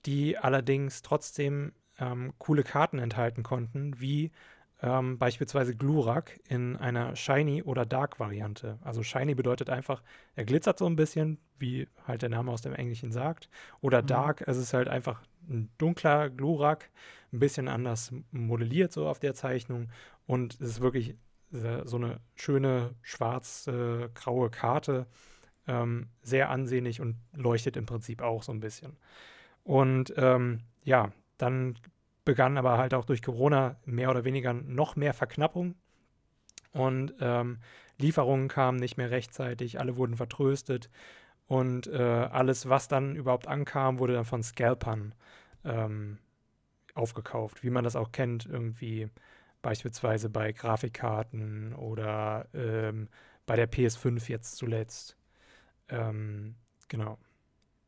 die 0.06 0.38
allerdings 0.38 1.02
trotzdem 1.02 1.74
ähm, 2.00 2.34
coole 2.38 2.64
Karten 2.64 3.00
enthalten 3.00 3.44
konnten, 3.44 4.00
wie 4.00 4.32
ähm, 4.82 5.18
beispielsweise 5.18 5.76
Glurak 5.76 6.40
in 6.48 6.76
einer 6.76 7.16
Shiny 7.16 7.64
oder 7.64 7.86
Dark 7.86 8.20
Variante. 8.20 8.78
Also 8.82 9.02
Shiny 9.02 9.34
bedeutet 9.36 9.70
einfach, 9.70 10.04
er 10.36 10.46
glitzert 10.46 10.78
so 10.78 10.86
ein 10.86 10.96
bisschen, 10.98 11.40
wie 11.58 11.88
halt 12.06 12.22
der 12.22 12.30
Name 12.30 12.52
aus 12.52 12.62
dem 12.62 12.74
Englischen 12.74 13.12
sagt. 13.12 13.50
Oder 13.82 14.02
Mhm. 14.02 14.08
Dark, 14.08 14.44
es 14.48 14.58
ist 14.58 14.74
halt 14.74 14.90
einfach 14.90 15.22
ein 15.50 15.70
dunkler 15.78 16.30
Glurak, 16.30 16.90
ein 17.32 17.40
bisschen 17.40 17.68
anders 17.68 18.14
modelliert 18.32 18.92
so 18.92 19.08
auf 19.08 19.20
der 19.20 19.34
Zeichnung. 19.34 19.90
Und 20.26 20.56
es 20.56 20.62
ist 20.70 20.82
wirklich 20.82 21.16
so 21.86 21.98
eine 21.98 22.20
schöne 22.36 22.96
schwarz-graue 23.02 24.50
Karte, 24.50 25.08
ähm, 25.68 26.10
sehr 26.22 26.50
ansehnlich 26.50 27.00
und 27.00 27.18
leuchtet 27.34 27.78
im 27.78 27.86
Prinzip 27.86 28.22
auch 28.22 28.44
so 28.44 28.52
ein 28.52 28.60
bisschen. 28.60 28.98
Und 29.64 30.14
ähm, 30.18 30.62
ja, 30.84 31.12
dann 31.38 31.76
begann 32.26 32.58
aber 32.58 32.78
halt 32.78 32.94
auch 32.94 33.06
durch 33.06 33.22
Corona 33.22 33.78
mehr 33.86 34.10
oder 34.10 34.26
weniger 34.26 34.54
noch 34.54 34.96
mehr 34.96 35.14
Verknappung 35.14 35.76
und 36.72 37.14
ähm, 37.20 37.60
Lieferungen 37.98 38.48
kamen 38.48 38.80
nicht 38.80 38.98
mehr 38.98 39.12
rechtzeitig, 39.12 39.80
alle 39.80 39.96
wurden 39.96 40.18
vertröstet 40.18 40.90
und 41.48 41.88
äh, 41.88 42.02
alles, 42.02 42.68
was 42.68 42.88
dann 42.88 43.16
überhaupt 43.16 43.48
ankam, 43.48 44.00
wurde 44.00 44.14
dann 44.14 44.26
von 44.26 44.44
Scalpern 44.44 45.14
ähm, 45.64 46.18
aufgekauft, 46.96 47.64
wie 47.64 47.70
man 47.70 47.84
das 47.84 47.96
auch 47.96 48.12
kennt, 48.12 48.46
irgendwie 48.46 49.10
beispielsweise 49.64 50.30
bei 50.30 50.52
Grafikkarten 50.52 51.74
oder 51.74 52.46
ähm, 52.54 53.08
bei 53.48 53.56
der 53.56 53.72
PS5 53.72 54.30
jetzt 54.30 54.58
zuletzt. 54.58 55.18
Ähm, 55.90 56.54
genau. 56.88 57.18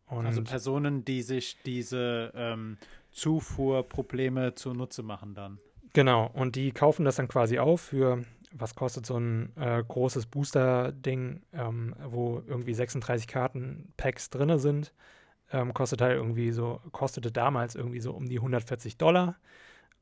Also 0.08 0.20
Und 0.20 0.26
also 0.26 0.44
Personen, 0.44 1.06
die 1.06 1.22
sich 1.22 1.58
diese 1.64 2.32
ähm, 2.36 2.78
Zufuhrprobleme 3.12 4.56
zunutze 4.56 5.04
machen 5.04 5.36
dann. 5.36 5.60
Genau, 5.94 6.30
und 6.34 6.56
die 6.56 6.72
kaufen 6.72 7.06
das 7.06 7.18
dann 7.18 7.28
quasi 7.28 7.60
auf 7.60 7.82
für, 7.82 8.24
was 8.52 8.76
kostet 8.76 9.06
so 9.06 9.18
ein 9.18 9.56
äh, 9.56 9.84
großes 9.88 10.26
Booster-Ding, 10.26 11.42
ähm, 11.54 11.96
wo 12.08 12.44
irgendwie 12.48 12.74
36 12.74 13.28
Karten-Packs 13.28 14.30
drin 14.30 14.58
sind. 14.60 14.94
Ähm, 15.52 15.74
kostet 15.74 16.02
halt 16.02 16.16
irgendwie 16.16 16.52
so, 16.52 16.82
kostete 16.92 17.32
damals 17.32 17.76
irgendwie 17.76 18.00
so 18.00 18.14
um 18.14 18.28
die 18.28 18.38
140 18.38 18.98
Dollar 18.98 19.38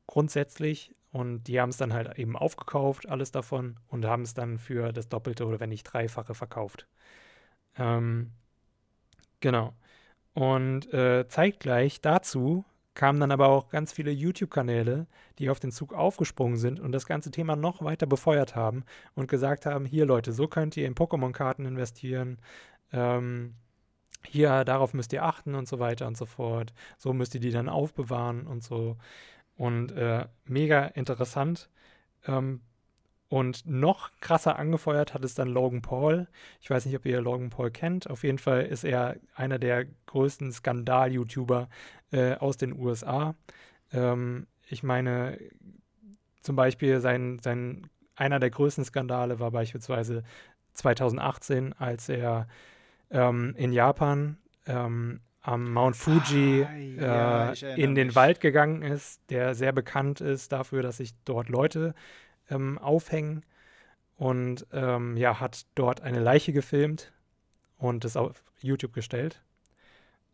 grundsätzlich. 0.06 0.94
Und 1.14 1.44
die 1.44 1.60
haben 1.60 1.68
es 1.68 1.76
dann 1.76 1.92
halt 1.92 2.18
eben 2.18 2.36
aufgekauft, 2.36 3.08
alles 3.08 3.30
davon, 3.30 3.76
und 3.86 4.04
haben 4.04 4.22
es 4.22 4.34
dann 4.34 4.58
für 4.58 4.92
das 4.92 5.08
Doppelte 5.08 5.46
oder 5.46 5.60
wenn 5.60 5.68
nicht 5.68 5.84
Dreifache 5.84 6.34
verkauft. 6.34 6.88
Ähm, 7.78 8.32
genau. 9.38 9.74
Und 10.32 10.92
äh, 10.92 11.28
zeitgleich 11.28 12.00
dazu 12.00 12.64
kamen 12.94 13.20
dann 13.20 13.30
aber 13.30 13.46
auch 13.46 13.68
ganz 13.68 13.92
viele 13.92 14.10
YouTube-Kanäle, 14.10 15.06
die 15.38 15.50
auf 15.50 15.60
den 15.60 15.70
Zug 15.70 15.92
aufgesprungen 15.94 16.56
sind 16.56 16.80
und 16.80 16.90
das 16.90 17.06
ganze 17.06 17.30
Thema 17.30 17.54
noch 17.54 17.84
weiter 17.84 18.06
befeuert 18.06 18.56
haben 18.56 18.82
und 19.14 19.28
gesagt 19.28 19.66
haben, 19.66 19.84
hier 19.84 20.06
Leute, 20.06 20.32
so 20.32 20.48
könnt 20.48 20.76
ihr 20.76 20.88
in 20.88 20.96
Pokémon-Karten 20.96 21.64
investieren, 21.64 22.38
ähm, 22.92 23.54
hier, 24.26 24.64
darauf 24.64 24.94
müsst 24.94 25.12
ihr 25.12 25.22
achten 25.22 25.54
und 25.54 25.68
so 25.68 25.78
weiter 25.78 26.08
und 26.08 26.16
so 26.16 26.26
fort, 26.26 26.74
so 26.98 27.12
müsst 27.12 27.36
ihr 27.36 27.40
die 27.40 27.52
dann 27.52 27.68
aufbewahren 27.68 28.48
und 28.48 28.64
so. 28.64 28.96
Und 29.56 29.92
äh, 29.92 30.26
mega 30.44 30.86
interessant. 30.86 31.70
Ähm, 32.26 32.60
und 33.28 33.66
noch 33.66 34.10
krasser 34.20 34.58
angefeuert 34.58 35.14
hat 35.14 35.24
es 35.24 35.34
dann 35.34 35.48
Logan 35.48 35.82
Paul. 35.82 36.28
Ich 36.60 36.70
weiß 36.70 36.86
nicht, 36.86 36.94
ob 36.94 37.04
ihr 37.04 37.20
Logan 37.20 37.50
Paul 37.50 37.70
kennt. 37.70 38.08
Auf 38.08 38.22
jeden 38.22 38.38
Fall 38.38 38.62
ist 38.62 38.84
er 38.84 39.16
einer 39.34 39.58
der 39.58 39.86
größten 40.06 40.52
Skandal-YouTuber 40.52 41.68
äh, 42.12 42.34
aus 42.34 42.56
den 42.56 42.78
USA. 42.78 43.34
Ähm, 43.92 44.46
ich 44.68 44.82
meine, 44.82 45.38
zum 46.42 46.56
Beispiel 46.56 47.00
sein, 47.00 47.38
sein, 47.42 47.88
einer 48.14 48.38
der 48.38 48.50
größten 48.50 48.84
Skandale 48.84 49.40
war 49.40 49.50
beispielsweise 49.50 50.22
2018, 50.74 51.72
als 51.72 52.08
er 52.08 52.46
ähm, 53.10 53.54
in 53.56 53.72
Japan 53.72 54.36
ähm, 54.66 55.20
am 55.44 55.72
Mount 55.72 55.94
Fuji 55.94 56.64
ah, 56.64 56.74
ja, 56.74 57.52
äh, 57.52 57.80
in 57.80 57.94
den 57.94 58.08
mich. 58.08 58.16
Wald 58.16 58.40
gegangen 58.40 58.80
ist, 58.80 59.20
der 59.28 59.54
sehr 59.54 59.72
bekannt 59.72 60.22
ist 60.22 60.52
dafür, 60.52 60.82
dass 60.82 60.96
sich 60.96 61.12
dort 61.26 61.50
Leute 61.50 61.94
ähm, 62.48 62.78
aufhängen 62.78 63.44
und 64.16 64.66
ähm, 64.72 65.18
ja, 65.18 65.40
hat 65.40 65.66
dort 65.74 66.00
eine 66.00 66.20
Leiche 66.20 66.54
gefilmt 66.54 67.12
und 67.76 68.06
es 68.06 68.16
auf 68.16 68.42
YouTube 68.60 68.94
gestellt. 68.94 69.42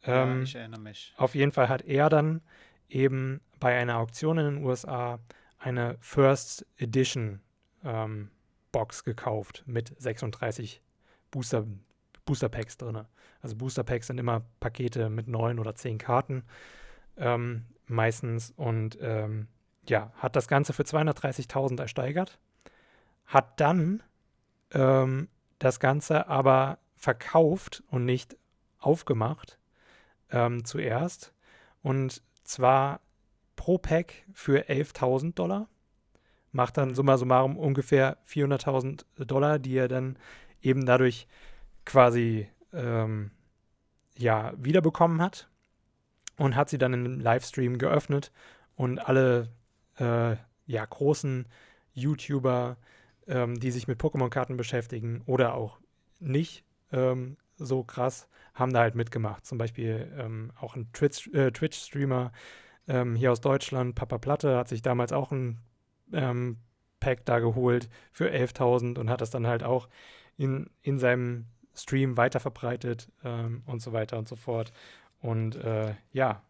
Ja, 0.06 0.30
ähm, 0.30 0.44
ich 0.44 0.54
erinnere 0.54 0.80
mich. 0.80 1.12
Auf 1.16 1.34
jeden 1.34 1.50
Fall 1.50 1.68
hat 1.68 1.82
er 1.82 2.08
dann 2.08 2.40
eben 2.88 3.40
bei 3.58 3.76
einer 3.76 3.98
Auktion 3.98 4.38
in 4.38 4.44
den 4.54 4.64
USA 4.64 5.18
eine 5.58 5.96
First 6.00 6.64
Edition 6.78 7.40
ähm, 7.84 8.30
Box 8.70 9.02
gekauft 9.02 9.64
mit 9.66 9.92
36 10.00 10.80
Booster, 11.32 11.66
Booster 12.24 12.48
Packs 12.48 12.76
drin. 12.76 13.04
Also 13.40 13.56
Booster 13.56 13.84
Packs 13.84 14.06
sind 14.06 14.18
immer 14.18 14.42
Pakete 14.60 15.10
mit 15.10 15.28
neun 15.28 15.58
oder 15.58 15.74
zehn 15.74 15.98
Karten 15.98 16.44
ähm, 17.16 17.66
meistens 17.86 18.52
und 18.56 18.98
ähm, 19.00 19.48
ja, 19.88 20.12
hat 20.16 20.36
das 20.36 20.48
Ganze 20.48 20.72
für 20.72 20.82
230.000 20.82 21.80
ersteigert, 21.80 22.38
hat 23.26 23.60
dann 23.60 24.02
ähm, 24.72 25.28
das 25.58 25.80
Ganze 25.80 26.28
aber 26.28 26.78
verkauft 26.96 27.82
und 27.90 28.04
nicht 28.04 28.36
aufgemacht 28.78 29.58
ähm, 30.30 30.64
zuerst. 30.64 31.32
Und 31.82 32.22
zwar 32.44 33.00
pro 33.56 33.78
Pack 33.78 34.24
für 34.32 34.68
11.000 34.68 35.34
Dollar. 35.34 35.68
Macht 36.52 36.76
dann 36.76 36.94
summa 36.94 37.16
summarum 37.16 37.56
ungefähr 37.56 38.18
400.000 38.26 39.04
Dollar, 39.24 39.58
die 39.58 39.76
er 39.76 39.88
dann 39.88 40.18
eben 40.62 40.84
dadurch 40.84 41.28
quasi 41.90 42.48
ähm, 42.72 43.32
ja, 44.16 44.52
wiederbekommen 44.56 45.20
hat. 45.20 45.48
Und 46.36 46.56
hat 46.56 46.70
sie 46.70 46.78
dann 46.78 46.94
im 46.94 47.20
Livestream 47.20 47.76
geöffnet 47.76 48.32
und 48.74 48.98
alle 48.98 49.48
äh, 49.98 50.36
ja, 50.66 50.84
großen 50.86 51.46
YouTuber, 51.92 52.78
ähm, 53.26 53.60
die 53.60 53.70
sich 53.70 53.86
mit 53.86 54.00
Pokémon-Karten 54.00 54.56
beschäftigen 54.56 55.22
oder 55.26 55.52
auch 55.52 55.80
nicht 56.18 56.64
ähm, 56.92 57.36
so 57.58 57.84
krass, 57.84 58.26
haben 58.54 58.72
da 58.72 58.80
halt 58.80 58.94
mitgemacht. 58.94 59.44
Zum 59.44 59.58
Beispiel 59.58 60.10
ähm, 60.16 60.52
auch 60.58 60.76
ein 60.76 60.88
äh, 61.02 61.50
Twitch-Streamer 61.50 62.32
ähm, 62.88 63.16
hier 63.16 63.32
aus 63.32 63.42
Deutschland, 63.42 63.94
Papa 63.94 64.16
Platte, 64.16 64.56
hat 64.56 64.68
sich 64.68 64.80
damals 64.80 65.12
auch 65.12 65.32
ein 65.32 65.58
ähm, 66.14 66.56
Pack 67.00 67.26
da 67.26 67.40
geholt 67.40 67.90
für 68.12 68.30
11.000 68.30 68.98
und 68.98 69.10
hat 69.10 69.20
das 69.20 69.28
dann 69.28 69.46
halt 69.46 69.62
auch 69.62 69.90
in, 70.38 70.70
in 70.80 70.98
seinem 70.98 71.44
Stream 71.74 72.16
weiterverbreitet 72.16 73.08
ähm, 73.24 73.62
und 73.66 73.80
so 73.80 73.92
weiter 73.92 74.18
und 74.18 74.28
so 74.28 74.36
fort. 74.36 74.72
Und 75.22 75.56
äh, 75.56 75.94
ja, 76.12 76.42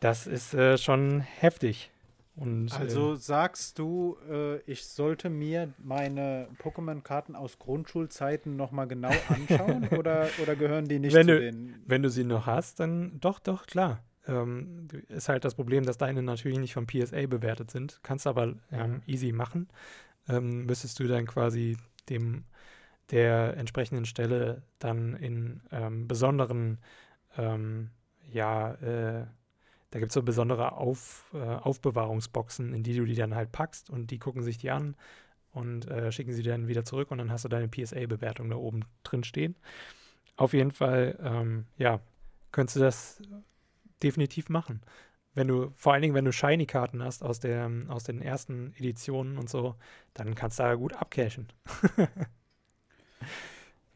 das 0.00 0.26
ist 0.26 0.54
äh, 0.54 0.76
schon 0.76 1.20
heftig. 1.20 1.90
Und, 2.36 2.72
also 2.72 3.12
äh, 3.12 3.16
sagst 3.16 3.78
du, 3.78 4.16
äh, 4.28 4.58
ich 4.62 4.86
sollte 4.86 5.30
mir 5.30 5.72
meine 5.78 6.48
Pokémon-Karten 6.58 7.36
aus 7.36 7.60
Grundschulzeiten 7.60 8.56
nochmal 8.56 8.88
genau 8.88 9.12
anschauen 9.28 9.88
oder, 9.96 10.28
oder 10.42 10.56
gehören 10.56 10.86
die 10.86 10.98
nicht 10.98 11.14
wenn 11.14 11.28
zu 11.28 11.34
du, 11.34 11.40
den? 11.40 11.82
Wenn 11.86 12.02
du 12.02 12.10
sie 12.10 12.24
noch 12.24 12.46
hast, 12.46 12.80
dann 12.80 13.20
doch, 13.20 13.38
doch, 13.38 13.66
klar. 13.66 14.02
Ähm, 14.26 14.88
ist 15.08 15.28
halt 15.28 15.44
das 15.44 15.54
Problem, 15.54 15.84
dass 15.84 15.98
deine 15.98 16.22
natürlich 16.22 16.58
nicht 16.58 16.74
vom 16.74 16.86
PSA 16.86 17.26
bewertet 17.26 17.70
sind. 17.70 18.00
Kannst 18.02 18.26
aber 18.26 18.54
ähm, 18.72 19.02
easy 19.06 19.32
machen. 19.32 19.68
Ähm, 20.28 20.64
müsstest 20.64 20.98
du 20.98 21.06
dann 21.06 21.26
quasi 21.26 21.76
dem 22.08 22.44
der 23.10 23.56
entsprechenden 23.56 24.06
Stelle 24.06 24.62
dann 24.78 25.14
in 25.14 25.62
ähm, 25.70 26.08
besonderen 26.08 26.78
ähm, 27.36 27.90
ja, 28.30 28.72
äh, 28.74 29.26
da 29.90 29.98
gibt 30.00 30.10
es 30.10 30.14
so 30.14 30.22
besondere 30.22 30.72
Auf, 30.72 31.30
äh, 31.34 31.38
Aufbewahrungsboxen, 31.38 32.74
in 32.74 32.82
die 32.82 32.96
du 32.96 33.04
die 33.04 33.14
dann 33.14 33.34
halt 33.34 33.52
packst 33.52 33.90
und 33.90 34.10
die 34.10 34.18
gucken 34.18 34.42
sich 34.42 34.58
die 34.58 34.70
an 34.70 34.96
und 35.52 35.88
äh, 35.88 36.10
schicken 36.10 36.32
sie 36.32 36.42
dann 36.42 36.66
wieder 36.66 36.84
zurück 36.84 37.10
und 37.10 37.18
dann 37.18 37.30
hast 37.30 37.44
du 37.44 37.48
deine 37.48 37.68
PSA-Bewertung 37.68 38.50
da 38.50 38.56
oben 38.56 38.84
drin 39.04 39.22
stehen. 39.22 39.54
Auf 40.36 40.52
jeden 40.52 40.72
Fall, 40.72 41.16
ähm, 41.22 41.66
ja, 41.76 42.00
könntest 42.50 42.76
du 42.76 42.80
das 42.80 43.22
definitiv 44.02 44.48
machen. 44.48 44.80
Wenn 45.34 45.48
du, 45.48 45.72
vor 45.76 45.92
allen 45.92 46.02
Dingen, 46.02 46.14
wenn 46.14 46.24
du 46.24 46.32
Shiny-Karten 46.32 47.02
hast 47.02 47.22
aus, 47.22 47.40
der, 47.40 47.70
aus 47.88 48.04
den 48.04 48.20
ersten 48.20 48.72
Editionen 48.76 49.38
und 49.38 49.48
so, 49.48 49.76
dann 50.12 50.34
kannst 50.34 50.58
du 50.58 50.64
da 50.64 50.74
gut 50.74 50.94
abcashen. 50.94 51.52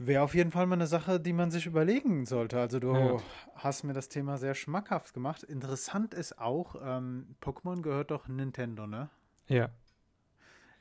Wäre 0.01 0.23
auf 0.23 0.35
jeden 0.35 0.53
Fall 0.53 0.67
mal 0.67 0.77
eine 0.77 0.87
Sache, 0.87 1.19
die 1.19 1.33
man 1.33 1.51
sich 1.51 1.67
überlegen 1.67 2.25
sollte. 2.25 2.61
Also 2.61 2.79
du 2.79 2.95
ja. 2.95 3.17
hast 3.57 3.83
mir 3.83 3.95
das 3.95 4.09
Thema 4.09 4.39
sehr 4.39 4.55
schmackhaft 4.55 5.13
gemacht. 5.13 5.43
Interessant 5.43 6.15
ist 6.15 6.39
auch, 6.39 6.77
ähm, 6.81 7.35
Pokémon 7.43 7.83
gehört 7.83 8.13
doch 8.13 8.29
Nintendo, 8.29 8.87
ne? 8.87 9.11
Ja. 9.49 9.71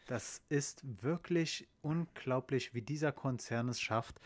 Das 0.05 0.41
ist 0.49 0.83
wirklich 1.01 1.67
unglaublich, 1.81 2.75
wie 2.75 2.83
dieser 2.83 3.11
Konzern 3.11 3.69
es 3.69 3.81
schafft, 3.81 4.21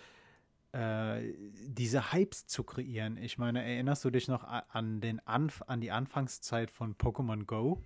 äh, 0.74 1.34
diese 1.68 2.12
Hypes 2.12 2.48
zu 2.48 2.64
kreieren. 2.66 3.16
Ich 3.16 3.38
meine, 3.38 3.64
erinnerst 3.64 4.04
du 4.04 4.10
dich 4.10 4.28
noch 4.28 4.44
an, 4.44 5.00
den 5.00 5.26
Anf 5.26 5.64
an 5.68 5.80
die 5.80 5.92
Anfangszeit 5.92 6.70
von 6.70 6.96
Pokémon 6.96 7.46
Go? 7.46 7.82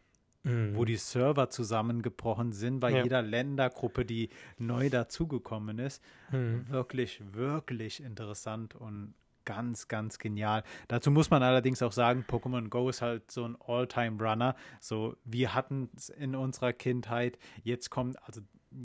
Mhm. 0.46 0.76
wo 0.76 0.86
die 0.86 0.96
Server 0.96 1.50
zusammengebrochen 1.50 2.54
sind 2.54 2.80
bei 2.80 2.92
ja. 2.92 3.04
jeder 3.04 3.22
Ländergruppe, 3.22 4.06
die 4.06 4.30
neu 4.58 4.90
dazugekommen 4.90 5.80
ist. 5.80 6.02
Mhm. 6.32 6.70
Wirklich, 6.70 7.22
wirklich 7.34 8.02
interessant 8.02 8.76
und 8.76 9.14
ganz, 9.44 9.88
ganz 9.88 10.18
genial. 10.18 10.64
Dazu 10.88 11.12
muss 11.12 11.30
man 11.30 11.44
allerdings 11.44 11.82
auch 11.82 11.92
sagen, 11.92 12.26
Pokémon 12.28 12.70
Go 12.70 12.90
ist 12.90 13.02
halt 13.02 13.32
so 13.32 13.46
ein 13.46 13.56
All-Time-Runner. 13.66 14.56
So, 14.80 15.16
wir 15.24 15.54
hatten 15.54 15.90
es 15.96 16.10
in 16.10 16.36
unserer 16.36 16.74
Kindheit. 16.74 17.38
Jetzt 17.64 17.92
kommt, 17.92 18.22
also 18.24 18.42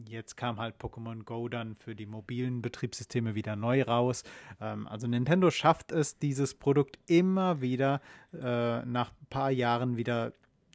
jetzt 0.07 0.37
kam 0.37 0.61
halt 0.61 0.77
Pokémon 0.77 1.25
Go 1.25 1.49
dann 1.49 1.77
für 1.77 1.95
die 1.95 2.07
mobilen 2.07 2.63
Betriebssysteme 2.63 3.35
wieder 3.35 3.57
neu 3.57 3.83
raus. 3.83 4.23
Ähm, 4.61 4.87
also 4.87 5.07
Nintendo 5.07 5.51
schafft 5.51 5.93
es, 5.93 6.19
dieses 6.19 6.55
Produkt 6.55 6.99
immer 7.07 7.61
wieder 7.61 8.01
äh, 8.35 8.85
nach 8.85 9.11
ein 9.11 9.27
paar 9.31 9.51
Jahren 9.51 9.97
wieder 9.97 10.33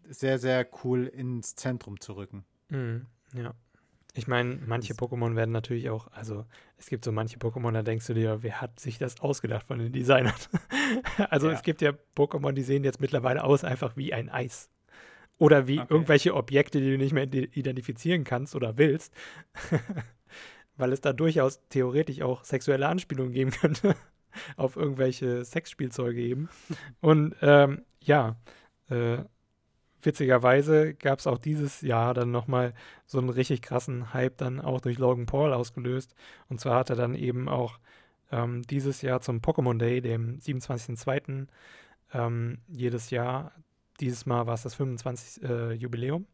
sehr, 0.09 0.39
sehr 0.39 0.67
cool 0.83 1.05
ins 1.05 1.55
Zentrum 1.55 1.99
zu 1.99 2.13
rücken. 2.13 2.45
Mhm, 2.69 3.05
ja. 3.33 3.53
Ich 4.17 4.27
meine, 4.27 4.57
manche 4.65 4.93
Pokémon 4.93 5.35
werden 5.35 5.51
natürlich 5.51 5.89
auch, 5.89 6.07
also 6.13 6.45
es 6.77 6.87
gibt 6.87 7.03
so 7.03 7.11
manche 7.11 7.37
Pokémon, 7.37 7.73
da 7.73 7.83
denkst 7.83 8.07
du 8.07 8.13
dir, 8.13 8.43
wer 8.43 8.61
hat 8.61 8.79
sich 8.79 8.97
das 8.97 9.19
ausgedacht 9.19 9.67
von 9.67 9.79
den 9.79 9.91
Designern? 9.91 10.33
also 11.29 11.47
ja. 11.47 11.53
es 11.53 11.63
gibt 11.63 11.81
ja 11.81 11.91
Pokémon, 12.15 12.53
die 12.53 12.63
sehen 12.63 12.85
jetzt 12.85 13.01
mittlerweile 13.01 13.43
aus 13.43 13.65
einfach 13.65 13.97
wie 13.97 14.13
ein 14.13 14.29
Eis. 14.29 14.69
Oder 15.37 15.67
wie 15.67 15.81
okay. 15.81 15.93
irgendwelche 15.93 16.33
Objekte, 16.33 16.79
die 16.79 16.91
du 16.91 16.97
nicht 16.97 17.11
mehr 17.11 17.25
identifizieren 17.25 18.23
kannst 18.23 18.55
oder 18.55 18.77
willst. 18.77 19.13
Weil 20.77 20.93
es 20.93 21.01
da 21.01 21.11
durchaus 21.11 21.59
theoretisch 21.67 22.21
auch 22.21 22.45
sexuelle 22.45 22.87
Anspielungen 22.87 23.33
geben 23.33 23.51
könnte. 23.51 23.95
auf 24.57 24.75
irgendwelche 24.75 25.43
Sexspielzeuge 25.45 26.21
eben. 26.21 26.49
Und 27.01 27.35
ähm, 27.41 27.83
ja, 28.01 28.37
äh, 28.89 29.17
witzigerweise 30.05 30.93
gab 30.93 31.19
es 31.19 31.27
auch 31.27 31.37
dieses 31.37 31.81
Jahr 31.81 32.13
dann 32.13 32.31
nochmal 32.31 32.73
so 33.05 33.17
einen 33.17 33.29
richtig 33.29 33.61
krassen 33.61 34.13
Hype 34.13 34.37
dann 34.37 34.61
auch 34.61 34.81
durch 34.81 34.97
Logan 34.97 35.25
Paul 35.25 35.53
ausgelöst. 35.53 36.15
Und 36.49 36.59
zwar 36.59 36.79
hat 36.79 36.89
er 36.89 36.95
dann 36.95 37.15
eben 37.15 37.49
auch 37.49 37.79
ähm, 38.31 38.63
dieses 38.63 39.01
Jahr 39.01 39.21
zum 39.21 39.39
Pokémon 39.39 39.77
Day, 39.77 40.01
dem 40.01 40.39
27.02. 40.39 41.47
Ähm, 42.13 42.59
jedes 42.67 43.09
Jahr, 43.09 43.51
dieses 43.99 44.25
Mal 44.25 44.47
war 44.47 44.53
es 44.53 44.63
das 44.63 44.75
25. 44.75 45.43
Äh, 45.43 45.73
Jubiläum, 45.73 46.27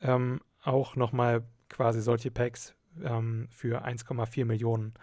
ähm, 0.00 0.40
auch 0.62 0.96
nochmal 0.96 1.44
quasi 1.68 2.00
solche 2.00 2.30
Packs 2.30 2.74
ähm, 3.02 3.48
für 3.50 3.84
1,4 3.84 4.44
Millionen 4.44 4.94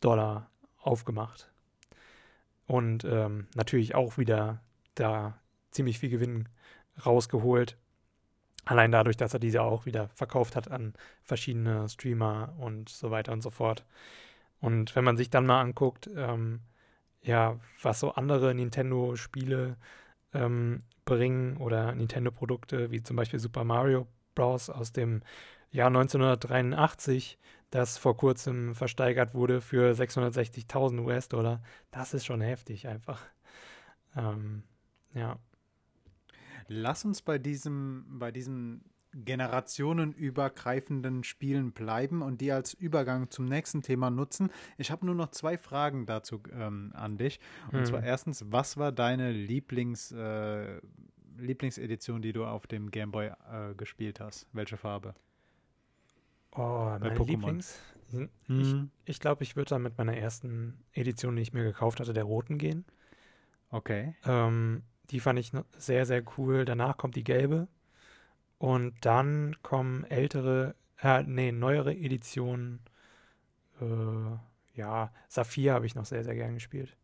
Dollar 0.00 0.50
aufgemacht. 0.78 1.50
Und 2.66 3.04
ähm, 3.04 3.46
natürlich 3.54 3.94
auch 3.94 4.18
wieder 4.18 4.60
da 4.94 5.38
ziemlich 5.70 5.98
viel 5.98 6.10
Gewinn 6.10 6.48
rausgeholt. 7.04 7.76
Allein 8.64 8.90
dadurch, 8.90 9.16
dass 9.16 9.32
er 9.32 9.40
diese 9.40 9.62
auch 9.62 9.86
wieder 9.86 10.08
verkauft 10.08 10.56
hat 10.56 10.70
an 10.70 10.94
verschiedene 11.22 11.88
Streamer 11.88 12.54
und 12.58 12.88
so 12.88 13.10
weiter 13.10 13.32
und 13.32 13.42
so 13.42 13.50
fort. 13.50 13.84
Und 14.60 14.96
wenn 14.96 15.04
man 15.04 15.16
sich 15.16 15.30
dann 15.30 15.46
mal 15.46 15.60
anguckt, 15.60 16.10
ähm, 16.16 16.60
ja, 17.22 17.60
was 17.82 18.00
so 18.00 18.12
andere 18.12 18.54
Nintendo-Spiele 18.54 19.76
ähm, 20.34 20.82
bringen 21.04 21.56
oder 21.58 21.94
Nintendo-Produkte, 21.94 22.90
wie 22.90 23.02
zum 23.02 23.16
Beispiel 23.16 23.38
Super 23.38 23.64
Mario 23.64 24.06
Bros. 24.34 24.70
aus 24.70 24.92
dem 24.92 25.22
Jahr 25.70 25.88
1983, 25.88 27.38
das 27.70 27.98
vor 27.98 28.16
kurzem 28.16 28.74
versteigert 28.74 29.34
wurde 29.34 29.60
für 29.60 29.92
660.000 29.92 31.04
US-Dollar, 31.04 31.62
das 31.90 32.14
ist 32.14 32.26
schon 32.26 32.40
heftig 32.40 32.88
einfach. 32.88 33.22
Ähm, 34.16 34.62
ja. 35.14 35.38
Lass 36.68 37.04
uns 37.04 37.22
bei 37.22 37.38
diesem, 37.38 38.18
bei 38.18 38.32
diesem 38.32 38.82
generationenübergreifenden 39.24 41.24
Spielen 41.24 41.72
bleiben 41.72 42.22
und 42.22 42.40
die 42.40 42.52
als 42.52 42.74
Übergang 42.74 43.30
zum 43.30 43.46
nächsten 43.46 43.82
Thema 43.82 44.10
nutzen. 44.10 44.50
Ich 44.76 44.90
habe 44.90 45.06
nur 45.06 45.14
noch 45.14 45.30
zwei 45.30 45.56
Fragen 45.56 46.06
dazu 46.06 46.42
ähm, 46.52 46.92
an 46.94 47.16
dich. 47.16 47.40
Und 47.72 47.78
hm. 47.78 47.86
zwar 47.86 48.02
erstens, 48.02 48.44
was 48.50 48.76
war 48.76 48.92
deine 48.92 49.32
Lieblings, 49.32 50.12
äh, 50.12 50.80
Lieblingsedition, 51.38 52.20
die 52.20 52.32
du 52.32 52.44
auf 52.44 52.66
dem 52.66 52.90
Game 52.90 53.10
Boy 53.10 53.28
äh, 53.28 53.74
gespielt 53.74 54.20
hast? 54.20 54.46
Welche 54.52 54.76
Farbe? 54.76 55.14
Oh, 56.52 56.84
Bei 56.84 56.98
meine 56.98 57.16
Pokémon. 57.16 57.26
Lieblings? 57.26 57.80
Hm. 58.10 58.28
Ich, 58.48 58.70
hm. 58.70 58.90
ich 59.04 59.20
glaube, 59.20 59.42
ich 59.42 59.56
würde 59.56 59.70
dann 59.70 59.82
mit 59.82 59.98
meiner 59.98 60.16
ersten 60.16 60.84
Edition, 60.92 61.36
die 61.36 61.42
ich 61.42 61.52
mir 61.52 61.64
gekauft 61.64 62.00
hatte, 62.00 62.12
der 62.12 62.24
roten 62.24 62.58
gehen. 62.58 62.84
Okay. 63.70 64.14
Ähm, 64.24 64.82
die 65.10 65.20
fand 65.20 65.38
ich 65.38 65.52
sehr, 65.76 66.06
sehr 66.06 66.22
cool. 66.36 66.64
Danach 66.64 66.96
kommt 66.96 67.16
die 67.16 67.24
gelbe. 67.24 67.68
Und 68.58 68.94
dann 69.04 69.56
kommen 69.62 70.04
ältere, 70.04 70.74
äh, 71.02 71.22
nee, 71.22 71.52
neuere 71.52 71.94
Editionen. 71.94 72.80
Äh, 73.80 74.38
ja, 74.74 75.12
Saphir 75.28 75.74
habe 75.74 75.86
ich 75.86 75.94
noch 75.94 76.06
sehr, 76.06 76.24
sehr 76.24 76.34
gern 76.34 76.54
gespielt. 76.54 76.96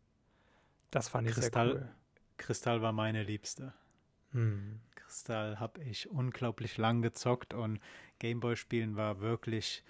Das 0.90 1.08
fand 1.08 1.28
ich 1.28 1.34
Kristall, 1.34 1.72
sehr 1.72 1.80
cool. 1.82 1.88
Kristall 2.36 2.82
war 2.82 2.92
meine 2.92 3.22
Liebste. 3.22 3.72
Hm. 4.32 4.80
Kristall 4.94 5.60
habe 5.60 5.82
ich 5.82 6.08
unglaublich 6.10 6.78
lang 6.78 7.02
gezockt 7.02 7.52
und 7.52 7.80
Gameboy-Spielen 8.18 8.96
war 8.96 9.20
wirklich 9.20 9.84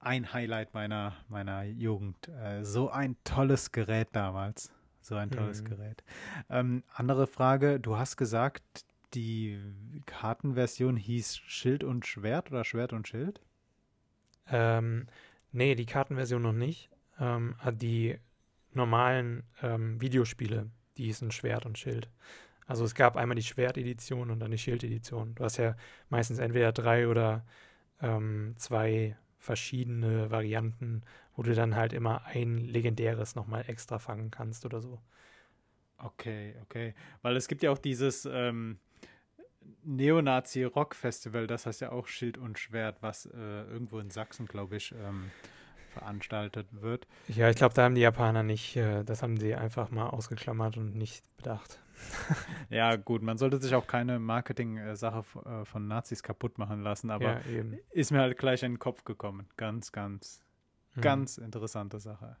ein 0.00 0.32
Highlight 0.32 0.74
meiner, 0.74 1.16
meiner 1.28 1.64
Jugend. 1.64 2.28
Äh, 2.28 2.64
so 2.64 2.90
ein 2.90 3.16
tolles 3.24 3.72
Gerät 3.72 4.08
damals. 4.12 4.72
So 5.08 5.16
ein 5.16 5.30
tolles 5.30 5.62
mhm. 5.62 5.68
Gerät. 5.68 6.04
Ähm, 6.50 6.82
andere 6.92 7.26
Frage, 7.26 7.80
du 7.80 7.96
hast 7.96 8.18
gesagt, 8.18 8.84
die 9.14 9.58
Kartenversion 10.04 10.98
hieß 10.98 11.38
Schild 11.38 11.82
und 11.82 12.06
Schwert 12.06 12.50
oder 12.50 12.62
Schwert 12.62 12.92
und 12.92 13.08
Schild? 13.08 13.40
Ähm, 14.50 15.06
nee, 15.50 15.74
die 15.74 15.86
Kartenversion 15.86 16.42
noch 16.42 16.52
nicht. 16.52 16.90
Ähm, 17.18 17.54
ah, 17.60 17.70
die 17.70 18.18
normalen 18.74 19.44
ähm, 19.62 19.98
Videospiele, 19.98 20.68
die 20.98 21.04
hießen 21.04 21.30
Schwert 21.30 21.64
und 21.64 21.78
Schild. 21.78 22.10
Also 22.66 22.84
es 22.84 22.94
gab 22.94 23.16
einmal 23.16 23.36
die 23.36 23.42
Schwert-Edition 23.42 24.30
und 24.30 24.40
dann 24.40 24.50
die 24.50 24.58
Schild-Edition. 24.58 25.36
Du 25.36 25.44
hast 25.44 25.56
ja 25.56 25.74
meistens 26.10 26.38
entweder 26.38 26.72
drei 26.72 27.08
oder 27.08 27.46
ähm, 28.02 28.52
zwei 28.58 29.16
verschiedene 29.38 30.30
Varianten, 30.30 31.02
wo 31.34 31.42
du 31.42 31.54
dann 31.54 31.76
halt 31.76 31.92
immer 31.92 32.26
ein 32.26 32.58
legendäres 32.58 33.34
nochmal 33.34 33.64
extra 33.68 33.98
fangen 33.98 34.30
kannst 34.30 34.66
oder 34.66 34.80
so. 34.80 35.00
Okay, 35.98 36.54
okay. 36.62 36.94
Weil 37.22 37.36
es 37.36 37.48
gibt 37.48 37.62
ja 37.62 37.70
auch 37.70 37.78
dieses 37.78 38.24
ähm, 38.30 38.78
Neonazi-Rock-Festival, 39.84 41.46
das 41.46 41.66
heißt 41.66 41.80
ja 41.80 41.92
auch 41.92 42.06
Schild 42.06 42.38
und 42.38 42.58
Schwert, 42.58 43.02
was 43.02 43.26
äh, 43.26 43.62
irgendwo 43.64 43.98
in 43.98 44.10
Sachsen, 44.10 44.46
glaube 44.46 44.76
ich, 44.76 44.92
ähm, 44.92 45.30
veranstaltet 45.98 46.66
wird. 46.70 47.06
Ja, 47.28 47.50
ich 47.50 47.56
glaube, 47.56 47.74
da 47.74 47.84
haben 47.84 47.94
die 47.94 48.00
Japaner 48.00 48.42
nicht, 48.42 48.76
äh, 48.76 49.04
das 49.04 49.22
haben 49.22 49.36
sie 49.38 49.54
einfach 49.54 49.90
mal 49.90 50.08
ausgeklammert 50.08 50.76
und 50.76 50.94
nicht 50.94 51.24
bedacht. 51.36 51.78
ja, 52.70 52.96
gut, 52.96 53.22
man 53.22 53.38
sollte 53.38 53.58
sich 53.58 53.74
auch 53.74 53.86
keine 53.86 54.18
Marketing-Sache 54.18 55.24
äh, 55.44 55.64
von 55.64 55.88
Nazis 55.88 56.22
kaputt 56.22 56.58
machen 56.58 56.82
lassen, 56.82 57.10
aber 57.10 57.40
ja, 57.44 57.64
ist 57.90 58.12
mir 58.12 58.20
halt 58.20 58.38
gleich 58.38 58.62
in 58.62 58.72
den 58.72 58.78
Kopf 58.78 59.04
gekommen. 59.04 59.48
Ganz, 59.56 59.92
ganz, 59.92 60.44
hm. 60.94 61.02
ganz 61.02 61.38
interessante 61.38 61.98
Sache. 61.98 62.36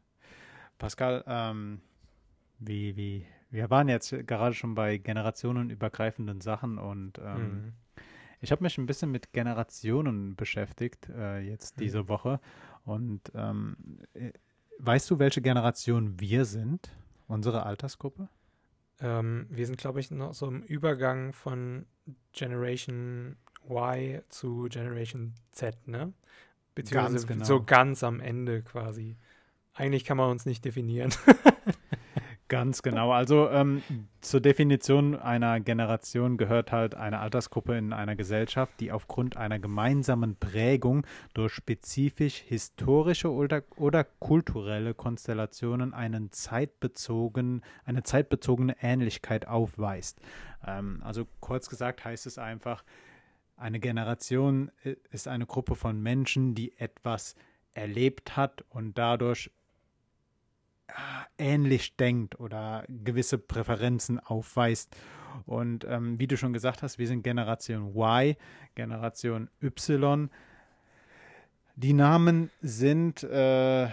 Pascal, 0.78 1.24
ähm, 1.26 1.80
wie, 2.60 2.96
wie, 2.96 3.26
wir 3.50 3.70
waren 3.70 3.88
jetzt 3.88 4.14
gerade 4.26 4.54
schon 4.54 4.74
bei 4.74 4.98
generationenübergreifenden 4.98 6.40
Sachen 6.40 6.78
und 6.78 7.18
ähm, 7.18 7.36
hm. 7.36 7.72
Ich 8.40 8.52
habe 8.52 8.62
mich 8.62 8.78
ein 8.78 8.86
bisschen 8.86 9.10
mit 9.10 9.32
Generationen 9.32 10.36
beschäftigt 10.36 11.08
äh, 11.08 11.40
jetzt 11.40 11.76
hm. 11.76 11.80
diese 11.80 12.08
Woche 12.08 12.40
und 12.84 13.20
ähm, 13.34 13.76
äh, 14.14 14.32
weißt 14.78 15.10
du, 15.10 15.18
welche 15.18 15.42
Generation 15.42 16.20
wir 16.20 16.44
sind, 16.44 16.90
unsere 17.26 17.66
Altersgruppe? 17.66 18.28
Ähm, 19.00 19.46
wir 19.50 19.66
sind, 19.66 19.78
glaube 19.78 20.00
ich, 20.00 20.10
noch 20.10 20.34
so 20.34 20.46
im 20.46 20.62
Übergang 20.62 21.32
von 21.32 21.86
Generation 22.32 23.36
Y 23.68 24.22
zu 24.28 24.66
Generation 24.70 25.34
Z, 25.52 25.86
ne? 25.86 26.12
Beziehungsweise 26.74 27.14
ganz 27.14 27.26
genau. 27.26 27.44
so 27.44 27.62
ganz 27.62 28.02
am 28.04 28.20
Ende 28.20 28.62
quasi. 28.62 29.16
Eigentlich 29.74 30.04
kann 30.04 30.16
man 30.16 30.30
uns 30.30 30.46
nicht 30.46 30.64
definieren. 30.64 31.12
Ganz 32.48 32.80
genau. 32.82 33.12
Also 33.12 33.50
ähm, 33.50 33.82
zur 34.22 34.40
Definition 34.40 35.14
einer 35.14 35.60
Generation 35.60 36.38
gehört 36.38 36.72
halt 36.72 36.94
eine 36.94 37.20
Altersgruppe 37.20 37.76
in 37.76 37.92
einer 37.92 38.16
Gesellschaft, 38.16 38.80
die 38.80 38.90
aufgrund 38.90 39.36
einer 39.36 39.58
gemeinsamen 39.58 40.34
Prägung 40.34 41.06
durch 41.34 41.52
spezifisch 41.52 42.36
historische 42.38 43.30
oder, 43.30 43.64
oder 43.76 44.02
kulturelle 44.04 44.94
Konstellationen 44.94 45.92
einen 45.92 46.32
zeitbezogen, 46.32 47.62
eine 47.84 48.02
zeitbezogene 48.02 48.76
Ähnlichkeit 48.80 49.46
aufweist. 49.46 50.18
Ähm, 50.66 51.02
also 51.04 51.26
kurz 51.40 51.68
gesagt 51.68 52.06
heißt 52.06 52.26
es 52.26 52.38
einfach, 52.38 52.82
eine 53.58 53.78
Generation 53.78 54.70
äh, 54.84 54.94
ist 55.10 55.28
eine 55.28 55.44
Gruppe 55.44 55.74
von 55.74 56.00
Menschen, 56.02 56.54
die 56.54 56.78
etwas 56.78 57.34
erlebt 57.74 58.38
hat 58.38 58.64
und 58.70 58.96
dadurch 58.96 59.50
ähnlich 61.36 61.96
denkt 61.96 62.38
oder 62.40 62.84
gewisse 62.88 63.38
Präferenzen 63.38 64.18
aufweist. 64.20 64.96
Und 65.46 65.84
ähm, 65.88 66.18
wie 66.18 66.26
du 66.26 66.36
schon 66.36 66.52
gesagt 66.52 66.82
hast, 66.82 66.98
wir 66.98 67.06
sind 67.06 67.22
Generation 67.22 67.94
Y, 67.94 68.36
Generation 68.74 69.48
Y. 69.62 70.30
Die 71.76 71.92
Namen 71.92 72.50
sind 72.60 73.22
äh, 73.22 73.88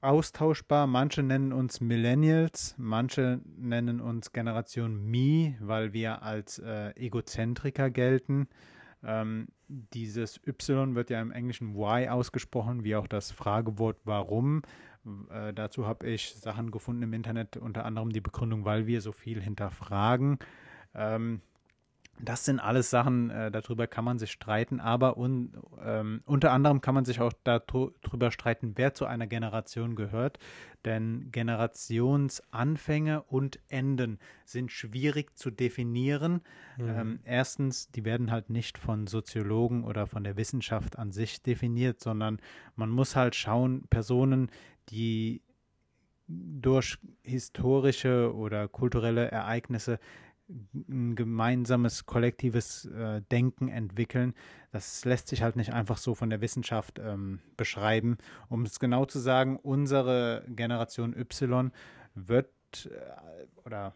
austauschbar. 0.00 0.86
Manche 0.86 1.22
nennen 1.22 1.52
uns 1.52 1.80
Millennials, 1.80 2.74
manche 2.76 3.40
nennen 3.44 4.00
uns 4.00 4.32
Generation 4.32 5.10
Me, 5.10 5.56
weil 5.60 5.92
wir 5.92 6.22
als 6.22 6.58
äh, 6.58 6.90
Egozentriker 6.96 7.90
gelten. 7.90 8.48
Ähm, 9.04 9.48
dieses 9.68 10.40
Y 10.46 10.94
wird 10.94 11.10
ja 11.10 11.20
im 11.20 11.32
Englischen 11.32 11.74
Y 11.74 12.08
ausgesprochen, 12.08 12.84
wie 12.84 12.94
auch 12.94 13.06
das 13.06 13.30
Fragewort 13.30 13.98
warum. 14.04 14.62
Äh, 15.30 15.52
dazu 15.52 15.86
habe 15.86 16.06
ich 16.06 16.34
Sachen 16.34 16.70
gefunden 16.70 17.02
im 17.02 17.12
Internet, 17.12 17.56
unter 17.56 17.84
anderem 17.84 18.10
die 18.10 18.20
Begründung, 18.20 18.64
weil 18.64 18.86
wir 18.86 19.00
so 19.00 19.12
viel 19.12 19.40
hinterfragen. 19.40 20.38
Ähm, 20.94 21.40
das 22.20 22.44
sind 22.44 22.60
alles 22.60 22.90
Sachen, 22.90 23.30
äh, 23.30 23.50
darüber 23.50 23.86
kann 23.86 24.04
man 24.04 24.18
sich 24.18 24.30
streiten, 24.30 24.80
aber 24.80 25.16
un, 25.16 25.54
ähm, 25.84 26.20
unter 26.24 26.52
anderem 26.52 26.80
kann 26.80 26.94
man 26.94 27.04
sich 27.04 27.20
auch 27.20 27.32
darüber 27.42 28.30
streiten, 28.30 28.72
wer 28.76 28.94
zu 28.94 29.06
einer 29.06 29.26
Generation 29.26 29.96
gehört. 29.96 30.38
Denn 30.84 31.30
Generationsanfänge 31.32 33.22
und 33.22 33.60
Enden 33.68 34.18
sind 34.44 34.70
schwierig 34.70 35.36
zu 35.36 35.50
definieren. 35.50 36.42
Mhm. 36.76 36.88
Ähm, 36.88 37.20
erstens, 37.24 37.90
die 37.90 38.04
werden 38.04 38.30
halt 38.30 38.50
nicht 38.50 38.78
von 38.78 39.06
Soziologen 39.06 39.84
oder 39.84 40.06
von 40.06 40.24
der 40.24 40.36
Wissenschaft 40.36 40.98
an 40.98 41.12
sich 41.12 41.42
definiert, 41.42 42.00
sondern 42.00 42.40
man 42.76 42.90
muss 42.90 43.16
halt 43.16 43.34
schauen, 43.34 43.86
Personen, 43.88 44.50
die 44.90 45.42
durch 46.28 46.98
historische 47.22 48.34
oder 48.34 48.68
kulturelle 48.68 49.30
Ereignisse 49.30 49.98
ein 50.74 51.14
gemeinsames 51.14 52.06
kollektives 52.06 52.86
äh, 52.86 53.22
Denken 53.30 53.68
entwickeln. 53.68 54.34
Das 54.70 55.04
lässt 55.04 55.28
sich 55.28 55.42
halt 55.42 55.56
nicht 55.56 55.72
einfach 55.72 55.98
so 55.98 56.14
von 56.14 56.30
der 56.30 56.40
Wissenschaft 56.40 56.98
ähm, 56.98 57.40
beschreiben. 57.56 58.18
Um 58.48 58.62
es 58.62 58.78
genau 58.78 59.04
zu 59.04 59.18
sagen, 59.18 59.56
unsere 59.56 60.44
Generation 60.48 61.16
Y 61.16 61.72
wird 62.14 62.50
äh, 62.86 63.46
oder 63.64 63.94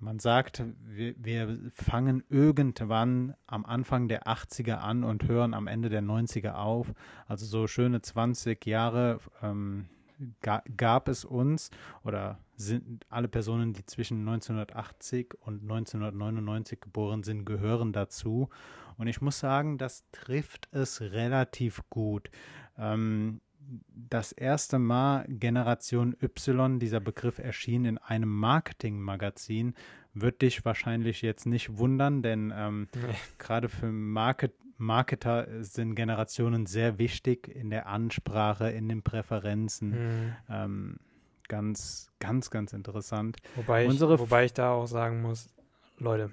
man 0.00 0.20
sagt, 0.20 0.62
wir, 0.84 1.14
wir, 1.18 1.58
fangen 1.70 2.22
irgendwann 2.28 3.34
am 3.48 3.64
Anfang 3.64 4.06
der 4.06 4.28
80er 4.28 4.76
an 4.76 5.02
und 5.02 5.26
hören 5.26 5.54
am 5.54 5.66
Ende 5.66 5.88
der 5.88 6.02
90er 6.02 6.52
auf. 6.52 6.92
Also 7.26 7.46
so 7.46 7.66
schöne 7.66 8.00
20 8.00 8.64
Jahre 8.64 9.18
ähm, 9.42 9.88
gab 10.76 11.08
es 11.08 11.24
uns 11.24 11.70
oder 12.04 12.38
sind 12.56 13.06
alle 13.08 13.28
Personen, 13.28 13.72
die 13.72 13.86
zwischen 13.86 14.20
1980 14.20 15.34
und 15.40 15.62
1999 15.62 16.80
geboren 16.80 17.22
sind, 17.22 17.44
gehören 17.44 17.92
dazu. 17.92 18.48
Und 18.96 19.06
ich 19.06 19.20
muss 19.20 19.38
sagen, 19.38 19.78
das 19.78 20.04
trifft 20.10 20.68
es 20.72 21.00
relativ 21.00 21.82
gut. 21.88 22.30
Ähm, 22.76 23.40
das 23.90 24.32
erste 24.32 24.78
Mal 24.78 25.26
Generation 25.28 26.16
Y, 26.22 26.78
dieser 26.78 27.00
Begriff 27.00 27.38
erschien 27.38 27.84
in 27.84 27.98
einem 27.98 28.30
Marketingmagazin, 28.30 29.74
wird 30.14 30.42
dich 30.42 30.64
wahrscheinlich 30.64 31.22
jetzt 31.22 31.46
nicht 31.46 31.76
wundern, 31.78 32.22
denn 32.22 32.52
ähm, 32.56 32.88
nee. 32.94 33.14
gerade 33.38 33.68
für 33.68 33.92
Market 33.92 34.54
Marketer 34.78 35.46
sind 35.62 35.94
Generationen 35.94 36.66
sehr 36.66 36.98
wichtig 36.98 37.48
in 37.48 37.70
der 37.70 37.86
Ansprache, 37.86 38.70
in 38.70 38.88
den 38.88 39.02
Präferenzen. 39.02 39.90
Mhm. 39.90 40.36
Ähm, 40.48 40.96
ganz, 41.48 42.10
ganz, 42.20 42.50
ganz 42.50 42.72
interessant. 42.72 43.38
Wobei 43.56 43.86
ich, 43.86 44.00
wobei 44.00 44.44
ich 44.44 44.52
da 44.52 44.70
auch 44.70 44.86
sagen 44.86 45.20
muss, 45.20 45.48
Leute, 45.98 46.30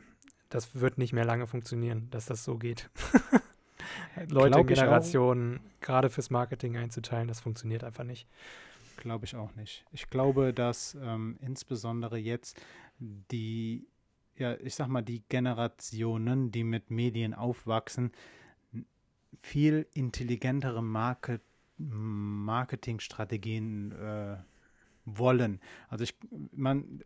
das 0.49 0.75
wird 0.79 0.97
nicht 0.97 1.13
mehr 1.13 1.25
lange 1.25 1.47
funktionieren, 1.47 2.07
dass 2.11 2.27
das 2.27 2.43
so 2.43 2.57
geht. 2.57 2.89
Leute 4.29 4.59
in 4.59 4.67
Generationen 4.67 5.59
gerade 5.81 6.09
fürs 6.09 6.29
Marketing 6.29 6.77
einzuteilen, 6.77 7.27
das 7.27 7.39
funktioniert 7.39 7.83
einfach 7.83 8.03
nicht. 8.03 8.27
Glaube 8.97 9.25
ich 9.25 9.35
auch 9.35 9.53
nicht. 9.55 9.85
Ich 9.91 10.09
glaube, 10.09 10.53
dass 10.53 10.95
ähm, 11.01 11.37
insbesondere 11.41 12.17
jetzt 12.17 12.61
die 12.99 13.87
ja, 14.37 14.55
ich 14.55 14.75
sag 14.75 14.87
mal, 14.87 15.01
die 15.01 15.23
Generationen, 15.29 16.51
die 16.51 16.63
mit 16.63 16.91
Medien 16.91 17.33
aufwachsen, 17.33 18.11
viel 19.41 19.87
intelligentere 19.93 20.83
Market 20.83 21.41
Marketingstrategien 21.77 23.91
äh, 23.91 24.37
wollen. 25.03 25.59
Also 25.89 26.05
ich, 26.05 26.15
man, 26.53 27.03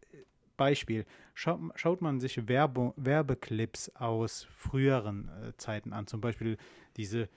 Beispiel, 0.57 1.07
schaut, 1.34 1.59
schaut 1.75 2.01
man 2.01 2.19
sich 2.19 2.47
Werbe, 2.47 2.93
Werbeclips 2.97 3.89
aus 3.95 4.43
früheren 4.51 5.30
äh, 5.30 5.57
Zeiten 5.57 5.91
an, 5.93 6.05
zum 6.05 6.21
Beispiel 6.21 6.57
diese 6.97 7.30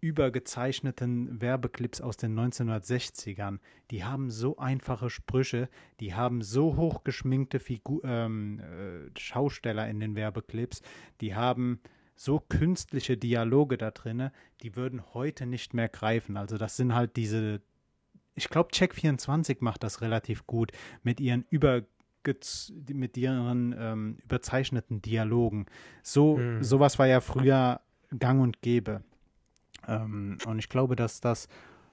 übergezeichneten 0.00 1.40
Werbeclips 1.40 2.00
aus 2.00 2.16
den 2.16 2.38
1960ern, 2.38 3.58
die 3.90 4.04
haben 4.04 4.30
so 4.30 4.58
einfache 4.58 5.10
Sprüche, 5.10 5.68
die 6.00 6.14
haben 6.14 6.42
so 6.42 6.76
hochgeschminkte 6.76 7.58
Figur, 7.58 8.02
ähm, 8.04 8.60
äh, 8.60 9.18
Schausteller 9.18 9.88
in 9.88 10.00
den 10.00 10.14
Werbeclips, 10.14 10.82
die 11.20 11.34
haben 11.34 11.80
so 12.14 12.40
künstliche 12.40 13.16
Dialoge 13.16 13.78
da 13.78 13.90
drin, 13.90 14.30
die 14.62 14.74
würden 14.74 15.02
heute 15.14 15.46
nicht 15.46 15.72
mehr 15.74 15.88
greifen. 15.88 16.36
Also 16.36 16.58
das 16.58 16.76
sind 16.76 16.94
halt 16.94 17.16
diese, 17.16 17.60
ich 18.34 18.48
glaube, 18.48 18.70
Check24 18.70 19.58
macht 19.60 19.84
das 19.84 20.00
relativ 20.00 20.46
gut 20.46 20.72
mit 21.02 21.20
ihren 21.20 21.44
über 21.50 21.82
mit 22.92 23.16
ihren 23.16 23.74
ähm, 23.78 24.18
überzeichneten 24.22 25.00
Dialogen. 25.00 25.64
So 26.02 26.36
hm. 26.36 26.62
sowas 26.62 26.98
war 26.98 27.06
ja 27.06 27.22
früher 27.22 27.80
gang 28.18 28.42
und 28.42 28.60
gäbe. 28.60 29.02
Ähm, 29.88 30.38
und 30.46 30.58
ich 30.58 30.68
glaube, 30.68 30.96
dass 30.96 31.20
das, 31.20 31.48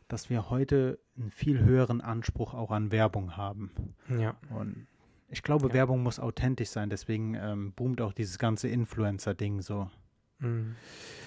dass 0.08 0.30
wir 0.30 0.50
heute 0.50 1.00
einen 1.18 1.32
viel 1.32 1.60
höheren 1.60 2.02
Anspruch 2.02 2.54
auch 2.54 2.72
an 2.72 2.92
Werbung 2.92 3.38
haben. 3.38 3.72
Ja. 4.10 4.36
Und 4.50 4.88
ich 5.30 5.42
glaube, 5.42 5.70
ja. 5.70 5.74
Werbung 5.74 6.04
muss 6.04 6.20
authentisch 6.20 6.70
sein, 6.70 6.90
deswegen 6.90 7.36
ähm, 7.36 7.74
boomt 7.74 8.02
auch 8.02 8.14
dieses 8.14 8.38
ganze 8.38 8.68
Influencer-Ding 8.68 9.62
so. 9.62 9.90
Mhm. 10.40 10.76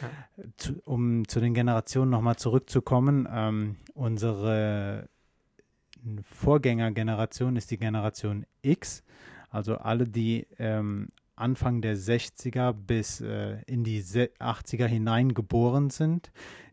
Ja. 0.02 0.44
Zu, 0.56 0.80
um 0.84 1.26
zu 1.26 1.40
den 1.40 1.54
Generationen 1.54 2.10
nochmal 2.10 2.36
zurückzukommen, 2.36 3.26
ähm, 3.30 3.76
unsere 3.94 5.08
Vorgängergeneration 6.22 7.56
ist 7.56 7.70
die 7.70 7.78
Generation 7.78 8.46
X, 8.62 9.02
also 9.50 9.78
alle, 9.78 10.04
die 10.04 10.46
ähm, 10.58 11.08
Anfang 11.40 11.80
der 11.80 11.96
60er 11.96 12.72
bis 12.72 13.20
äh, 13.20 13.62
in 13.66 13.84
die 13.84 14.02
80er 14.02 14.86
hinein 14.86 15.34
geboren 15.34 15.90
sind. 15.90 16.30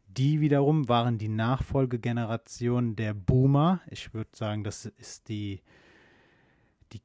Die 0.07 0.39
wiederum 0.39 0.87
waren 0.87 1.17
die 1.17 1.27
Nachfolgegeneration 1.27 2.95
der 2.95 3.13
Boomer. 3.13 3.81
Ich 3.89 4.13
würde 4.13 4.29
sagen, 4.33 4.63
das 4.63 4.85
ist 4.85 5.27
die, 5.27 5.61
die, 6.93 7.01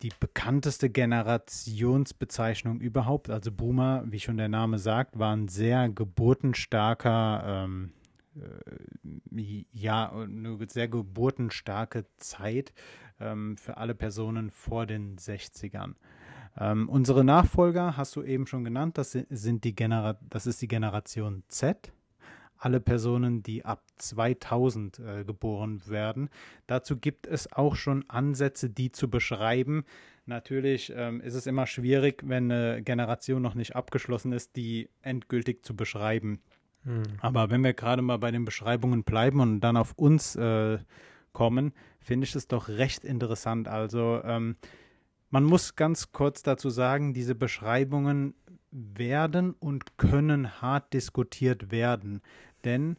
die 0.00 0.10
bekannteste 0.18 0.88
Generationsbezeichnung 0.88 2.80
überhaupt. 2.80 3.28
Also 3.28 3.52
Boomer, 3.52 4.04
wie 4.06 4.20
schon 4.20 4.38
der 4.38 4.48
Name 4.48 4.78
sagt, 4.78 5.18
waren 5.18 5.48
sehr 5.48 5.90
geburtenstarker, 5.90 7.42
ähm, 7.46 7.92
äh, 8.34 9.64
ja, 9.72 10.10
eine 10.10 10.56
sehr 10.68 10.88
geburtenstarke 10.88 12.06
Zeit 12.16 12.72
ähm, 13.20 13.58
für 13.58 13.76
alle 13.76 13.94
Personen 13.94 14.50
vor 14.50 14.86
den 14.86 15.18
60ern. 15.18 15.96
Ähm, 16.58 16.88
unsere 16.88 17.24
Nachfolger 17.24 17.96
hast 17.96 18.14
du 18.16 18.22
eben 18.22 18.46
schon 18.46 18.64
genannt, 18.64 18.96
das 18.98 19.12
sind 19.12 19.64
die 19.64 19.74
Genera 19.74 20.18
das 20.28 20.46
ist 20.46 20.62
die 20.62 20.68
Generation 20.68 21.42
Z. 21.48 21.92
Alle 22.56 22.80
Personen, 22.80 23.42
die 23.42 23.64
ab 23.64 23.82
2000 23.96 24.98
äh, 24.98 25.24
geboren 25.24 25.82
werden. 25.86 26.30
Dazu 26.66 26.96
gibt 26.96 27.26
es 27.26 27.52
auch 27.52 27.74
schon 27.74 28.08
Ansätze, 28.08 28.70
die 28.70 28.92
zu 28.92 29.10
beschreiben. 29.10 29.84
Natürlich 30.26 30.92
ähm, 30.96 31.20
ist 31.20 31.34
es 31.34 31.46
immer 31.46 31.66
schwierig, 31.66 32.22
wenn 32.24 32.50
eine 32.50 32.82
Generation 32.82 33.42
noch 33.42 33.54
nicht 33.54 33.76
abgeschlossen 33.76 34.32
ist, 34.32 34.56
die 34.56 34.88
endgültig 35.02 35.64
zu 35.64 35.76
beschreiben. 35.76 36.40
Hm. 36.84 37.02
Aber 37.20 37.50
wenn 37.50 37.64
wir 37.64 37.74
gerade 37.74 38.00
mal 38.00 38.18
bei 38.18 38.30
den 38.30 38.44
Beschreibungen 38.44 39.04
bleiben 39.04 39.40
und 39.40 39.60
dann 39.60 39.76
auf 39.76 39.92
uns 39.96 40.36
äh, 40.36 40.78
kommen, 41.32 41.72
finde 42.00 42.24
ich 42.24 42.34
es 42.34 42.48
doch 42.48 42.68
recht 42.68 43.04
interessant. 43.04 43.68
Also 43.68 44.22
ähm, 44.24 44.56
man 45.34 45.42
muss 45.42 45.74
ganz 45.74 46.12
kurz 46.12 46.44
dazu 46.44 46.70
sagen, 46.70 47.12
diese 47.12 47.34
Beschreibungen 47.34 48.34
werden 48.70 49.52
und 49.52 49.98
können 49.98 50.62
hart 50.62 50.92
diskutiert 50.92 51.72
werden, 51.72 52.22
denn 52.62 52.98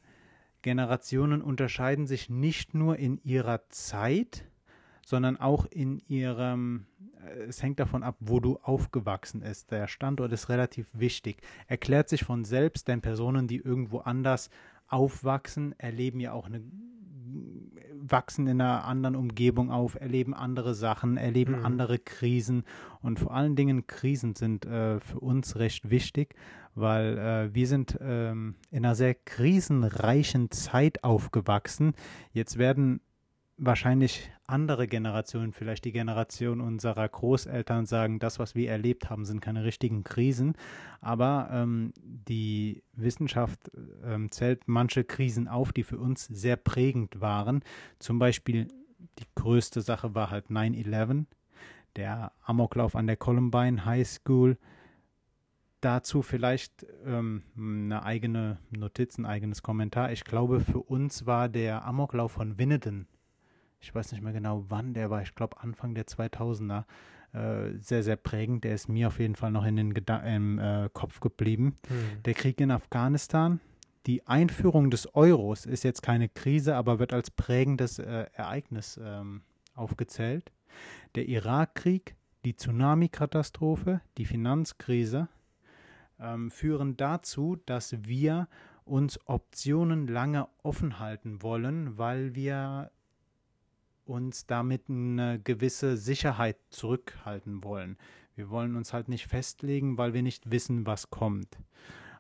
Generationen 0.62 1.42
unterscheiden 1.42 2.08
sich 2.08 2.30
nicht 2.30 2.74
nur 2.74 2.98
in 3.00 3.24
ihrer 3.24 3.70
Zeit, 3.70 4.44
sondern 5.06 5.38
auch 5.38 5.66
in 5.68 6.00
ihrem, 6.10 6.88
äh, 7.26 7.44
es 7.44 7.64
hängt 7.64 7.80
davon 7.80 8.04
ab, 8.04 8.18
wo 8.20 8.42
du 8.42 8.58
aufgewachsen 8.58 9.40
bist. 9.40 9.72
Der 9.72 9.88
Standort 9.88 10.34
ist 10.34 10.50
relativ 10.50 10.90
wichtig. 10.92 11.38
Erklärt 11.68 12.10
sich 12.10 12.26
von 12.26 12.44
selbst, 12.44 12.90
denn 12.90 13.00
Personen, 13.00 13.48
die 13.48 13.60
irgendwo 13.60 14.00
anders 14.00 14.50
aufwachsen, 14.88 15.74
erleben 15.80 16.20
ja 16.20 16.34
auch 16.34 16.48
eine 16.48 16.62
wachsen 18.12 18.48
in 18.48 18.62
einer 18.62 18.86
anderen 18.86 19.16
Umgebung 19.16 19.72
auf, 19.72 19.96
erleben 19.96 20.34
andere 20.34 20.74
Sachen, 20.74 21.18
erleben 21.18 21.60
mhm. 21.60 21.66
andere 21.66 22.00
Krisen 22.00 22.64
und 23.02 23.20
vor 23.20 23.34
allen 23.34 23.56
Dingen 23.56 23.88
Krisen 23.88 24.36
sind 24.36 24.66
äh, 24.66 25.00
für 25.00 25.20
uns 25.20 25.56
recht 25.58 25.90
wichtig, 25.90 26.36
weil 26.76 27.18
äh, 27.18 27.56
wir 27.56 27.68
sind 27.68 27.98
ähm, 28.02 28.56
in 28.72 28.86
einer 28.86 28.96
sehr 28.96 29.16
krisenreichen 29.16 30.52
Zeit 30.52 31.04
aufgewachsen. 31.04 31.94
Jetzt 32.34 32.58
werden 32.58 33.02
wahrscheinlich 33.58 34.30
andere 34.48 34.88
Generationen, 34.88 35.54
vielleicht 35.54 35.86
die 35.86 35.92
Generation 35.92 36.62
unserer 36.62 37.08
Großeltern 37.08 37.86
sagen, 37.86 38.20
das, 38.20 38.40
was 38.40 38.56
wir 38.56 38.70
erlebt 38.70 39.10
haben, 39.10 39.26
sind 39.26 39.42
keine 39.42 39.64
richtigen 39.64 40.04
Krisen. 40.04 40.54
Aber 41.02 41.50
ähm, 41.52 41.94
die 41.98 42.84
Wissenschaft 42.94 43.72
ähm, 44.04 44.32
zählt 44.32 44.68
manche 44.68 45.04
Krisen 45.04 45.48
auf, 45.48 45.74
die 45.74 45.84
für 45.84 45.98
uns 45.98 46.26
sehr 46.26 46.58
prägend 46.58 47.22
waren. 47.22 47.64
Zum 48.00 48.20
Beispiel 48.20 48.68
die 49.20 49.26
größte 49.36 49.82
Sache 49.82 50.16
war 50.16 50.30
halt 50.30 50.48
9-11, 50.48 51.26
der 51.96 52.32
Amoklauf 52.44 52.96
an 52.96 53.08
der 53.08 53.18
Columbine 53.18 53.86
High 53.86 54.08
School. 54.08 54.58
Dazu 55.82 56.22
vielleicht 56.22 56.86
ähm, 57.06 57.44
eine 57.58 58.04
eigene 58.04 58.58
Notiz, 58.72 59.18
ein 59.18 59.26
eigenes 59.26 59.62
Kommentar. 59.62 60.12
Ich 60.12 60.24
glaube, 60.24 60.60
für 60.60 60.80
uns 60.80 61.26
war 61.26 61.48
der 61.48 61.86
Amoklauf 61.86 62.34
von 62.34 62.58
Winneden 62.58 63.08
ich 63.80 63.94
weiß 63.94 64.12
nicht 64.12 64.22
mehr 64.22 64.34
genau 64.34 64.66
wann 64.70 64.94
der 64.94 65.10
war, 65.10 65.22
ich 65.22 65.36
glaube 65.36 65.62
Anfang 65.62 65.96
der 65.96 66.06
2000er, 66.06 66.86
äh, 67.36 67.78
sehr, 67.80 68.02
sehr 68.02 68.16
prägend. 68.16 68.64
Der 68.64 68.76
ist 68.76 68.88
mir 68.88 69.08
auf 69.08 69.20
jeden 69.20 69.36
Fall 69.36 69.52
noch 69.52 69.66
in 69.66 69.76
den 69.76 69.94
Geda 69.94 70.20
im 70.20 70.58
äh, 70.58 70.90
Kopf 70.94 71.20
geblieben. 71.20 71.76
Hm. 71.88 72.24
Der 72.24 72.34
Krieg 72.34 72.62
in 72.62 72.72
Afghanistan, 72.72 73.60
die 74.06 74.26
Einführung 74.26 74.90
des 74.90 75.14
Euros 75.16 75.66
ist 75.66 75.84
jetzt 75.84 76.02
keine 76.02 76.30
Krise, 76.30 76.76
aber 76.76 77.00
wird 77.00 77.12
als 77.12 77.32
prägendes 77.32 78.00
äh, 78.00 78.28
Ereignis 78.34 79.00
ähm, 79.04 79.42
aufgezählt. 79.74 80.52
Der 81.16 81.28
Irakkrieg, 81.28 82.16
die 82.46 82.56
Tsunami-Katastrophe, 82.56 84.02
die 84.18 84.26
Finanzkrise 84.26 85.28
ähm, 86.20 86.52
führen 86.52 86.96
dazu, 86.96 87.58
dass 87.66 87.98
wir 88.06 88.48
uns 88.86 89.20
Optionen 89.26 90.08
lange 90.08 90.48
offen 90.64 91.00
halten 91.00 91.42
wollen, 91.42 91.98
weil 91.98 92.36
wir 92.36 92.92
uns 94.06 94.46
damit 94.46 94.90
eine 94.90 95.40
gewisse 95.40 95.98
Sicherheit 95.98 96.58
zurückhalten 96.70 97.64
wollen. 97.64 97.98
Wir 98.36 98.50
wollen 98.50 98.76
uns 98.76 98.94
halt 98.94 99.08
nicht 99.08 99.28
festlegen, 99.28 99.98
weil 99.98 100.14
wir 100.14 100.22
nicht 100.22 100.52
wissen, 100.52 100.86
was 100.86 101.10
kommt. 101.10 101.58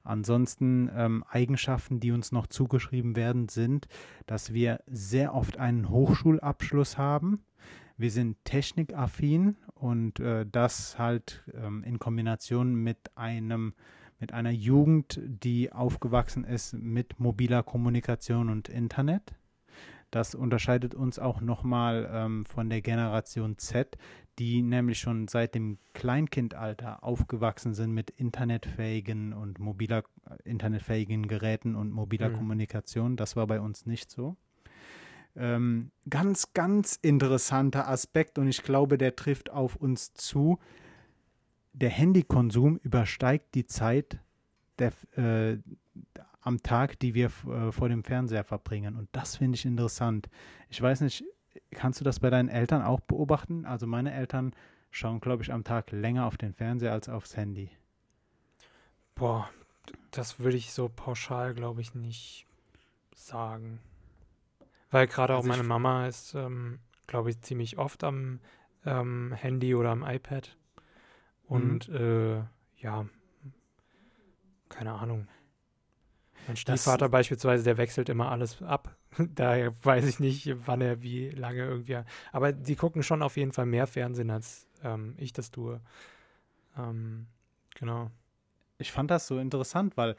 Ansonsten 0.03 0.89
ähm, 0.95 1.23
Eigenschaften, 1.27 1.99
die 1.99 2.11
uns 2.11 2.31
noch 2.31 2.47
zugeschrieben 2.47 3.15
werden, 3.15 3.49
sind, 3.49 3.87
dass 4.27 4.53
wir 4.53 4.81
sehr 4.85 5.33
oft 5.33 5.57
einen 5.57 5.89
Hochschulabschluss 5.89 6.97
haben. 6.97 7.41
Wir 7.97 8.11
sind 8.11 8.37
technikaffin 8.43 9.57
und 9.73 10.19
äh, 10.19 10.45
das 10.49 10.99
halt 10.99 11.43
ähm, 11.53 11.83
in 11.83 11.97
Kombination 11.97 12.75
mit 12.75 13.11
einem 13.15 13.73
mit 14.17 14.31
einer 14.31 14.51
Jugend, 14.51 15.19
die 15.21 15.73
aufgewachsen 15.73 16.45
ist 16.45 16.73
mit 16.73 17.19
mobiler 17.19 17.63
Kommunikation 17.63 18.49
und 18.49 18.69
Internet. 18.69 19.35
Das 20.11 20.35
unterscheidet 20.35 20.95
uns 20.95 21.19
auch 21.19 21.41
nochmal 21.41 22.09
ähm, 22.11 22.45
von 22.45 22.69
der 22.69 22.81
Generation 22.81 23.57
Z, 23.57 23.97
die 24.39 24.61
nämlich 24.61 24.99
schon 24.99 25.27
seit 25.27 25.55
dem 25.55 25.77
Kleinkindalter 25.93 27.03
aufgewachsen 27.03 27.73
sind 27.73 27.91
mit 27.91 28.11
internetfähigen 28.11 29.33
und 29.33 29.59
mobiler, 29.59 30.03
äh, 30.29 30.49
internetfähigen 30.49 31.27
Geräten 31.27 31.75
und 31.75 31.91
mobiler 31.91 32.29
mhm. 32.29 32.37
Kommunikation. 32.37 33.17
Das 33.17 33.35
war 33.35 33.47
bei 33.47 33.59
uns 33.59 33.85
nicht 33.85 34.11
so. 34.11 34.37
Ähm, 35.35 35.91
ganz, 36.09 36.53
ganz 36.53 36.97
interessanter 37.01 37.89
Aspekt 37.89 38.37
und 38.39 38.47
ich 38.47 38.63
glaube, 38.63 38.97
der 38.97 39.15
trifft 39.15 39.51
auf 39.51 39.75
uns 39.75 40.13
zu. 40.13 40.59
Der 41.73 41.89
Handykonsum 41.89 42.77
übersteigt 42.77 43.53
die 43.53 43.65
Zeit 43.65 44.19
der, 44.79 44.93
äh, 45.17 45.57
am 46.45 46.61
Tag, 46.61 46.99
die 46.99 47.15
wir 47.15 47.31
äh, 47.47 47.71
vor 47.71 47.89
dem 47.89 48.03
Fernseher 48.03 48.43
verbringen. 48.43 48.95
Und 48.95 49.09
das 49.11 49.37
finde 49.37 49.55
ich 49.55 49.65
interessant. 49.65 50.29
Ich 50.69 50.79
weiß 50.79 51.01
nicht, 51.01 51.25
kannst 51.71 51.99
du 51.99 52.05
das 52.05 52.19
bei 52.19 52.29
deinen 52.29 52.49
Eltern 52.49 52.83
auch 52.83 52.99
beobachten? 52.99 53.65
Also 53.65 53.87
meine 53.87 54.13
Eltern 54.13 54.53
schauen, 54.91 55.19
glaube 55.19 55.41
ich, 55.41 55.51
am 55.51 55.63
Tag 55.63 55.91
länger 55.91 56.27
auf 56.27 56.37
den 56.37 56.53
Fernseher 56.53 56.93
als 56.93 57.09
aufs 57.09 57.35
Handy. 57.35 57.71
Boah, 59.15 59.49
das 60.11 60.39
würde 60.39 60.55
ich 60.57 60.71
so 60.71 60.87
pauschal, 60.87 61.55
glaube 61.55 61.81
ich, 61.81 61.95
nicht 61.95 62.45
sagen. 63.15 63.79
Weil 64.91 65.07
gerade 65.07 65.33
also 65.33 65.43
auch 65.43 65.49
meine 65.49 65.67
Mama 65.67 66.07
ist, 66.07 66.35
ähm, 66.35 66.79
glaube 67.07 67.31
ich, 67.31 67.41
ziemlich 67.41 67.79
oft 67.79 68.03
am 68.03 68.39
ähm, 68.85 69.33
Handy 69.33 69.73
oder 69.73 69.89
am 69.89 70.03
iPad. 70.03 70.55
Und 71.47 71.89
mhm. 71.89 71.95
äh, 71.95 72.43
ja, 72.77 73.07
keine 74.69 74.93
Ahnung. 74.93 75.27
Mein 76.47 76.57
Stiefvater 76.57 77.09
beispielsweise, 77.09 77.63
der 77.63 77.77
wechselt 77.77 78.09
immer 78.09 78.31
alles 78.31 78.61
ab. 78.61 78.95
Daher 79.35 79.73
weiß 79.83 80.05
ich 80.05 80.19
nicht, 80.19 80.55
wann 80.65 80.81
er 80.81 81.01
wie 81.01 81.29
lange 81.29 81.65
irgendwie. 81.65 81.99
Aber 82.31 82.51
die 82.51 82.75
gucken 82.75 83.03
schon 83.03 83.21
auf 83.21 83.37
jeden 83.37 83.51
Fall 83.51 83.65
mehr 83.65 83.87
Fernsehen, 83.87 84.29
als 84.29 84.67
ähm, 84.83 85.15
ich 85.17 85.33
das 85.33 85.51
tue. 85.51 85.81
Ähm, 86.77 87.27
genau. 87.75 88.11
Ich 88.77 88.91
fand 88.91 89.09
das 89.11 89.27
so 89.27 89.39
interessant, 89.39 89.97
weil 89.97 90.15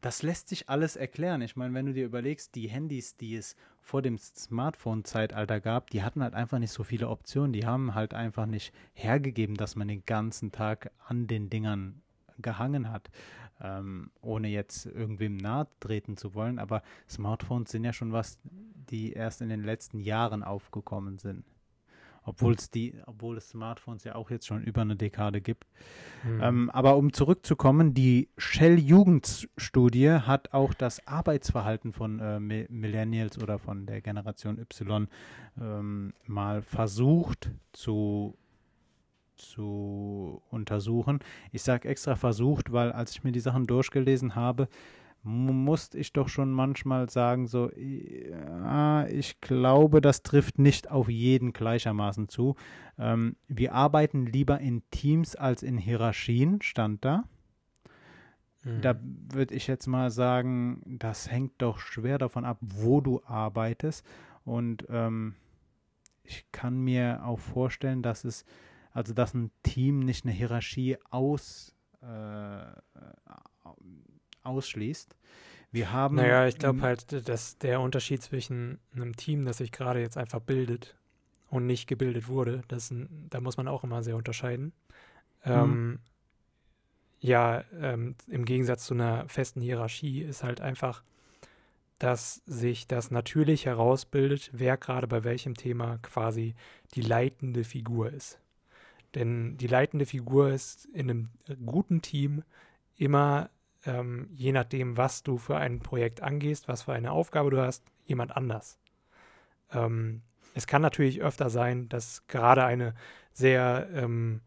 das 0.00 0.22
lässt 0.22 0.48
sich 0.48 0.68
alles 0.68 0.96
erklären. 0.96 1.42
Ich 1.42 1.56
meine, 1.56 1.74
wenn 1.74 1.86
du 1.86 1.92
dir 1.92 2.04
überlegst, 2.04 2.54
die 2.54 2.68
Handys, 2.68 3.16
die 3.16 3.34
es 3.34 3.56
vor 3.80 4.02
dem 4.02 4.18
Smartphone-Zeitalter 4.18 5.60
gab, 5.60 5.90
die 5.90 6.02
hatten 6.02 6.22
halt 6.22 6.34
einfach 6.34 6.58
nicht 6.58 6.70
so 6.70 6.84
viele 6.84 7.08
Optionen. 7.08 7.52
Die 7.52 7.66
haben 7.66 7.94
halt 7.94 8.14
einfach 8.14 8.46
nicht 8.46 8.72
hergegeben, 8.92 9.56
dass 9.56 9.74
man 9.74 9.88
den 9.88 10.04
ganzen 10.04 10.52
Tag 10.52 10.92
an 11.06 11.26
den 11.26 11.50
Dingern 11.50 12.02
gehangen 12.38 12.90
hat 12.90 13.10
ähm, 13.60 14.10
ohne 14.20 14.48
jetzt 14.48 14.86
irgendwem 14.86 15.36
nahe 15.36 15.66
treten 15.80 16.16
zu 16.16 16.34
wollen, 16.34 16.58
aber 16.58 16.82
Smartphones 17.08 17.70
sind 17.70 17.84
ja 17.84 17.92
schon 17.92 18.12
was, 18.12 18.38
die 18.90 19.12
erst 19.12 19.40
in 19.40 19.48
den 19.48 19.62
letzten 19.62 20.00
Jahren 20.00 20.42
aufgekommen 20.42 21.18
sind. 21.18 21.44
Obwohl 22.26 22.54
es 22.54 22.70
die, 22.72 22.92
obwohl 23.06 23.36
es 23.36 23.50
Smartphones 23.50 24.02
ja 24.02 24.16
auch 24.16 24.30
jetzt 24.30 24.48
schon 24.48 24.64
über 24.64 24.80
eine 24.80 24.96
Dekade 24.96 25.40
gibt. 25.40 25.64
Mhm. 26.24 26.40
Ähm, 26.42 26.70
aber 26.70 26.96
um 26.96 27.12
zurückzukommen, 27.12 27.94
die 27.94 28.28
Shell-Jugendstudie 28.36 30.10
hat 30.10 30.52
auch 30.52 30.74
das 30.74 31.06
Arbeitsverhalten 31.06 31.92
von 31.92 32.18
äh, 32.18 32.40
Millennials 32.40 33.40
oder 33.40 33.60
von 33.60 33.86
der 33.86 34.00
Generation 34.00 34.58
Y 34.58 35.06
ähm, 35.60 36.14
mal 36.26 36.62
versucht 36.62 37.52
zu 37.72 38.36
zu 39.36 40.42
untersuchen. 40.50 41.20
Ich 41.52 41.62
sage 41.62 41.88
extra 41.88 42.16
versucht, 42.16 42.72
weil 42.72 42.92
als 42.92 43.12
ich 43.12 43.24
mir 43.24 43.32
die 43.32 43.40
Sachen 43.40 43.66
durchgelesen 43.66 44.34
habe, 44.34 44.68
musste 45.22 45.98
ich 45.98 46.12
doch 46.12 46.28
schon 46.28 46.52
manchmal 46.52 47.10
sagen, 47.10 47.48
so, 47.48 47.70
ja, 47.74 49.06
ich 49.08 49.40
glaube, 49.40 50.00
das 50.00 50.22
trifft 50.22 50.58
nicht 50.58 50.90
auf 50.90 51.08
jeden 51.08 51.52
gleichermaßen 51.52 52.28
zu. 52.28 52.54
Ähm, 52.96 53.34
wir 53.48 53.74
arbeiten 53.74 54.26
lieber 54.26 54.60
in 54.60 54.88
Teams 54.90 55.34
als 55.34 55.64
in 55.64 55.78
Hierarchien, 55.78 56.62
stand 56.62 57.04
da. 57.04 57.24
Mhm. 58.62 58.80
Da 58.82 59.00
würde 59.02 59.54
ich 59.54 59.66
jetzt 59.66 59.88
mal 59.88 60.10
sagen, 60.10 60.80
das 60.86 61.28
hängt 61.28 61.54
doch 61.58 61.80
schwer 61.80 62.18
davon 62.18 62.44
ab, 62.44 62.58
wo 62.60 63.00
du 63.00 63.20
arbeitest. 63.24 64.06
Und 64.44 64.86
ähm, 64.90 65.34
ich 66.22 66.46
kann 66.52 66.78
mir 66.78 67.24
auch 67.24 67.40
vorstellen, 67.40 68.02
dass 68.02 68.24
es 68.24 68.44
also 68.96 69.12
dass 69.12 69.34
ein 69.34 69.50
Team 69.62 69.98
nicht 70.00 70.24
eine 70.24 70.32
Hierarchie 70.32 70.96
aus, 71.10 71.74
äh, 72.00 72.66
ausschließt. 74.42 75.14
Wir 75.70 75.92
haben. 75.92 76.16
Naja, 76.16 76.46
ich 76.46 76.56
glaube 76.56 76.80
halt, 76.80 77.28
dass 77.28 77.58
der 77.58 77.82
Unterschied 77.82 78.22
zwischen 78.22 78.78
einem 78.94 79.14
Team, 79.14 79.44
das 79.44 79.58
sich 79.58 79.70
gerade 79.70 80.00
jetzt 80.00 80.16
einfach 80.16 80.40
bildet 80.40 80.96
und 81.50 81.66
nicht 81.66 81.86
gebildet 81.88 82.28
wurde, 82.28 82.62
das, 82.68 82.90
da 83.28 83.42
muss 83.42 83.58
man 83.58 83.68
auch 83.68 83.84
immer 83.84 84.02
sehr 84.02 84.16
unterscheiden. 84.16 84.72
Mhm. 85.44 85.52
Ähm, 85.52 85.98
ja, 87.20 87.64
ähm, 87.78 88.14
im 88.28 88.46
Gegensatz 88.46 88.86
zu 88.86 88.94
einer 88.94 89.28
festen 89.28 89.60
Hierarchie 89.60 90.22
ist 90.22 90.42
halt 90.42 90.62
einfach, 90.62 91.02
dass 91.98 92.36
sich 92.46 92.86
das 92.86 93.10
natürlich 93.10 93.66
herausbildet, 93.66 94.48
wer 94.54 94.78
gerade 94.78 95.06
bei 95.06 95.22
welchem 95.22 95.54
Thema 95.54 95.98
quasi 95.98 96.54
die 96.94 97.02
leitende 97.02 97.62
Figur 97.62 98.10
ist. 98.10 98.40
Denn 99.16 99.56
die 99.56 99.66
leitende 99.66 100.04
Figur 100.04 100.50
ist 100.50 100.84
in 100.92 101.10
einem 101.10 101.28
guten 101.64 102.02
Team 102.02 102.44
immer, 102.98 103.48
ähm, 103.86 104.28
je 104.34 104.52
nachdem, 104.52 104.98
was 104.98 105.22
du 105.22 105.38
für 105.38 105.56
ein 105.56 105.80
Projekt 105.80 106.20
angehst, 106.22 106.68
was 106.68 106.82
für 106.82 106.92
eine 106.92 107.12
Aufgabe 107.12 107.48
du 107.48 107.58
hast, 107.58 107.82
jemand 108.04 108.36
anders. 108.36 108.78
Ähm, 109.72 110.20
es 110.52 110.66
kann 110.66 110.82
natürlich 110.82 111.22
öfter 111.22 111.48
sein, 111.48 111.88
dass 111.88 112.26
gerade 112.26 112.66
eine 112.66 112.94
sehr 113.32 113.88
ähm, 113.94 114.42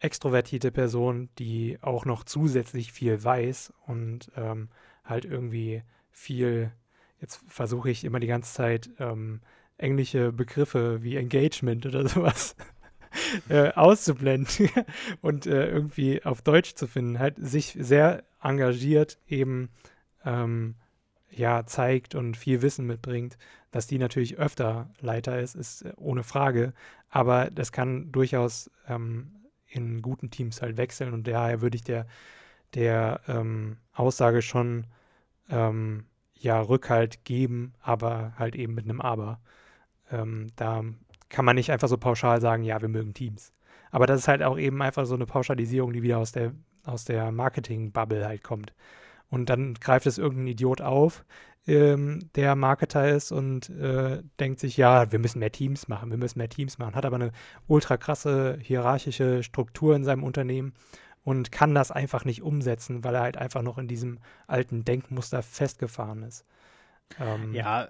extrovertierte 0.00 0.72
Person, 0.72 1.28
die 1.38 1.76
auch 1.82 2.06
noch 2.06 2.24
zusätzlich 2.24 2.92
viel 2.92 3.22
weiß 3.22 3.74
und 3.86 4.32
ähm, 4.34 4.70
halt 5.04 5.26
irgendwie 5.26 5.82
viel, 6.10 6.72
jetzt 7.20 7.42
versuche 7.48 7.90
ich 7.90 8.02
immer 8.02 8.20
die 8.20 8.26
ganze 8.28 8.54
Zeit 8.54 8.88
ähm, 8.98 9.42
englische 9.76 10.32
Begriffe 10.32 11.02
wie 11.02 11.16
Engagement 11.16 11.84
oder 11.84 12.08
sowas 12.08 12.56
äh, 13.48 13.72
auszublenden 13.72 14.70
und 15.20 15.46
äh, 15.46 15.68
irgendwie 15.68 16.24
auf 16.24 16.42
Deutsch 16.42 16.74
zu 16.74 16.86
finden, 16.86 17.18
halt 17.18 17.36
sich 17.38 17.76
sehr 17.78 18.24
engagiert 18.42 19.18
eben 19.26 19.70
ähm, 20.24 20.76
ja 21.30 21.66
zeigt 21.66 22.14
und 22.14 22.36
viel 22.36 22.62
Wissen 22.62 22.86
mitbringt, 22.86 23.36
dass 23.70 23.86
die 23.86 23.98
natürlich 23.98 24.38
öfter 24.38 24.90
Leiter 25.00 25.40
ist, 25.40 25.54
ist 25.54 25.82
äh, 25.82 25.92
ohne 25.96 26.22
Frage. 26.22 26.72
Aber 27.08 27.50
das 27.50 27.72
kann 27.72 28.12
durchaus 28.12 28.70
ähm, 28.88 29.32
in 29.66 30.02
guten 30.02 30.30
Teams 30.30 30.62
halt 30.62 30.76
wechseln 30.76 31.12
und 31.12 31.26
daher 31.26 31.60
würde 31.60 31.76
ich 31.76 31.84
der, 31.84 32.06
der 32.74 33.20
ähm, 33.28 33.78
Aussage 33.92 34.42
schon 34.42 34.86
ähm, 35.50 36.06
ja 36.34 36.60
Rückhalt 36.60 37.24
geben, 37.24 37.74
aber 37.80 38.34
halt 38.38 38.56
eben 38.56 38.74
mit 38.74 38.84
einem 38.84 39.00
Aber. 39.00 39.40
Ähm, 40.10 40.48
da 40.56 40.84
kann 41.28 41.44
man 41.44 41.56
nicht 41.56 41.70
einfach 41.70 41.88
so 41.88 41.96
pauschal 41.96 42.40
sagen, 42.40 42.62
ja, 42.62 42.80
wir 42.80 42.88
mögen 42.88 43.14
Teams. 43.14 43.52
Aber 43.90 44.06
das 44.06 44.20
ist 44.20 44.28
halt 44.28 44.42
auch 44.42 44.58
eben 44.58 44.82
einfach 44.82 45.06
so 45.06 45.14
eine 45.14 45.26
Pauschalisierung, 45.26 45.92
die 45.92 46.02
wieder 46.02 46.18
aus 46.18 46.32
der, 46.32 46.52
aus 46.84 47.04
der 47.04 47.32
Marketing-Bubble 47.32 48.26
halt 48.26 48.42
kommt. 48.42 48.74
Und 49.28 49.50
dann 49.50 49.74
greift 49.74 50.06
es 50.06 50.18
irgendein 50.18 50.48
Idiot 50.48 50.80
auf, 50.80 51.24
ähm, 51.66 52.30
der 52.36 52.54
Marketer 52.54 53.08
ist 53.08 53.32
und 53.32 53.70
äh, 53.70 54.22
denkt 54.38 54.60
sich, 54.60 54.76
ja, 54.76 55.10
wir 55.10 55.18
müssen 55.18 55.40
mehr 55.40 55.50
Teams 55.50 55.88
machen, 55.88 56.10
wir 56.10 56.16
müssen 56.16 56.38
mehr 56.38 56.48
Teams 56.48 56.78
machen, 56.78 56.94
hat 56.94 57.04
aber 57.04 57.16
eine 57.16 57.32
ultra 57.66 57.96
krasse 57.96 58.58
hierarchische 58.60 59.42
Struktur 59.42 59.96
in 59.96 60.04
seinem 60.04 60.22
Unternehmen 60.22 60.74
und 61.24 61.50
kann 61.50 61.74
das 61.74 61.90
einfach 61.90 62.24
nicht 62.24 62.42
umsetzen, 62.42 63.02
weil 63.02 63.16
er 63.16 63.22
halt 63.22 63.36
einfach 63.36 63.62
noch 63.62 63.78
in 63.78 63.88
diesem 63.88 64.20
alten 64.46 64.84
Denkmuster 64.84 65.42
festgefahren 65.42 66.22
ist. 66.22 66.44
Ähm, 67.18 67.52
ja, 67.52 67.88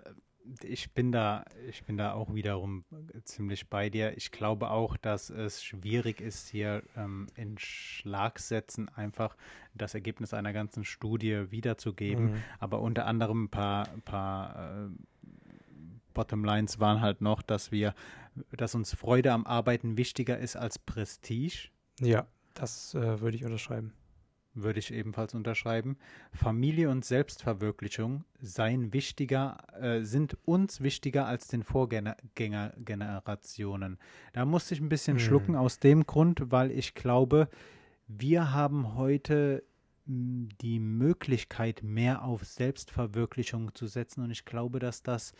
ich 0.63 0.93
bin 0.93 1.13
da, 1.13 1.45
ich 1.69 1.85
bin 1.85 1.97
da 1.97 2.13
auch 2.13 2.35
wiederum 2.35 2.85
ziemlich 3.25 3.69
bei 3.69 3.91
dir. 3.91 4.17
Ich 4.17 4.31
glaube 4.31 4.71
auch, 4.71 4.97
dass 4.97 5.31
es 5.31 5.63
schwierig 5.63 6.21
ist, 6.21 6.49
hier 6.49 6.83
ähm, 6.97 7.27
in 7.35 7.59
Schlagsätzen 7.59 8.89
einfach 8.89 9.37
das 9.75 9.95
Ergebnis 9.95 10.35
einer 10.35 10.53
ganzen 10.53 10.85
Studie 10.85 11.51
wiederzugeben. 11.51 12.33
Mhm. 12.33 12.43
Aber 12.59 12.81
unter 12.81 13.07
anderem 13.07 13.45
ein 13.45 13.51
paar, 13.51 13.89
paar 14.05 14.87
äh, 14.87 14.89
Bottomlines 16.15 16.81
waren 16.81 17.01
halt 17.01 17.21
noch, 17.21 17.43
dass 17.43 17.73
wir, 17.73 17.95
dass 18.53 18.75
uns 18.75 18.95
Freude 18.95 19.33
am 19.33 19.47
Arbeiten 19.47 19.97
wichtiger 19.97 20.39
ist 20.39 20.57
als 20.57 20.79
Prestige. 20.79 21.69
Ja, 22.01 22.27
das 22.55 22.95
äh, 22.95 23.21
würde 23.21 23.37
ich 23.37 23.45
unterschreiben 23.45 23.93
würde 24.57 24.79
ich 24.79 24.93
ebenfalls 24.93 25.35
unterschreiben. 25.35 25.97
Familie 26.33 26.91
und 26.91 27.05
Selbstverwirklichung 27.05 28.25
seien 28.41 28.93
wichtiger, 28.93 29.59
äh, 29.81 30.03
sind 30.03 30.37
uns 30.45 30.81
wichtiger 30.81 31.27
als 31.27 31.49
den 31.49 31.63
Vorgängergenerationen. 31.63 33.99
Da 34.33 34.45
musste 34.45 34.75
ich 34.75 34.81
ein 34.81 34.89
bisschen 34.89 35.19
hm. 35.19 35.25
schlucken 35.25 35.57
aus 35.57 35.79
dem 35.79 36.07
Grund, 36.07 36.51
weil 36.51 36.71
ich 36.71 36.95
glaube, 36.95 37.49
wir 38.09 38.53
haben 38.53 38.95
heute 38.95 39.63
hm, 40.07 40.49
die 40.61 40.79
Möglichkeit, 40.79 41.83
mehr 41.83 42.25
auf 42.25 42.45
Selbstverwirklichung 42.45 43.75
zu 43.75 43.87
setzen 43.87 44.23
und 44.23 44.31
ich 44.31 44.45
glaube, 44.45 44.79
dass 44.79 45.03
das 45.03 45.33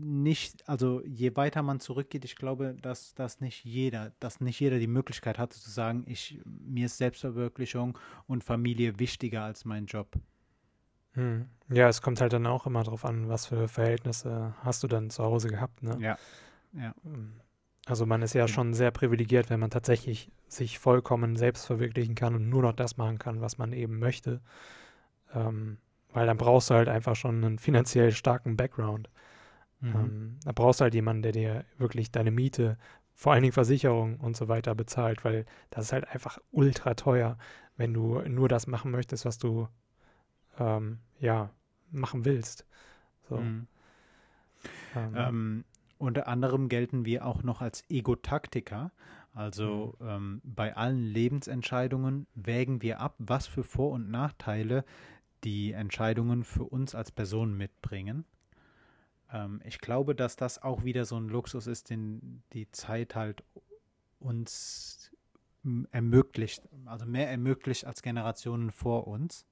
nicht, 0.00 0.68
also 0.68 1.02
je 1.04 1.36
weiter 1.36 1.62
man 1.62 1.80
zurückgeht, 1.80 2.24
ich 2.24 2.36
glaube, 2.36 2.76
dass, 2.80 3.14
dass 3.14 3.40
nicht 3.40 3.64
jeder, 3.64 4.12
dass 4.20 4.40
nicht 4.40 4.58
jeder 4.60 4.78
die 4.78 4.86
Möglichkeit 4.86 5.38
hat 5.38 5.52
zu 5.52 5.70
sagen, 5.70 6.04
ich, 6.06 6.40
mir 6.44 6.86
ist 6.86 6.98
Selbstverwirklichung 6.98 7.98
und 8.26 8.44
Familie 8.44 8.98
wichtiger 8.98 9.42
als 9.42 9.64
mein 9.64 9.86
Job. 9.86 10.08
Hm. 11.12 11.46
Ja, 11.68 11.88
es 11.88 12.02
kommt 12.02 12.20
halt 12.20 12.32
dann 12.32 12.46
auch 12.46 12.66
immer 12.66 12.82
darauf 12.84 13.04
an, 13.04 13.28
was 13.28 13.46
für 13.46 13.68
Verhältnisse 13.68 14.54
hast 14.62 14.82
du 14.82 14.88
dann 14.88 15.10
zu 15.10 15.24
Hause 15.24 15.48
gehabt, 15.48 15.82
ne? 15.82 15.96
Ja. 16.00 16.18
ja. 16.72 16.94
Hm. 17.02 17.32
Also 17.86 18.06
man 18.06 18.22
ist 18.22 18.34
ja 18.34 18.46
schon 18.46 18.74
sehr 18.74 18.90
privilegiert, 18.90 19.50
wenn 19.50 19.58
man 19.58 19.70
tatsächlich 19.70 20.30
sich 20.46 20.78
vollkommen 20.78 21.36
selbst 21.36 21.66
verwirklichen 21.66 22.14
kann 22.14 22.34
und 22.34 22.48
nur 22.48 22.62
noch 22.62 22.72
das 22.72 22.96
machen 22.96 23.18
kann, 23.18 23.40
was 23.40 23.58
man 23.58 23.72
eben 23.72 23.98
möchte. 23.98 24.40
Ähm, 25.34 25.78
weil 26.12 26.26
dann 26.26 26.36
brauchst 26.36 26.70
du 26.70 26.74
halt 26.74 26.88
einfach 26.88 27.16
schon 27.16 27.44
einen 27.44 27.58
finanziell 27.58 28.12
starken 28.12 28.56
Background. 28.56 29.08
Mhm. 29.80 29.94
Ähm, 29.94 30.36
da 30.44 30.52
brauchst 30.52 30.80
du 30.80 30.84
halt 30.84 30.94
jemanden, 30.94 31.22
der 31.22 31.32
dir 31.32 31.64
wirklich 31.78 32.10
deine 32.10 32.30
Miete, 32.30 32.76
vor 33.14 33.32
allen 33.32 33.42
Dingen 33.42 33.52
Versicherung 33.52 34.18
und 34.18 34.36
so 34.36 34.48
weiter 34.48 34.74
bezahlt, 34.74 35.24
weil 35.24 35.44
das 35.70 35.86
ist 35.86 35.92
halt 35.92 36.08
einfach 36.08 36.38
ultra 36.52 36.94
teuer, 36.94 37.36
wenn 37.76 37.92
du 37.92 38.20
nur 38.28 38.48
das 38.48 38.66
machen 38.66 38.90
möchtest, 38.90 39.24
was 39.24 39.38
du 39.38 39.68
ähm, 40.58 40.98
ja 41.18 41.50
machen 41.90 42.24
willst. 42.24 42.66
So. 43.28 43.36
Mhm. 43.36 43.66
Ähm, 44.96 45.14
ähm 45.16 45.64
unter 45.98 46.28
anderem 46.28 46.70
gelten 46.70 47.04
wir 47.04 47.26
auch 47.26 47.42
noch 47.42 47.60
als 47.60 47.84
Ego-Taktiker. 47.90 48.90
Also 49.34 49.96
mhm. 50.00 50.08
ähm, 50.08 50.40
bei 50.44 50.74
allen 50.74 51.04
Lebensentscheidungen 51.04 52.26
wägen 52.34 52.80
wir 52.80 53.00
ab, 53.00 53.16
was 53.18 53.46
für 53.46 53.64
Vor- 53.64 53.92
und 53.92 54.10
Nachteile 54.10 54.84
die 55.44 55.72
Entscheidungen 55.72 56.42
für 56.42 56.64
uns 56.64 56.94
als 56.94 57.12
Person 57.12 57.54
mitbringen. 57.54 58.24
Ähm, 59.32 59.60
ich 59.64 59.80
glaube, 59.80 60.14
dass 60.14 60.36
das 60.36 60.62
auch 60.62 60.84
wieder 60.84 61.04
so 61.04 61.16
ein 61.16 61.28
Luxus 61.28 61.66
ist, 61.66 61.90
den 61.90 62.42
die 62.52 62.70
Zeit 62.70 63.14
halt 63.14 63.42
uns 64.18 65.10
ermöglicht, 65.90 66.62
also 66.86 67.06
mehr 67.06 67.30
ermöglicht 67.30 67.84
als 67.84 68.02
Generationen 68.02 68.70
vor 68.70 69.06
uns. 69.06 69.44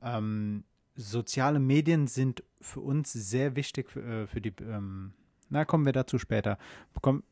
Ähm, 0.00 0.64
soziale 0.94 1.58
Medien 1.58 2.06
sind 2.06 2.42
für 2.60 2.80
uns 2.80 3.12
sehr 3.12 3.54
wichtig 3.56 3.90
für, 3.90 4.02
äh, 4.02 4.26
für 4.26 4.40
die, 4.40 4.52
ähm, 4.60 5.12
na, 5.50 5.64
kommen 5.64 5.84
wir 5.84 5.92
dazu 5.92 6.18
später. 6.18 6.58
Komm, 7.00 7.22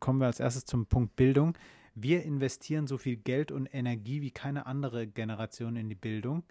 kommen 0.00 0.20
wir 0.20 0.26
als 0.26 0.40
erstes 0.40 0.64
zum 0.64 0.86
Punkt 0.86 1.16
Bildung. 1.16 1.56
Wir 1.94 2.22
investieren 2.24 2.86
so 2.86 2.98
viel 2.98 3.16
Geld 3.16 3.50
und 3.52 3.66
Energie 3.66 4.20
wie 4.22 4.30
keine 4.30 4.66
andere 4.66 5.06
Generation 5.06 5.76
in 5.76 5.88
die 5.88 5.94
Bildung. 5.94 6.44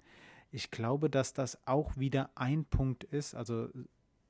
Ich 0.51 0.72
glaube, 0.72 1.10
dass 1.10 1.34
das 1.34 1.58
auch 1.66 1.97
wieder 1.97 2.32
ein 2.36 2.66
Punkt 2.66 3.03
ist. 3.03 3.36
Also 3.36 3.70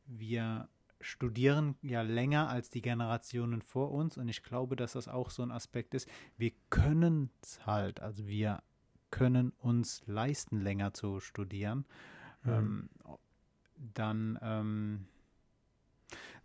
wir 0.07 0.69
studieren 0.99 1.75
ja 1.81 2.01
länger 2.01 2.49
als 2.49 2.69
die 2.69 2.81
Generationen 2.81 3.61
vor 3.61 3.91
uns 3.91 4.17
und 4.17 4.27
ich 4.29 4.43
glaube, 4.43 4.75
dass 4.75 4.93
das 4.93 5.07
auch 5.07 5.29
so 5.29 5.43
ein 5.43 5.51
Aspekt 5.51 5.93
ist. 5.93 6.09
Wir 6.37 6.51
können 6.69 7.29
es 7.41 7.65
halt, 7.65 7.99
also 7.99 8.25
wir 8.27 8.63
können 9.11 9.51
uns 9.59 10.01
leisten, 10.07 10.59
länger 10.59 10.93
zu 10.93 11.19
studieren. 11.19 11.85
Mhm. 12.43 12.51
Ähm, 12.51 12.89
dann 13.93 14.39
ähm, 14.41 15.07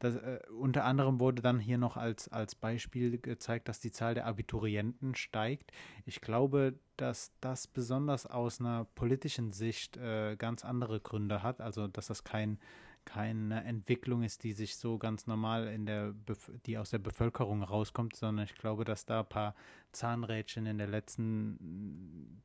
das, 0.03 0.17
äh, 0.17 0.41
unter 0.59 0.85
anderem 0.85 1.21
wurde 1.21 1.43
dann 1.43 1.61
hier 1.61 1.79
noch 1.79 1.97
als, 1.97 2.29
als 2.29 2.57
Beispiel 2.57 3.19
gezeigt, 3.19 3.69
dass 3.69 3.79
die 3.79 3.93
Zahl 3.93 4.15
der 4.15 4.27
Abiturienten 4.27 5.15
steigt. 5.15 5.71
Ich 6.05 6.21
glaube, 6.21 6.75
dass 6.97 7.31
das 7.41 7.69
besonders 7.69 8.27
aus 8.27 8.59
einer 8.59 8.85
politischen 8.97 9.53
Sicht 9.53 9.97
äh, 9.97 10.35
ganz 10.35 10.65
andere 10.65 11.01
Gründe 11.01 11.45
hat, 11.45 11.61
also 11.61 11.87
dass 11.87 12.09
das 12.09 12.25
kein 12.25 12.59
keine 13.05 13.65
Entwicklung 13.65 14.23
ist, 14.23 14.45
die 14.45 14.53
sich 14.53 14.77
so 14.77 14.99
ganz 14.99 15.27
normal 15.27 15.69
in 15.69 15.87
der, 15.87 16.13
Bef 16.13 16.51
die 16.67 16.79
aus 16.79 16.91
der 16.91 16.99
Bevölkerung 16.99 17.63
rauskommt, 17.63 18.17
sondern 18.17 18.45
ich 18.45 18.55
glaube, 18.55 18.85
dass 18.85 19.05
da 19.05 19.21
ein 19.21 19.29
paar 19.29 19.55
Zahnrädchen 19.93 20.67
in 20.67 20.79
den 20.79 20.91
letzten 20.91 22.43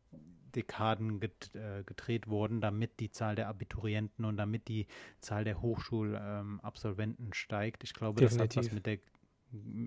Dekaden 0.56 1.20
get, 1.20 1.54
äh, 1.54 1.84
gedreht 1.84 2.28
wurden, 2.28 2.62
damit 2.62 3.00
die 3.00 3.12
Zahl 3.12 3.36
der 3.36 3.48
Abiturienten 3.48 4.26
und 4.26 4.38
damit 4.38 4.68
die 4.68 4.88
Zahl 5.20 5.44
der 5.44 5.62
Hochschulabsolventen 5.62 7.28
ähm, 7.28 7.34
steigt. 7.34 7.84
Ich 7.84 7.94
glaube, 7.94 8.20
Definitiv. 8.22 8.48
das 8.48 8.58
hat 8.58 8.66
was 8.66 8.74
mit 8.74 8.86
der 8.86 8.98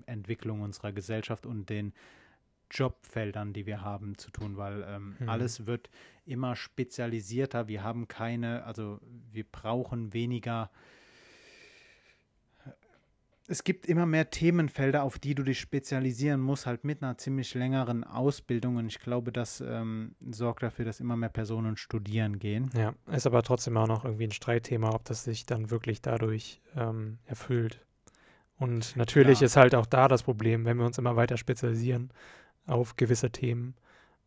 Entwicklung 0.05 0.61
unserer 0.61 0.91
Gesellschaft 0.91 1.45
und 1.45 1.69
den 1.69 1.93
Jobfeldern, 2.71 3.53
die 3.53 3.65
wir 3.65 3.81
haben, 3.81 4.17
zu 4.17 4.31
tun, 4.31 4.57
weil 4.57 4.85
ähm, 4.87 5.15
mhm. 5.19 5.29
alles 5.29 5.65
wird 5.65 5.89
immer 6.25 6.55
spezialisierter. 6.55 7.67
Wir 7.67 7.83
haben 7.83 8.07
keine, 8.07 8.63
also 8.63 8.99
wir 9.31 9.43
brauchen 9.43 10.13
weniger. 10.13 10.69
Es 13.47 13.65
gibt 13.65 13.85
immer 13.85 14.05
mehr 14.05 14.29
Themenfelder, 14.29 15.03
auf 15.03 15.19
die 15.19 15.35
du 15.35 15.43
dich 15.43 15.59
spezialisieren 15.59 16.39
musst, 16.39 16.65
halt 16.65 16.85
mit 16.85 17.03
einer 17.03 17.17
ziemlich 17.17 17.53
längeren 17.53 18.05
Ausbildung. 18.05 18.77
Und 18.77 18.87
ich 18.87 18.99
glaube, 18.99 19.33
das 19.33 19.59
ähm, 19.59 20.15
sorgt 20.29 20.63
dafür, 20.63 20.85
dass 20.85 21.01
immer 21.01 21.17
mehr 21.17 21.29
Personen 21.29 21.75
studieren 21.75 22.39
gehen. 22.39 22.69
Ja, 22.77 22.93
ist 23.11 23.27
aber 23.27 23.43
trotzdem 23.43 23.75
auch 23.75 23.87
noch 23.87 24.05
irgendwie 24.05 24.25
ein 24.25 24.31
Streitthema, 24.31 24.93
ob 24.93 25.03
das 25.03 25.25
sich 25.25 25.45
dann 25.45 25.69
wirklich 25.69 26.01
dadurch 26.01 26.61
ähm, 26.77 27.17
erfüllt. 27.25 27.81
Und 28.61 28.95
natürlich 28.95 29.39
ja. 29.39 29.47
ist 29.47 29.57
halt 29.57 29.73
auch 29.73 29.87
da 29.87 30.07
das 30.07 30.21
Problem, 30.21 30.65
wenn 30.65 30.77
wir 30.77 30.85
uns 30.85 30.99
immer 30.99 31.15
weiter 31.15 31.35
spezialisieren, 31.35 32.11
auf 32.67 32.95
gewisse 32.95 33.31
Themen 33.31 33.75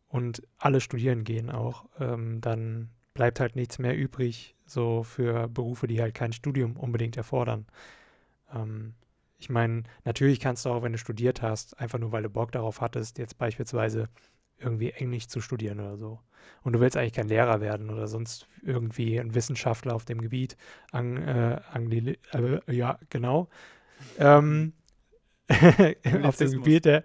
und 0.07 0.41
alle 0.57 0.81
studieren 0.81 1.23
gehen 1.23 1.49
auch, 1.49 1.85
ähm, 1.99 2.41
dann 2.41 2.89
bleibt 3.13 3.39
halt 3.39 3.55
nichts 3.55 3.79
mehr 3.79 3.97
übrig, 3.97 4.55
so 4.65 5.03
für 5.03 5.47
Berufe, 5.47 5.87
die 5.87 6.01
halt 6.01 6.13
kein 6.13 6.33
Studium 6.33 6.77
unbedingt 6.77 7.17
erfordern. 7.17 7.65
Ähm, 8.53 8.93
ich 9.37 9.49
meine, 9.49 9.83
natürlich 10.03 10.39
kannst 10.39 10.65
du 10.65 10.69
auch, 10.69 10.83
wenn 10.83 10.93
du 10.93 10.97
studiert 10.97 11.41
hast, 11.41 11.79
einfach 11.79 11.99
nur 11.99 12.11
weil 12.11 12.23
du 12.23 12.29
Bock 12.29 12.51
darauf 12.51 12.81
hattest, 12.81 13.17
jetzt 13.17 13.37
beispielsweise 13.37 14.09
irgendwie 14.57 14.91
Englisch 14.91 15.27
zu 15.27 15.41
studieren 15.41 15.79
oder 15.79 15.97
so. 15.97 16.19
Und 16.63 16.73
du 16.73 16.79
willst 16.79 16.95
eigentlich 16.95 17.13
kein 17.13 17.27
Lehrer 17.27 17.61
werden 17.61 17.89
oder 17.89 18.07
sonst 18.07 18.47
irgendwie 18.61 19.19
ein 19.19 19.35
Wissenschaftler 19.35 19.93
auf 19.95 20.05
dem 20.05 20.21
Gebiet. 20.21 20.55
Ang, 20.91 21.17
äh, 21.17 21.59
Angli 21.71 22.17
äh, 22.31 22.73
ja, 22.73 22.97
genau. 23.09 23.49
Ähm, 24.17 24.73
auf 26.23 26.37
dem 26.37 26.51
Gebiet 26.51 26.85
der, 26.85 27.03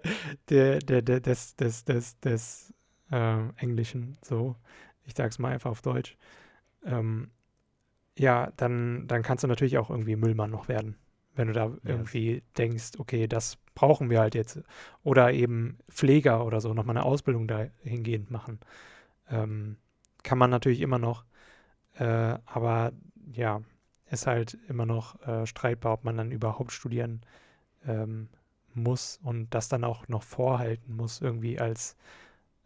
der, 0.49 0.79
der, 0.79 1.01
der, 1.01 1.19
des, 1.19 1.55
des, 1.55 1.85
des, 1.85 2.19
des 2.19 2.73
äh, 3.11 3.49
Englischen, 3.57 4.17
so. 4.23 4.55
Ich 5.05 5.13
sag's 5.15 5.39
mal 5.39 5.51
einfach 5.53 5.71
auf 5.71 5.81
Deutsch. 5.81 6.17
Ähm, 6.85 7.31
ja, 8.17 8.51
dann, 8.57 9.07
dann 9.07 9.23
kannst 9.23 9.43
du 9.43 9.47
natürlich 9.47 9.77
auch 9.77 9.89
irgendwie 9.89 10.15
Müllmann 10.15 10.51
noch 10.51 10.67
werden. 10.67 10.97
Wenn 11.35 11.47
du 11.47 11.53
da 11.53 11.65
Ja. 11.67 11.77
irgendwie 11.83 12.43
denkst, 12.57 12.91
okay, 12.99 13.27
das 13.27 13.57
brauchen 13.75 14.09
wir 14.09 14.19
halt 14.19 14.35
jetzt. 14.35 14.61
Oder 15.03 15.33
eben 15.33 15.77
Pfleger 15.89 16.45
oder 16.45 16.61
so, 16.61 16.73
nochmal 16.73 16.97
eine 16.97 17.05
Ausbildung 17.05 17.47
dahingehend 17.47 18.31
machen. 18.31 18.59
Ähm, 19.29 19.77
kann 20.23 20.37
man 20.37 20.49
natürlich 20.49 20.81
immer 20.81 20.99
noch. 20.99 21.25
Äh, 21.95 22.05
aber 22.45 22.93
ja, 23.33 23.61
ist 24.09 24.27
halt 24.27 24.57
immer 24.67 24.85
noch 24.85 25.21
äh, 25.27 25.45
streitbar, 25.45 25.93
ob 25.93 26.03
man 26.03 26.17
dann 26.17 26.31
überhaupt 26.31 26.71
studieren 26.71 27.21
ähm, 27.85 28.29
muss 28.73 29.19
und 29.23 29.53
das 29.53 29.67
dann 29.69 29.83
auch 29.83 30.07
noch 30.07 30.23
vorhalten 30.23 30.95
muss, 30.95 31.21
irgendwie 31.21 31.59
als 31.59 31.95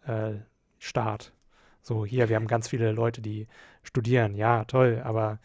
äh, 0.05 0.34
Staat. 0.80 1.34
So, 1.82 2.05
hier, 2.05 2.30
wir 2.30 2.36
haben 2.36 2.47
ganz 2.47 2.68
viele 2.68 2.91
Leute, 2.91 3.22
die 3.22 3.47
studieren. 3.84 4.36
Ja, 4.36 4.66
toll, 4.66 5.01
aber 5.03 5.39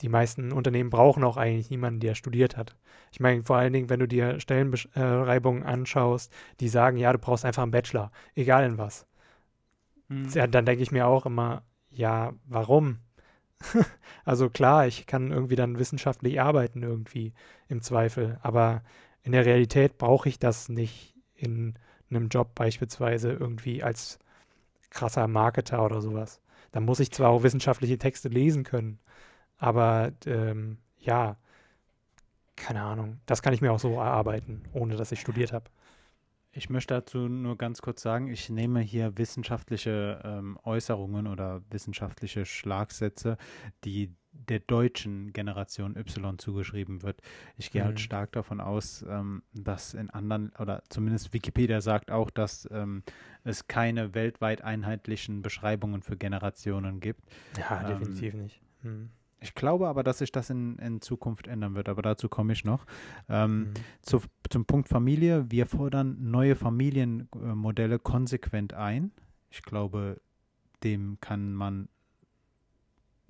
die 0.00 0.08
meisten 0.08 0.52
Unternehmen 0.52 0.90
brauchen 0.90 1.24
auch 1.24 1.36
eigentlich 1.36 1.70
niemanden, 1.70 2.00
der 2.00 2.14
studiert 2.14 2.56
hat. 2.56 2.76
Ich 3.12 3.20
meine, 3.20 3.42
vor 3.42 3.56
allen 3.56 3.72
Dingen, 3.72 3.88
wenn 3.88 4.00
du 4.00 4.08
dir 4.08 4.40
Stellenbeschreibungen 4.40 5.62
anschaust, 5.62 6.32
die 6.60 6.68
sagen, 6.68 6.96
ja, 6.96 7.12
du 7.12 7.18
brauchst 7.18 7.44
einfach 7.44 7.62
einen 7.62 7.72
Bachelor, 7.72 8.10
egal 8.34 8.64
in 8.64 8.78
was. 8.78 9.06
Mhm. 10.08 10.28
Ja, 10.34 10.46
dann 10.46 10.66
denke 10.66 10.82
ich 10.82 10.90
mir 10.90 11.06
auch 11.06 11.26
immer, 11.26 11.62
ja, 11.90 12.32
warum? 12.46 12.98
also 14.24 14.50
klar, 14.50 14.86
ich 14.86 15.06
kann 15.06 15.30
irgendwie 15.30 15.56
dann 15.56 15.78
wissenschaftlich 15.78 16.40
arbeiten 16.40 16.82
irgendwie 16.82 17.32
im 17.68 17.82
Zweifel, 17.82 18.38
aber 18.42 18.82
in 19.22 19.32
der 19.32 19.46
Realität 19.46 19.98
brauche 19.98 20.28
ich 20.28 20.38
das 20.38 20.68
nicht 20.68 21.14
in 21.34 21.74
einem 22.10 22.28
Job 22.28 22.54
beispielsweise 22.54 23.32
irgendwie 23.32 23.82
als 23.82 24.18
krasser 24.90 25.26
Marketer 25.28 25.84
oder 25.84 26.00
sowas. 26.00 26.40
Da 26.72 26.80
muss 26.80 27.00
ich 27.00 27.10
zwar 27.10 27.30
auch 27.30 27.42
wissenschaftliche 27.42 27.98
Texte 27.98 28.28
lesen 28.28 28.64
können, 28.64 28.98
aber 29.58 30.12
ähm, 30.26 30.78
ja, 30.98 31.36
keine 32.56 32.82
Ahnung, 32.82 33.20
das 33.26 33.42
kann 33.42 33.54
ich 33.54 33.60
mir 33.60 33.72
auch 33.72 33.78
so 33.78 33.94
erarbeiten, 33.94 34.62
ohne 34.72 34.96
dass 34.96 35.12
ich 35.12 35.20
studiert 35.20 35.52
habe. 35.52 35.70
Ich 36.54 36.68
möchte 36.68 36.92
dazu 36.94 37.28
nur 37.28 37.56
ganz 37.56 37.80
kurz 37.80 38.02
sagen, 38.02 38.28
ich 38.28 38.50
nehme 38.50 38.80
hier 38.80 39.16
wissenschaftliche 39.16 40.20
ähm, 40.22 40.58
Äußerungen 40.64 41.26
oder 41.26 41.62
wissenschaftliche 41.70 42.44
Schlagsätze, 42.44 43.38
die 43.84 44.14
der 44.32 44.60
deutschen 44.60 45.32
Generation 45.32 45.96
Y 45.96 46.38
zugeschrieben 46.38 47.02
wird. 47.02 47.20
Ich 47.56 47.70
gehe 47.70 47.82
Mhm. 47.82 47.86
halt 47.86 48.00
stark 48.00 48.32
davon 48.32 48.60
aus, 48.60 49.02
ähm, 49.08 49.42
dass 49.54 49.94
in 49.94 50.10
anderen, 50.10 50.52
oder 50.58 50.82
zumindest 50.88 51.32
Wikipedia 51.32 51.80
sagt 51.80 52.10
auch, 52.10 52.30
dass 52.30 52.68
ähm, 52.70 53.02
es 53.44 53.66
keine 53.66 54.14
weltweit 54.14 54.62
einheitlichen 54.62 55.42
Beschreibungen 55.42 56.02
für 56.02 56.16
Generationen 56.16 57.00
gibt. 57.00 57.22
Ja, 57.56 57.82
Ähm, 57.82 57.98
definitiv 57.98 58.34
nicht. 58.34 58.60
Hm. 58.82 59.10
Ich 59.42 59.54
glaube 59.54 59.88
aber, 59.88 60.02
dass 60.02 60.18
sich 60.18 60.30
das 60.32 60.50
in, 60.50 60.78
in 60.78 61.00
Zukunft 61.00 61.46
ändern 61.48 61.74
wird, 61.74 61.88
aber 61.88 62.00
dazu 62.02 62.28
komme 62.28 62.52
ich 62.52 62.64
noch. 62.64 62.86
Ähm, 63.28 63.66
Hm. 63.66 63.74
zu, 64.02 64.22
zum 64.50 64.64
Punkt 64.66 64.88
Familie. 64.88 65.50
Wir 65.50 65.66
fordern 65.66 66.16
neue 66.30 66.54
Familienmodelle 66.56 67.98
konsequent 67.98 68.72
ein. 68.74 69.10
Ich 69.50 69.62
glaube, 69.62 70.20
dem 70.84 71.18
kann 71.20 71.52
man 71.52 71.88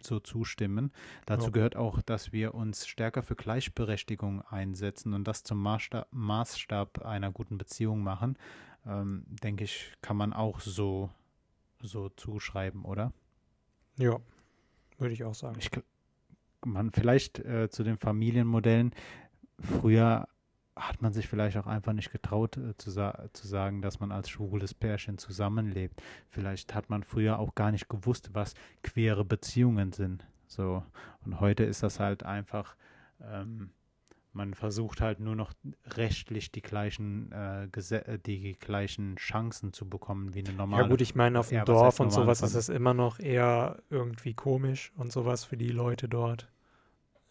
so 0.03 0.19
zustimmen. 0.21 0.93
Dazu 1.27 1.47
Ja. 1.47 1.51
gehört 1.53 1.77
auch, 1.77 2.03
dass 2.03 2.33
wir 2.33 2.55
uns 2.55 2.87
stärker 2.87 3.23
für 3.23 3.37
Gleichberechtigung 3.37 4.43
einsetzen 4.43 5.15
und 5.15 5.25
das 5.29 5.45
zum 5.45 5.63
Maßstab, 5.63 6.09
Maßstab 6.11 7.05
einer 7.05 7.31
guten 7.31 7.57
Beziehung 7.57 8.03
machen. 8.03 8.37
Ähm, 8.85 9.25
denke 9.29 9.63
ich, 9.65 9.93
kann 10.03 10.17
man 10.17 10.33
auch 10.33 10.59
so, 10.61 11.11
so 11.81 12.09
zuschreiben, 12.11 12.85
oder? 12.85 13.13
Ja, 13.97 14.19
würde 14.99 15.15
ich 15.15 15.23
auch 15.23 15.35
sagen. 15.35 15.57
Ich, 15.61 15.71
man 16.67 16.91
vielleicht 16.93 17.39
äh, 17.41 17.69
zu 17.71 17.83
den 17.83 17.97
Familienmodellen. 17.97 18.93
Früher 19.59 20.29
hat 20.75 21.03
man 21.03 21.13
sich 21.13 21.29
vielleicht 21.29 21.57
auch 21.59 21.67
einfach 21.67 21.93
nicht 21.93 22.13
getraut 22.13 22.57
äh, 22.57 22.77
zu, 22.77 22.91
sa 22.91 23.29
zu 23.33 23.47
sagen, 23.47 23.83
dass 23.83 24.01
man 24.01 24.11
als 24.11 24.31
schwules 24.31 24.75
Pärchen 24.75 25.19
zusammenlebt. 25.19 26.03
Vielleicht 26.29 26.75
hat 26.75 26.91
man 26.91 27.03
früher 27.03 27.39
auch 27.39 27.55
gar 27.55 27.71
nicht 27.71 27.89
gewusst, 27.89 28.31
was 28.33 28.55
queere 28.83 29.25
Beziehungen 29.25 29.93
sind. 29.93 30.27
So 30.47 30.83
und 31.25 31.41
heute 31.41 31.65
ist 31.65 31.83
das 31.83 32.01
halt 32.01 32.23
einfach. 32.25 32.77
Ähm, 33.21 33.71
man 34.33 34.55
versucht 34.55 35.01
halt 35.01 35.21
nur 35.21 35.37
noch 35.37 35.53
rechtlich 35.87 36.53
die 36.53 36.63
gleichen 36.63 37.31
äh, 37.33 37.65
äh, 37.65 38.19
die 38.19 38.55
gleichen 38.59 39.17
Chancen 39.17 39.73
zu 39.73 39.89
bekommen 39.89 40.35
wie 40.35 40.41
eine 40.41 40.53
normale. 40.53 40.83
Ja 40.85 40.89
gut, 40.89 41.01
ich 41.01 41.15
meine, 41.15 41.39
auf 41.39 41.49
dem 41.49 41.59
Ja, 41.59 41.65
Dorf 41.65 42.01
und 42.01 42.11
sowas 42.13 42.43
ist 42.43 42.55
es 42.55 42.69
immer 42.69 42.95
noch 42.95 43.19
eher 43.19 43.83
irgendwie 43.91 44.35
komisch 44.35 44.93
und 44.97 45.13
sowas 45.13 45.45
für 45.45 45.57
die 45.57 45.69
Leute 45.69 46.09
dort. 46.09 46.49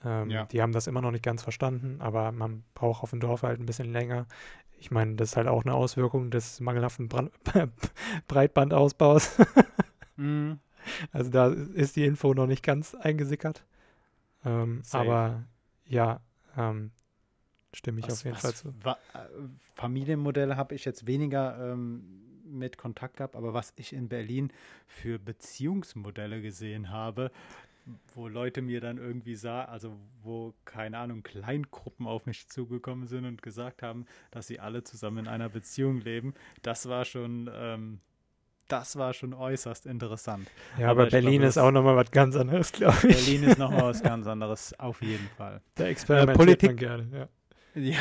Ähm, 0.04 0.30
Ja. 0.30 0.46
Die 0.46 0.62
haben 0.62 0.72
das 0.74 0.88
immer 0.88 1.02
noch 1.02 1.12
nicht 1.12 1.24
ganz 1.24 1.44
verstanden, 1.44 2.02
aber 2.02 2.32
man 2.32 2.64
braucht 2.74 3.04
auf 3.04 3.12
dem 3.12 3.20
Dorf 3.20 3.44
halt 3.44 3.60
ein 3.60 3.66
bisschen 3.66 3.92
länger. 3.92 4.28
Ich 4.78 4.92
meine, 4.92 5.16
das 5.16 5.30
ist 5.30 5.38
halt 5.38 5.48
auch 5.48 5.64
eine 5.64 5.74
Auswirkung 5.76 6.32
des 6.32 6.60
mangelhaften 6.60 7.08
Brand 7.08 7.32
Breitbandausbaus. 8.28 9.38
Mhm. 10.18 10.60
Also 11.12 11.30
da 11.30 11.50
ist 11.50 11.96
die 11.96 12.06
Info 12.06 12.34
noch 12.34 12.48
nicht 12.48 12.64
ganz 12.64 12.96
eingesickert. 12.96 13.64
Ähm, 14.44 14.82
aber 14.92 15.44
ja, 15.86 16.22
ähm, 16.58 16.92
stimme 17.74 18.00
ich 18.00 18.06
Was- 18.08 18.14
auf 18.14 18.26
jeden 18.26 18.38
Fall 18.38 18.54
zu. 18.54 18.74
äh, 19.14 19.20
Familienmodelle 19.76 20.56
habe 20.58 20.76
ich 20.76 20.86
jetzt 20.86 21.08
weniger 21.08 21.72
ähm, 21.72 22.04
mit 22.46 22.78
Kontakt 22.78 23.18
gehabt, 23.18 23.36
aber 23.36 23.54
was 23.54 23.74
ich 23.78 23.94
in 23.94 24.10
Berlin 24.10 24.52
für 24.88 25.20
Beziehungsmodelle 25.20 26.42
gesehen 26.42 26.90
habe, 26.90 27.32
wo 28.14 28.28
Leute 28.28 28.62
mir 28.62 28.82
dann 28.82 28.98
irgendwie 28.98 29.36
sah, 29.36 29.66
also 29.66 29.98
wo, 30.22 30.54
keine 30.66 30.98
Ahnung, 30.98 31.24
Kleingruppen 31.24 32.08
auf 32.08 32.26
mich 32.26 32.48
zugekommen 32.48 33.08
sind 33.08 33.26
und 33.26 33.42
gesagt 33.42 33.82
haben, 33.82 34.06
dass 34.32 34.48
sie 34.48 34.60
alle 34.60 34.84
zusammen 34.84 35.20
in 35.20 35.28
einer 35.28 35.50
Beziehung 35.50 36.00
leben, 36.02 36.34
das 36.62 36.88
war 36.90 37.06
schon, 37.06 37.50
ähm, 37.54 38.00
das 38.72 38.96
war 38.98 39.14
schon 39.14 39.34
äußerst 39.34 39.86
interessant. 39.86 40.50
Ja, 40.78 40.90
aber 40.90 41.02
aber, 41.04 41.12
Berlin 41.12 41.32
glaube, 41.34 41.46
ist 41.48 41.58
auch 41.58 41.72
nochmal 41.72 41.96
was 41.96 42.12
ganz 42.12 42.36
anderes, 42.36 42.72
glaube 42.72 42.96
ich. 43.10 43.26
Berlin 43.26 43.44
ist 43.44 43.58
nochmal 43.58 43.84
was 43.84 44.02
ganz 44.04 44.28
anderes, 44.28 44.78
auf 44.80 45.02
jeden 45.02 45.28
Fall. 45.38 45.62
Da 45.76 45.86
experimentiert 45.86 46.38
Politik- 46.38 46.70
man 46.70 46.78
gerne, 46.78 47.08
ja. 47.14 47.28
Ja, 47.74 48.00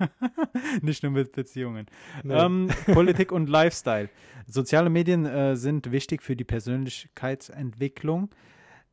nicht 0.82 1.04
nur 1.04 1.12
mit 1.12 1.30
Beziehungen. 1.30 1.86
Ähm, 2.28 2.68
Politik 2.86 3.30
und 3.30 3.48
Lifestyle. 3.48 4.08
Soziale 4.48 4.90
Medien 4.90 5.26
äh, 5.26 5.54
sind 5.54 5.92
wichtig 5.92 6.22
für 6.24 6.34
die 6.34 6.42
Persönlichkeitsentwicklung. 6.44 8.30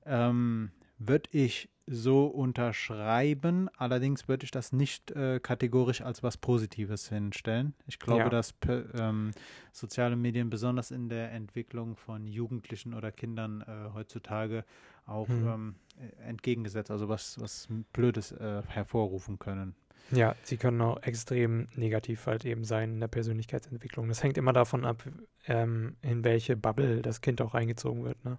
Ähm, 0.06 0.72
würde 1.00 1.30
ich 1.32 1.70
so 1.88 2.28
unterschreiben. 2.28 3.70
Allerdings 3.78 4.28
würde 4.28 4.44
ich 4.44 4.52
das 4.52 4.72
nicht 4.74 5.12
äh, 5.12 5.40
kategorisch 5.40 6.02
als 6.02 6.22
was 6.22 6.38
Positives 6.38 7.10
hinstellen. 7.10 7.74
Ich 7.88 7.98
glaube, 8.00 8.24
Ja. 8.24 8.30
dass 8.30 8.54
ähm, 8.68 9.32
soziale 9.72 10.16
Medien 10.16 10.50
besonders 10.50 10.92
in 10.92 11.10
der 11.10 11.32
Entwicklung 11.32 11.96
von 11.96 12.28
Jugendlichen 12.28 12.94
oder 12.94 13.12
Kindern 13.12 13.62
äh, 13.62 13.94
heutzutage 13.94 14.66
auch 15.06 15.30
Mhm. 15.30 15.48
ähm, 15.48 15.76
äh, 15.98 16.28
entgegengesetzt, 16.30 16.92
also 16.92 17.08
was, 17.08 17.40
was 17.40 17.68
Blödes 17.94 18.34
äh, 18.34 18.62
hervorrufen 18.68 19.40
können. 19.40 19.74
Ja, 20.12 20.36
sie 20.44 20.58
können 20.58 20.80
auch 20.82 21.02
extrem 21.04 21.68
negativ 21.76 22.28
halt 22.28 22.46
eben 22.46 22.64
sein 22.64 22.94
in 22.94 23.00
der 23.00 23.08
Persönlichkeitsentwicklung. 23.10 24.08
Das 24.08 24.24
hängt 24.24 24.38
immer 24.38 24.54
davon 24.54 24.86
ab, 24.86 25.04
ähm, 25.48 25.96
in 26.02 26.24
welche 26.24 26.56
Bubble 26.56 27.02
das 27.02 27.20
Kind 27.22 27.42
auch 27.42 27.54
reingezogen 27.54 28.04
wird, 28.04 28.24
ne? 28.26 28.38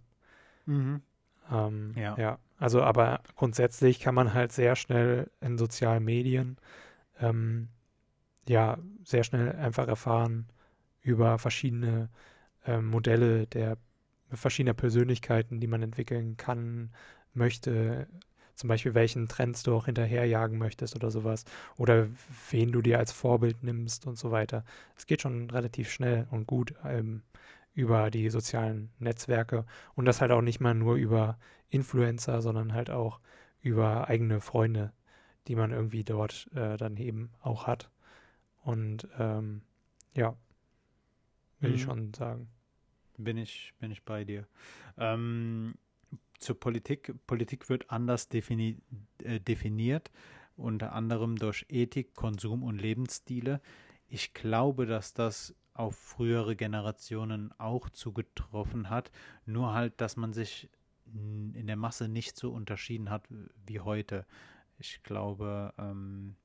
Ähm, 1.51 1.93
Ja. 1.97 2.17
ja. 2.19 2.39
Also, 2.59 2.83
aber 2.83 3.21
grundsätzlich 3.37 4.01
kann 4.01 4.15
man 4.15 4.35
halt 4.35 4.53
sehr 4.53 4.75
schnell 4.75 5.31
in 5.41 5.59
sozialen 5.59 6.05
Medien, 6.05 6.57
ähm, 7.21 7.69
ja, 8.49 8.79
sehr 9.05 9.25
schnell 9.25 9.53
einfach 9.53 9.87
erfahren 9.87 10.47
über 11.03 11.39
verschiedene 11.39 12.09
ähm, 12.67 12.87
Modelle 12.87 13.47
der 13.47 13.79
verschiedener 14.31 14.75
Persönlichkeiten, 14.75 15.61
die 15.61 15.67
man 15.67 15.83
entwickeln 15.83 16.37
kann, 16.37 16.91
möchte, 17.33 18.09
zum 18.55 18.69
Beispiel 18.69 18.95
welchen 18.95 19.29
Trends 19.29 19.63
du 19.63 19.75
auch 19.75 19.87
hinterherjagen 19.87 20.59
möchtest 20.59 20.97
oder 20.97 21.11
sowas, 21.11 21.45
oder 21.77 22.09
wen 22.51 22.73
du 22.73 22.83
dir 22.83 22.99
als 22.99 23.13
Vorbild 23.13 23.63
nimmst 23.63 24.07
und 24.07 24.19
so 24.19 24.31
weiter. 24.31 24.65
Es 24.97 25.07
geht 25.07 25.23
schon 25.23 25.49
relativ 25.51 25.91
schnell 25.91 26.27
und 26.31 26.47
gut 26.47 26.75
ähm, 26.85 27.23
über 27.79 28.11
die 28.11 28.29
sozialen 28.31 28.91
Netzwerke 28.99 29.65
und 29.95 30.05
das 30.05 30.21
halt 30.21 30.33
auch 30.33 30.43
nicht 30.43 30.61
mal 30.61 30.75
nur 30.75 30.97
über 30.97 31.39
Influencer, 31.71 32.43
sondern 32.43 32.73
halt 32.75 32.91
auch 32.91 33.21
über 33.61 34.09
eigene 34.09 34.41
Freunde, 34.41 34.93
die 35.47 35.57
man 35.57 35.71
irgendwie 35.73 36.05
dort 36.05 36.49
äh, 36.55 36.77
dann 36.77 36.97
eben 36.97 37.31
auch 37.41 37.67
hat. 37.69 37.91
Und 38.65 39.09
ähm, 39.19 39.63
ja, 40.17 40.37
ich 41.61 41.71
Mhm. 41.77 41.79
schon 41.83 42.13
sagen. 42.15 42.49
Bin 43.17 43.37
ich, 43.37 43.75
bin 43.81 43.91
ich 43.91 44.05
bei 44.05 44.25
dir. 44.25 44.47
Ähm, 44.97 45.75
zur 46.39 46.59
Politik. 46.61 47.15
Politik 47.27 47.69
wird 47.69 47.91
anders 47.91 48.29
defini 48.29 48.79
äh, 49.25 49.41
definiert, 49.41 50.11
unter 50.57 50.93
anderem 50.93 51.37
durch 51.37 51.67
Ethik, 51.69 52.15
Konsum 52.15 52.63
und 52.63 52.79
Lebensstile. 52.79 53.61
Ich 54.09 54.35
glaube, 54.35 54.87
dass 54.87 55.15
das 55.15 55.55
auf 55.79 55.97
frühere 55.97 56.57
Generationen 56.57 57.53
auch 57.59 57.89
zugetroffen 57.91 58.91
hat, 58.91 59.11
nur 59.47 59.75
halt, 59.75 60.01
dass 60.01 60.17
man 60.17 60.33
sich 60.33 60.69
in 61.07 61.67
der 61.67 61.77
Masse 61.77 62.09
nicht 62.09 62.37
so 62.37 62.53
unterschieden 62.53 63.11
hat 63.11 63.27
wie 63.67 63.81
heute. 63.81 64.27
Ich 64.79 65.03
glaube, 65.03 65.73
ähm, 65.79 66.37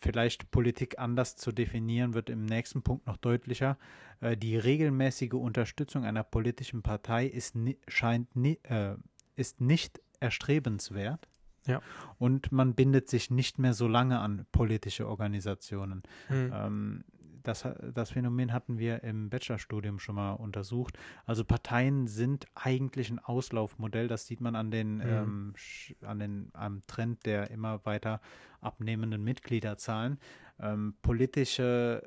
vielleicht 0.00 0.50
Politik 0.50 0.98
anders 0.98 1.36
zu 1.36 1.52
definieren, 1.52 2.14
wird 2.14 2.30
im 2.30 2.46
nächsten 2.46 2.82
Punkt 2.82 3.06
noch 3.06 3.16
deutlicher. 3.16 3.78
Äh, 4.20 4.36
die 4.36 4.56
regelmäßige 4.56 5.34
Unterstützung 5.34 6.04
einer 6.04 6.24
politischen 6.24 6.82
Partei 6.82 7.26
ist, 7.26 7.54
ni 7.54 7.78
scheint 7.86 8.34
ni 8.34 8.58
äh, 8.64 8.96
ist 9.36 9.60
nicht 9.60 10.00
erstrebenswert. 10.18 11.28
Ja. 11.66 11.82
Und 12.18 12.52
man 12.52 12.74
bindet 12.74 13.08
sich 13.08 13.30
nicht 13.30 13.58
mehr 13.58 13.74
so 13.74 13.88
lange 13.88 14.20
an 14.20 14.46
politische 14.52 15.08
Organisationen. 15.08 16.02
Mhm. 16.28 16.52
Ähm, 16.54 17.04
das, 17.46 17.66
das 17.94 18.10
Phänomen 18.10 18.52
hatten 18.52 18.78
wir 18.78 19.02
im 19.04 19.30
Bachelorstudium 19.30 19.98
schon 19.98 20.16
mal 20.16 20.32
untersucht. 20.32 20.98
Also 21.24 21.44
Parteien 21.44 22.06
sind 22.06 22.46
eigentlich 22.54 23.10
ein 23.10 23.18
Auslaufmodell. 23.18 24.08
Das 24.08 24.26
sieht 24.26 24.40
man 24.40 24.56
an 24.56 24.70
den, 24.70 24.96
Mhm. 24.96 25.02
ähm, 25.02 25.54
an 26.02 26.18
den 26.18 26.50
am 26.54 26.82
Trend 26.86 27.24
der 27.26 27.50
immer 27.50 27.84
weiter 27.84 28.20
abnehmenden 28.60 29.22
Mitgliederzahlen. 29.22 30.18
Ähm, 30.58 30.94
politische, 31.02 32.02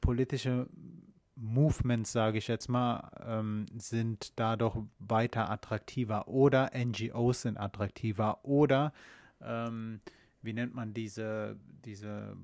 politische 0.00 0.68
Movements, 1.34 2.12
sage 2.12 2.38
ich 2.38 2.46
jetzt 2.48 2.68
mal, 2.68 3.10
ähm, 3.26 3.66
sind 3.76 4.38
dadurch 4.38 4.76
weiter 4.98 5.50
attraktiver 5.50 6.28
oder 6.28 6.70
NGOs 6.74 7.42
sind 7.42 7.58
attraktiver 7.58 8.44
oder 8.44 8.92
ähm, 9.40 10.00
wie 10.42 10.52
nennt 10.52 10.74
man 10.74 10.92
diese, 10.92 11.56
diese, 11.84 12.36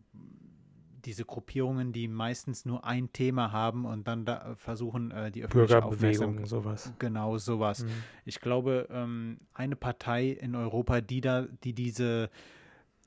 diese 1.05 1.25
Gruppierungen, 1.25 1.93
die 1.93 2.09
meistens 2.09 2.65
nur 2.65 2.85
ein 2.85 3.13
Thema 3.13 3.53
haben 3.53 3.85
und 3.85 4.09
dann 4.09 4.25
da 4.25 4.55
versuchen, 4.57 5.11
äh, 5.11 5.31
die 5.31 5.45
öffentliche 5.45 5.81
Bürgerbewegung, 5.81 6.29
Aufmerksamkeit. 6.29 6.49
sowas. 6.49 6.93
Genau, 6.99 7.39
sowas. 7.39 7.85
Mhm. 7.85 7.91
Ich 8.25 8.41
glaube, 8.41 8.89
ähm, 8.91 9.39
eine 9.55 9.77
Partei 9.77 10.29
in 10.29 10.55
Europa, 10.55 11.01
die 11.01 11.21
da, 11.21 11.47
die 11.65 11.73
diese 11.73 12.31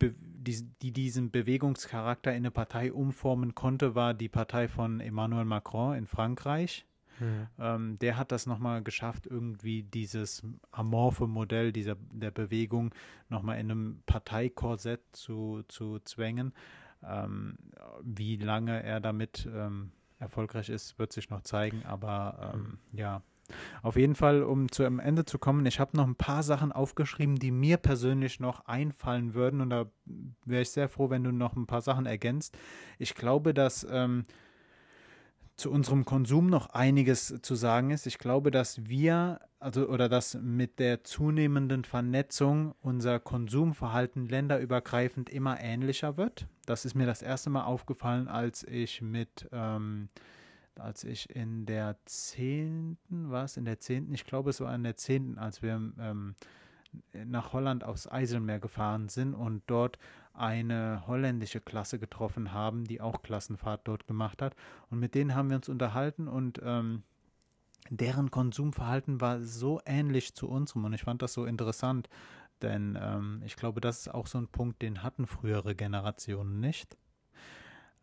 die, 0.02 0.68
die 0.82 0.92
diesen 0.92 1.30
Bewegungscharakter 1.30 2.32
in 2.32 2.38
eine 2.38 2.50
Partei 2.50 2.92
umformen 2.92 3.54
konnte, 3.54 3.94
war 3.94 4.16
die 4.16 4.30
Partei 4.30 4.68
von 4.68 5.00
Emmanuel 5.00 5.46
Macron 5.46 5.96
in 5.96 6.08
Frankreich. 6.08 6.88
Mhm. 7.20 7.48
Ähm, 7.60 8.00
der 8.00 8.18
hat 8.18 8.32
das 8.32 8.48
nochmal 8.48 8.82
geschafft, 8.82 9.28
irgendwie 9.28 9.84
dieses 9.84 10.44
amorphe 10.72 11.28
Modell 11.28 11.72
dieser 11.72 11.96
der 12.12 12.32
Bewegung 12.32 12.94
nochmal 13.30 13.60
in 13.60 13.70
einem 13.70 14.04
Parteikorsett 14.08 15.02
zu, 15.12 15.64
zu 15.68 16.00
zwängen. 16.00 16.54
Ähm, 17.04 17.58
wie 18.04 18.38
lange 18.38 18.84
er 18.84 19.00
damit 19.00 19.48
ähm, 19.54 19.92
erfolgreich 20.20 20.70
ist, 20.70 21.00
wird 21.00 21.12
sich 21.12 21.30
noch 21.30 21.42
zeigen, 21.42 21.84
aber 21.86 22.54
ähm, 22.54 22.80
ja. 22.94 23.22
Auf 23.82 23.98
jeden 23.98 24.16
Fall, 24.16 24.44
um 24.44 24.72
zu 24.72 24.86
am 24.86 25.00
Ende 25.00 25.26
zu 25.26 25.38
kommen, 25.38 25.66
ich 25.66 25.80
habe 25.80 25.98
noch 25.98 26.08
ein 26.08 26.16
paar 26.16 26.42
Sachen 26.42 26.72
aufgeschrieben, 26.72 27.36
die 27.36 27.52
mir 27.52 27.76
persönlich 27.76 28.40
noch 28.40 28.66
einfallen 28.66 29.34
würden 29.34 29.60
und 29.60 29.70
da 29.72 29.88
wäre 30.46 30.62
ich 30.62 30.70
sehr 30.70 30.88
froh, 30.88 31.10
wenn 31.10 31.26
du 31.26 31.32
noch 31.32 31.58
ein 31.58 31.68
paar 31.68 31.82
Sachen 31.82 32.06
ergänzt. 32.06 32.58
Ich 32.98 33.14
glaube, 33.14 33.54
dass 33.54 33.86
ähm, 33.90 34.24
zu 35.56 35.72
unserem 35.72 36.06
Konsum 36.06 36.48
noch 36.48 36.72
einiges 36.72 37.42
zu 37.42 37.56
sagen 37.56 37.92
ist. 37.92 38.08
Ich 38.08 38.18
glaube, 38.18 38.52
dass 38.52 38.88
wir, 38.88 39.40
also 39.60 39.88
oder 39.88 40.10
dass 40.10 40.36
mit 40.36 40.80
der 40.80 41.04
zunehmenden 41.04 41.84
Vernetzung 41.84 42.74
unser 42.82 43.20
Konsumverhalten 43.20 44.28
länderübergreifend 44.28 45.30
immer 45.30 45.62
ähnlicher 45.62 46.18
wird. 46.18 46.48
Das 46.66 46.86
ist 46.86 46.96
mir 46.96 47.06
das 47.06 47.22
erste 47.22 47.50
Mal 47.50 47.64
aufgefallen, 47.66 48.28
als 48.28 48.64
ich 48.64 49.02
mit, 49.02 49.48
ähm, 49.52 50.10
als 50.80 51.04
ich 51.04 51.30
in 51.36 51.66
der 51.66 51.98
zehnten, 52.06 53.30
war 53.30 53.44
es 53.44 53.58
in 53.58 53.66
der 53.66 53.80
zehnten, 53.80 54.14
ich 54.14 54.26
glaube 54.26 54.50
es 54.50 54.62
war 54.62 54.74
in 54.74 54.84
der 54.84 54.96
zehnten, 54.96 55.38
als 55.38 55.62
wir 55.62 55.76
ähm, 56.00 56.36
nach 57.14 57.54
Holland 57.54 57.84
aufs 57.84 58.08
Eiselmeer 58.08 58.60
gefahren 58.60 59.10
sind 59.10 59.34
und 59.34 59.64
dort 59.68 59.98
eine 60.42 61.04
holländische 61.06 61.62
Klasse 61.62 62.00
getroffen 62.00 62.52
haben, 62.52 62.84
die 62.86 63.00
auch 63.00 63.22
Klassenfahrt 63.22 63.88
dort 63.88 64.08
gemacht 64.08 64.42
hat. 64.42 64.56
Und 64.90 65.00
mit 65.00 65.14
denen 65.14 65.36
haben 65.36 65.50
wir 65.50 65.58
uns 65.58 65.70
unterhalten 65.70 66.28
und 66.28 66.60
ähm, 66.64 67.04
deren 67.90 68.32
Konsumverhalten 68.32 69.22
war 69.22 69.42
so 69.42 69.82
ähnlich 69.86 70.34
zu 70.34 70.50
unserem 70.50 70.86
und 70.86 70.94
ich 70.94 71.04
fand 71.04 71.22
das 71.22 71.34
so 71.34 71.46
interessant, 71.46 72.10
denn 72.62 72.98
ähm, 73.00 73.42
ich 73.46 73.56
glaube, 73.56 73.82
das 73.82 74.02
ist 74.02 74.14
auch 74.14 74.28
so 74.28 74.40
ein 74.40 74.48
Punkt, 74.48 74.82
den 74.82 75.04
hatten 75.04 75.28
frühere 75.28 75.76
Generationen 75.76 76.60
nicht. 76.60 76.98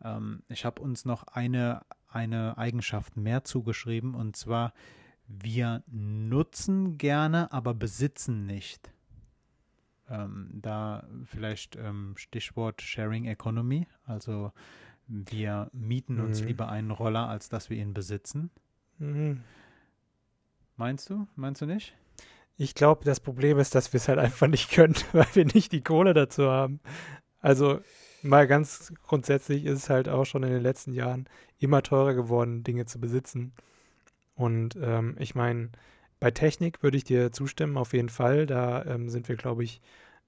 Ähm, 0.03 0.43
ich 0.47 0.65
habe 0.65 0.81
uns 0.81 1.05
noch 1.05 1.23
eine, 1.23 1.81
eine 2.07 2.57
Eigenschaft 2.57 3.17
mehr 3.17 3.43
zugeschrieben 3.43 4.15
und 4.15 4.35
zwar, 4.35 4.73
wir 5.27 5.83
nutzen 5.87 6.97
gerne, 6.97 7.51
aber 7.51 7.73
besitzen 7.73 8.45
nicht. 8.45 8.91
Ähm, 10.09 10.49
da 10.53 11.07
vielleicht 11.25 11.75
ähm, 11.75 12.13
Stichwort 12.17 12.81
Sharing 12.81 13.25
Economy, 13.25 13.87
also 14.05 14.51
wir 15.07 15.69
mieten 15.73 16.19
uns 16.19 16.41
Mhm. 16.41 16.47
lieber 16.47 16.69
einen 16.69 16.91
Roller, 16.91 17.27
als 17.27 17.49
dass 17.49 17.69
wir 17.69 17.77
ihn 17.77 17.93
besitzen. 17.93 18.49
Mhm. 18.97 19.41
Meinst 20.77 21.09
du? 21.09 21.27
Meinst 21.35 21.61
du 21.61 21.65
nicht? 21.65 21.95
Ich 22.57 22.75
glaube, 22.75 23.05
das 23.05 23.19
Problem 23.19 23.57
ist, 23.59 23.73
dass 23.75 23.93
wir 23.93 23.97
es 23.99 24.07
halt 24.07 24.19
einfach 24.19 24.47
nicht 24.47 24.71
können, 24.71 24.95
weil 25.13 25.27
wir 25.33 25.45
nicht 25.45 25.71
die 25.71 25.81
Kohle 25.83 26.13
dazu 26.13 26.49
haben. 26.49 26.79
Also 27.39 27.79
mal 28.21 28.47
ganz 28.47 28.93
grundsätzlich 29.03 29.65
ist 29.65 29.77
es 29.83 29.89
halt 29.89 30.09
auch 30.09 30.25
schon 30.25 30.43
in 30.43 30.49
den 30.51 30.61
letzten 30.61 30.93
Jahren 30.93 31.27
immer 31.59 31.81
teurer 31.83 32.13
geworden, 32.13 32.63
Dinge 32.63 32.85
zu 32.85 32.99
besitzen. 32.99 33.53
Und 34.35 34.77
ähm, 34.81 35.15
ich 35.19 35.35
meine, 35.35 35.69
bei 36.19 36.31
Technik 36.31 36.83
würde 36.83 36.97
ich 36.97 37.03
dir 37.03 37.31
zustimmen, 37.31 37.77
auf 37.77 37.93
jeden 37.93 38.09
Fall. 38.09 38.45
Da 38.45 38.85
ähm, 38.85 39.09
sind 39.09 39.29
wir, 39.29 39.35
glaube 39.35 39.63
ich, 39.63 39.81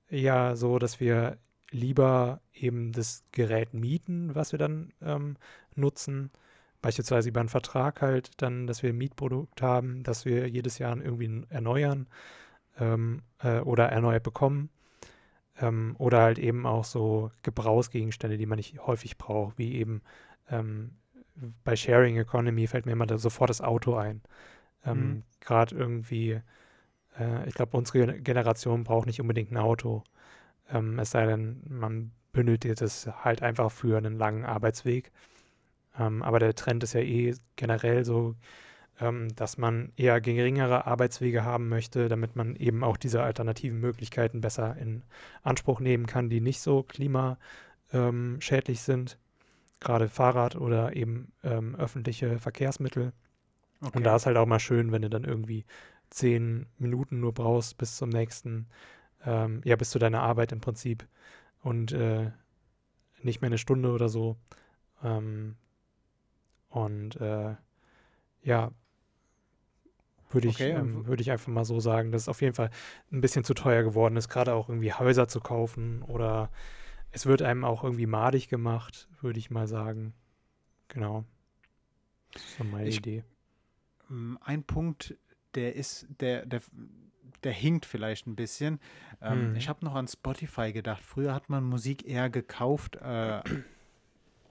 eher 0.07 0.55
so, 0.55 0.79
dass 0.79 0.99
wir 0.99 1.37
lieber 1.71 2.41
eben 2.53 2.91
das 2.91 3.23
Gerät 3.31 3.73
mieten, 3.73 4.35
was 4.35 4.51
wir 4.51 4.59
dann 4.59 4.93
ähm, 5.01 5.37
nutzen. 5.75 6.31
Beispielsweise 6.81 7.29
über 7.29 7.39
einen 7.39 7.49
Vertrag 7.49 8.01
halt 8.01 8.31
dann, 8.37 8.67
dass 8.67 8.83
wir 8.83 8.89
ein 8.89 8.97
Mietprodukt 8.97 9.61
haben, 9.61 10.03
das 10.03 10.25
wir 10.25 10.47
jedes 10.49 10.79
Jahr 10.79 10.97
irgendwie 10.97 11.45
erneuern 11.49 12.07
ähm, 12.79 13.21
äh, 13.39 13.59
oder 13.59 13.89
erneuert 13.89 14.23
bekommen. 14.23 14.69
Ähm, 15.59 15.95
oder 15.99 16.21
halt 16.21 16.39
eben 16.39 16.65
auch 16.65 16.85
so 16.85 17.31
Gebrauchsgegenstände, 17.43 18.37
die 18.37 18.45
man 18.45 18.57
nicht 18.57 18.79
häufig 18.79 19.17
braucht, 19.17 19.57
wie 19.57 19.75
eben 19.75 20.01
ähm, 20.49 20.91
bei 21.63 21.75
Sharing 21.75 22.17
Economy 22.17 22.67
fällt 22.67 22.85
mir 22.85 22.93
immer 22.93 23.17
sofort 23.17 23.49
das 23.49 23.61
Auto 23.61 23.95
ein. 23.95 24.21
Ähm, 24.85 25.09
Mhm. 25.17 25.23
Gerade 25.41 25.75
irgendwie, 25.75 26.41
äh, 27.19 27.47
ich 27.47 27.55
glaube, 27.55 27.77
unsere 27.77 28.19
Generation 28.21 28.83
braucht 28.83 29.07
nicht 29.07 29.21
unbedingt 29.21 29.51
ein 29.51 29.57
Auto. 29.57 30.03
Ähm, 30.69 30.99
es 30.99 31.11
sei 31.11 31.25
denn, 31.25 31.61
man 31.69 32.11
benötigt 32.33 32.81
es 32.81 33.07
halt 33.07 33.41
einfach 33.43 33.71
für 33.71 33.97
einen 33.97 34.17
langen 34.17 34.45
Arbeitsweg. 34.45 35.11
Ähm, 35.97 36.23
aber 36.23 36.39
der 36.39 36.55
Trend 36.55 36.83
ist 36.83 36.93
ja 36.93 37.01
eh 37.01 37.35
generell 37.55 38.05
so, 38.05 38.35
ähm, 38.99 39.35
dass 39.35 39.57
man 39.57 39.91
eher 39.97 40.21
geringere 40.21 40.87
Arbeitswege 40.87 41.43
haben 41.45 41.69
möchte, 41.69 42.09
damit 42.09 42.35
man 42.35 42.55
eben 42.55 42.83
auch 42.83 42.97
diese 42.97 43.23
alternativen 43.23 43.79
Möglichkeiten 43.79 44.41
besser 44.41 44.77
in 44.77 45.03
Anspruch 45.43 45.79
nehmen 45.79 46.05
kann, 46.07 46.29
die 46.29 46.41
nicht 46.41 46.61
so 46.61 46.83
klimaschädlich 46.83 48.81
sind. 48.81 49.17
Gerade 49.79 50.09
Fahrrad 50.09 50.55
oder 50.55 50.95
eben 50.95 51.31
ähm, 51.43 51.75
öffentliche 51.75 52.39
Verkehrsmittel. 52.39 53.13
Okay. 53.83 53.91
Und 53.97 54.03
da 54.03 54.15
ist 54.15 54.25
halt 54.25 54.37
auch 54.37 54.45
mal 54.45 54.59
schön, 54.59 54.91
wenn 54.91 55.01
du 55.01 55.09
dann 55.09 55.23
irgendwie 55.23 55.65
zehn 56.09 56.67
Minuten 56.77 57.19
nur 57.19 57.33
brauchst 57.33 57.77
bis 57.77 57.97
zum 57.97 58.09
nächsten, 58.09 58.67
ähm, 59.25 59.61
ja, 59.65 59.75
bis 59.75 59.91
zu 59.91 59.99
deiner 59.99 60.21
Arbeit 60.21 60.51
im 60.51 60.61
Prinzip 60.61 61.07
und 61.63 61.91
äh, 61.91 62.31
nicht 63.23 63.41
mehr 63.41 63.49
eine 63.49 63.57
Stunde 63.57 63.91
oder 63.91 64.09
so. 64.09 64.37
Ähm, 65.03 65.55
und 66.69 67.15
äh, 67.21 67.55
ja, 68.43 68.71
würde 70.31 70.47
ich, 70.47 70.59
Okay, 70.61 70.71
ähm, 70.71 71.05
würde 71.07 71.21
ich 71.21 71.31
einfach 71.31 71.47
mal 71.51 71.65
so 71.65 71.79
sagen, 71.79 72.11
dass 72.11 72.23
es 72.23 72.29
auf 72.29 72.41
jeden 72.41 72.53
Fall 72.55 72.69
ein 73.11 73.21
bisschen 73.21 73.43
zu 73.43 73.53
teuer 73.53 73.83
geworden 73.83 74.15
ist, 74.15 74.29
gerade 74.29 74.53
auch 74.53 74.69
irgendwie 74.69 74.93
Häuser 74.93 75.27
zu 75.27 75.39
kaufen 75.41 76.03
oder 76.03 76.49
es 77.11 77.25
wird 77.25 77.41
einem 77.41 77.65
auch 77.65 77.83
irgendwie 77.83 78.05
madig 78.07 78.49
gemacht, 78.49 79.09
würde 79.21 79.39
ich 79.39 79.51
mal 79.51 79.67
sagen. 79.67 80.13
Genau. 80.89 81.25
Das 82.33 82.43
ist 82.43 82.55
so 82.57 82.63
meine 82.63 82.89
Ich- 82.89 82.97
Idee. 82.97 83.23
Ähm, 84.11 84.37
Ein 84.41 84.63
Punkt, 84.63 85.15
der 85.55 85.75
ist, 85.75 86.05
der, 86.19 86.45
der, 86.45 86.61
der 87.43 87.51
hinkt 87.53 87.85
vielleicht 87.85 88.27
ein 88.27 88.35
bisschen. 88.35 88.79
Ähm, 89.21 89.49
Mhm. 89.51 89.55
Ich 89.55 89.67
habe 89.69 89.83
noch 89.85 89.95
an 89.95 90.07
Spotify 90.07 90.71
gedacht. 90.71 91.03
Früher 91.03 91.33
hat 91.33 91.49
man 91.49 91.63
Musik 91.63 92.05
eher 92.07 92.29
gekauft, 92.29 92.97
äh, 92.97 93.41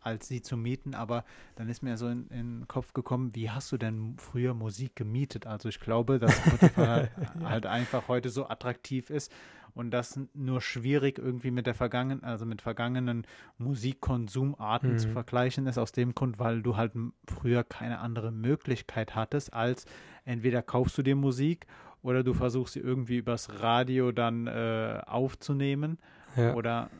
als 0.02 0.28
sie 0.28 0.40
zu 0.40 0.56
mieten, 0.56 0.94
aber 0.94 1.24
dann 1.56 1.68
ist 1.68 1.82
mir 1.82 1.98
so 1.98 2.08
in, 2.08 2.26
in 2.28 2.60
den 2.60 2.68
Kopf 2.68 2.94
gekommen, 2.94 3.34
wie 3.34 3.50
hast 3.50 3.70
du 3.70 3.76
denn 3.76 4.14
früher 4.18 4.54
Musik 4.54 4.96
gemietet? 4.96 5.46
Also 5.46 5.68
ich 5.68 5.78
glaube, 5.78 6.18
dass 6.18 6.34
Spotify 6.38 6.74
halt, 6.80 7.10
Ja. 7.38 7.50
halt 7.50 7.66
einfach 7.66 8.08
heute 8.08 8.30
so 8.30 8.48
attraktiv 8.48 9.10
ist 9.10 9.30
und 9.74 9.90
das 9.90 10.18
nur 10.34 10.60
schwierig 10.60 11.18
irgendwie 11.18 11.50
mit 11.50 11.66
der 11.66 11.74
vergangenen, 11.74 12.22
also 12.24 12.46
mit 12.46 12.62
vergangenen 12.62 13.26
Musikkonsumarten 13.58 14.98
zu 14.98 15.08
Mhm. 15.08 15.12
vergleichen 15.12 15.66
ist, 15.66 15.78
aus 15.78 15.92
dem 15.92 16.14
Grund, 16.14 16.38
weil 16.38 16.62
du 16.62 16.76
halt 16.76 16.92
früher 17.26 17.64
keine 17.64 17.98
andere 18.00 18.30
Möglichkeit 18.32 19.14
hattest, 19.14 19.52
als 19.52 19.84
entweder 20.24 20.62
kaufst 20.62 20.96
du 20.98 21.02
dir 21.02 21.16
Musik 21.16 21.66
oder 22.02 22.22
du 22.22 22.34
versuchst 22.34 22.74
sie 22.74 22.80
irgendwie 22.80 23.18
übers 23.18 23.60
Radio 23.60 24.12
dann 24.12 24.46
äh, 24.46 25.00
aufzunehmen. 25.06 25.98
Ja. 26.36 26.54
Oder 26.54 26.90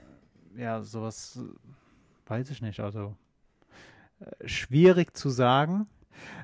ja, 0.56 0.82
sowas 0.82 1.38
weiß 2.26 2.50
ich 2.50 2.60
nicht. 2.60 2.80
Also 2.80 3.14
äh, 4.20 4.48
schwierig 4.48 5.16
zu 5.16 5.30
sagen. 5.30 5.86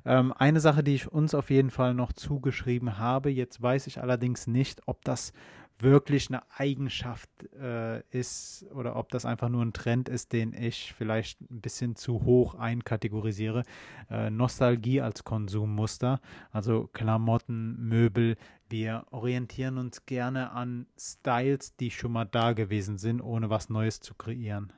Ähm, 0.07 0.33
eine 0.33 0.61
Sache, 0.61 0.83
die 0.83 0.95
ich 0.95 1.13
uns 1.13 1.35
auf 1.35 1.51
jeden 1.51 1.71
Fall 1.71 1.93
noch 1.93 2.13
zugeschrieben 2.15 2.99
habe, 2.99 3.31
jetzt 3.31 3.61
weiß 3.61 3.87
ich 3.89 4.01
allerdings 4.01 4.47
nicht, 4.47 4.81
ob 4.87 5.05
das 5.05 5.33
wirklich 5.79 6.29
eine 6.29 6.43
Eigenschaft 6.57 7.31
äh, 7.55 8.01
ist 8.11 8.67
oder 8.75 8.97
ob 8.97 9.11
das 9.11 9.27
einfach 9.27 9.49
nur 9.49 9.65
ein 9.65 9.73
Trend 9.73 10.09
ist, 10.09 10.33
den 10.33 10.53
ich 10.53 10.95
vielleicht 10.95 11.41
ein 11.51 11.61
bisschen 11.61 11.97
zu 11.97 12.25
hoch 12.25 12.55
einkategorisiere. 12.55 13.63
Äh, 14.11 14.31
Nostalgie 14.31 15.01
als 15.01 15.25
Konsummuster, 15.25 16.21
also 16.51 16.89
Klamotten, 16.93 17.77
Möbel. 17.89 18.37
Wir 18.69 19.07
orientieren 19.11 19.79
uns 19.79 20.07
gerne 20.07 20.53
an 20.53 20.87
Styles, 20.99 21.77
die 21.77 21.91
schon 21.91 22.13
mal 22.13 22.25
da 22.25 22.53
gewesen 22.53 22.99
sind, 22.99 23.21
ohne 23.21 23.51
was 23.51 23.69
Neues 23.69 24.01
zu 24.01 24.15
kreieren. 24.15 24.73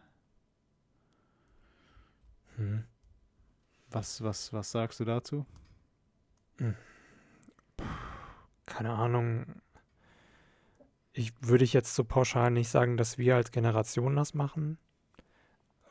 Hm. 2.56 2.84
Was, 3.90 4.22
was, 4.22 4.52
was 4.52 4.70
sagst 4.70 5.00
du 5.00 5.04
dazu? 5.04 5.46
Hm. 6.58 6.74
Keine 8.66 8.90
Ahnung 8.90 9.46
ich 11.18 11.32
würde 11.40 11.64
ich 11.64 11.72
jetzt 11.72 11.96
so 11.96 12.04
pauschal 12.04 12.52
nicht 12.52 12.68
sagen, 12.68 12.96
dass 12.96 13.18
wir 13.18 13.34
als 13.34 13.50
Generation 13.50 14.14
das 14.14 14.34
machen, 14.34 14.78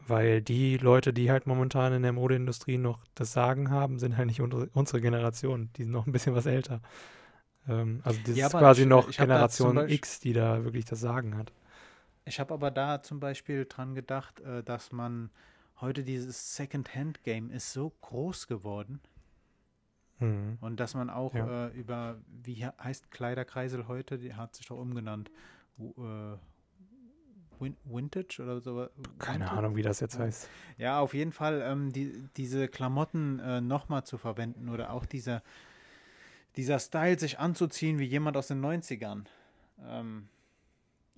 weil 0.07 0.41
die 0.41 0.77
Leute, 0.77 1.11
die 1.11 1.29
halt 1.29 1.47
momentan 1.47 1.91
in 1.91 2.03
der 2.03 2.13
Modeindustrie 2.13 2.77
noch 2.77 3.03
das 3.13 3.33
Sagen 3.33 3.69
haben, 3.69 3.99
sind 3.99 4.15
halt 4.15 4.27
nicht 4.27 4.39
unsere, 4.39 5.01
Generation. 5.01 5.69
Die 5.75 5.83
sind 5.83 5.91
noch 5.91 6.07
ein 6.07 6.13
bisschen 6.13 6.33
was 6.33 6.45
älter. 6.45 6.81
Ähm, 7.67 7.99
also 8.05 8.21
das 8.25 8.37
ja, 8.37 8.47
ist 8.47 8.53
quasi 8.53 8.83
ich, 8.83 8.87
noch 8.87 9.09
ich 9.09 9.17
Generation 9.17 9.75
Beispiel, 9.75 9.95
X, 9.95 10.19
die 10.21 10.31
da 10.31 10.63
wirklich 10.63 10.85
das 10.85 11.01
Sagen 11.01 11.37
hat. 11.37 11.51
Ich 12.23 12.39
habe 12.39 12.53
aber 12.53 12.71
da 12.71 13.03
zum 13.03 13.19
Beispiel 13.19 13.65
dran 13.65 13.95
gedacht, 13.95 14.39
äh, 14.39 14.63
dass 14.63 14.93
man 14.93 15.29
heute 15.81 16.03
dieses 16.03 16.55
Second-Hand-Game 16.55 17.51
ist 17.51 17.73
so 17.73 17.91
groß 17.99 18.47
geworden. 18.47 19.01
Mhm. 20.19 20.57
Und 20.61 20.79
dass 20.79 20.95
man 20.95 21.09
auch 21.09 21.33
ja. 21.33 21.67
äh, 21.67 21.69
über, 21.71 22.17
wie 22.43 22.65
heißt 22.65 23.11
Kleiderkreisel 23.11 23.87
heute, 23.87 24.17
die 24.17 24.33
hat 24.33 24.55
sich 24.55 24.67
doch 24.67 24.77
umgenannt. 24.77 25.31
Uh, 25.79 26.37
Win 27.59 27.75
Vintage 27.85 28.41
oder 28.41 28.59
so. 28.59 28.87
Keine 29.19 29.45
Vintage? 29.45 29.57
Ahnung, 29.57 29.75
wie 29.75 29.81
das 29.81 29.99
jetzt 29.99 30.17
heißt. 30.17 30.49
Ja, 30.77 30.99
auf 30.99 31.13
jeden 31.13 31.31
Fall 31.31 31.61
ähm, 31.63 31.91
die, 31.91 32.13
diese 32.35 32.67
Klamotten 32.67 33.39
äh, 33.39 33.61
nochmal 33.61 34.03
zu 34.03 34.17
verwenden 34.17 34.69
oder 34.69 34.91
auch 34.91 35.05
dieser, 35.05 35.43
dieser 36.55 36.79
Style, 36.79 37.19
sich 37.19 37.39
anzuziehen 37.39 37.99
wie 37.99 38.05
jemand 38.05 38.37
aus 38.37 38.47
den 38.47 38.63
90ern. 38.63 39.25
Ähm, 39.83 40.29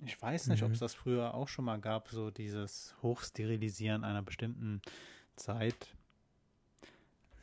ich 0.04 0.20
weiß 0.20 0.48
nicht, 0.48 0.62
mhm. 0.62 0.68
ob 0.68 0.72
es 0.72 0.78
das 0.78 0.94
früher 0.94 1.34
auch 1.34 1.48
schon 1.48 1.64
mal 1.64 1.78
gab, 1.78 2.08
so 2.08 2.30
dieses 2.30 2.94
Hochsterilisieren 3.02 4.04
einer 4.04 4.22
bestimmten 4.22 4.80
Zeit. 5.36 5.94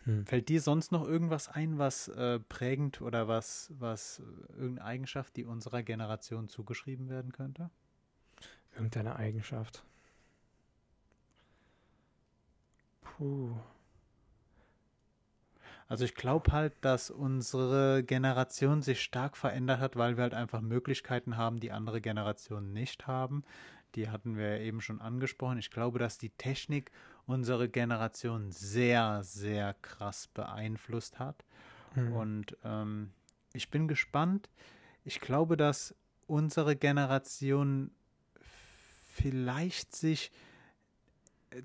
Hm. 0.08 0.26
Fällt 0.26 0.48
dir 0.48 0.62
sonst 0.62 0.94
noch 0.94 1.06
irgendwas 1.06 1.50
ein, 1.50 1.78
was 1.78 2.08
äh, 2.08 2.40
prägend 2.40 3.02
oder 3.02 3.28
was, 3.28 3.74
was 3.78 4.24
irgendeine 4.58 4.86
Eigenschaft, 4.86 5.36
die 5.36 5.44
unserer 5.44 5.84
Generation 5.84 6.48
zugeschrieben 6.48 7.10
werden 7.10 7.34
könnte? 7.34 7.70
Irgendeine 8.74 9.18
Eigenschaft. 9.18 9.84
Puh. 13.02 13.58
Also 15.90 16.06
ich 16.06 16.16
glaube 16.16 16.54
halt, 16.54 16.74
dass 16.82 17.10
unsere 17.10 18.02
Generation 18.04 18.82
sich 18.82 19.02
stark 19.02 19.36
verändert 19.36 19.82
hat, 19.82 19.98
weil 19.98 20.16
wir 20.16 20.24
halt 20.24 20.34
einfach 20.34 20.62
Möglichkeiten 20.62 21.36
haben, 21.36 21.60
die 21.60 21.74
andere 21.74 22.00
Generationen 22.00 22.72
nicht 22.72 23.08
haben. 23.08 23.44
Die 23.96 24.10
hatten 24.10 24.38
wir 24.38 24.58
ja 24.58 24.64
eben 24.64 24.80
schon 24.80 25.02
angesprochen. 25.02 25.58
Ich 25.58 25.72
glaube, 25.72 26.00
dass 26.00 26.18
die 26.18 26.30
Technik 26.30 26.92
unsere 27.28 27.70
Generation 27.70 28.52
sehr, 28.52 29.22
sehr 29.24 29.76
krass 29.82 30.28
beeinflusst 30.28 31.20
hat. 31.20 31.44
Mhm. 31.96 32.14
Und 32.14 32.58
ähm, 32.64 33.12
ich 33.54 33.70
bin 33.70 33.88
gespannt. 33.88 34.50
Ich 35.04 35.20
glaube, 35.20 35.58
dass 35.58 35.94
unsere 36.26 36.76
Generation 36.76 37.92
vielleicht 38.42 39.96
sich, 39.96 40.32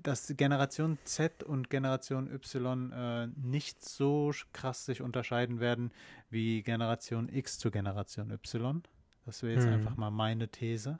dass 0.01 0.33
Generation 0.35 0.97
Z 1.03 1.43
und 1.43 1.69
Generation 1.69 2.31
Y 2.31 2.91
äh, 2.91 3.27
nicht 3.35 3.83
so 3.83 4.31
krass 4.51 4.85
sich 4.85 5.01
unterscheiden 5.01 5.59
werden 5.59 5.91
wie 6.29 6.61
Generation 6.63 7.29
X 7.29 7.59
zu 7.59 7.71
Generation 7.71 8.31
Y. 8.31 8.81
Das 9.25 9.43
wäre 9.43 9.53
jetzt 9.53 9.67
mhm. 9.67 9.73
einfach 9.73 9.95
mal 9.95 10.11
meine 10.11 10.49
These. 10.49 10.99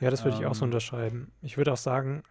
Ja, 0.00 0.10
das 0.10 0.24
würde 0.24 0.36
ähm, 0.36 0.42
ich 0.42 0.46
auch 0.46 0.54
so 0.54 0.64
ähm, 0.64 0.70
unterschreiben. 0.70 1.32
Ich 1.42 1.56
würde 1.56 1.72
auch 1.72 1.78
sagen, 1.78 2.22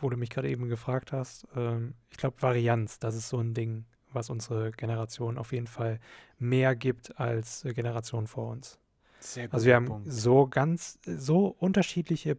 wo 0.00 0.10
du 0.10 0.16
mich 0.16 0.30
gerade 0.30 0.48
eben 0.48 0.68
gefragt 0.68 1.12
hast, 1.12 1.46
ähm, 1.56 1.94
ich 2.10 2.16
glaube, 2.16 2.40
Varianz, 2.40 2.98
das 2.98 3.14
ist 3.14 3.28
so 3.28 3.38
ein 3.38 3.54
Ding, 3.54 3.84
was 4.12 4.30
unsere 4.30 4.70
Generation 4.72 5.38
auf 5.38 5.52
jeden 5.52 5.66
Fall 5.66 6.00
mehr 6.38 6.76
gibt 6.76 7.18
als 7.18 7.64
äh, 7.64 7.74
Generation 7.74 8.26
vor 8.26 8.50
uns. 8.50 8.78
Sehr 9.20 9.52
also 9.52 9.66
wir 9.66 9.76
haben 9.76 9.86
Punkt. 9.86 10.12
so 10.12 10.46
ganz, 10.46 10.98
so 11.04 11.46
unterschiedliche 11.46 12.36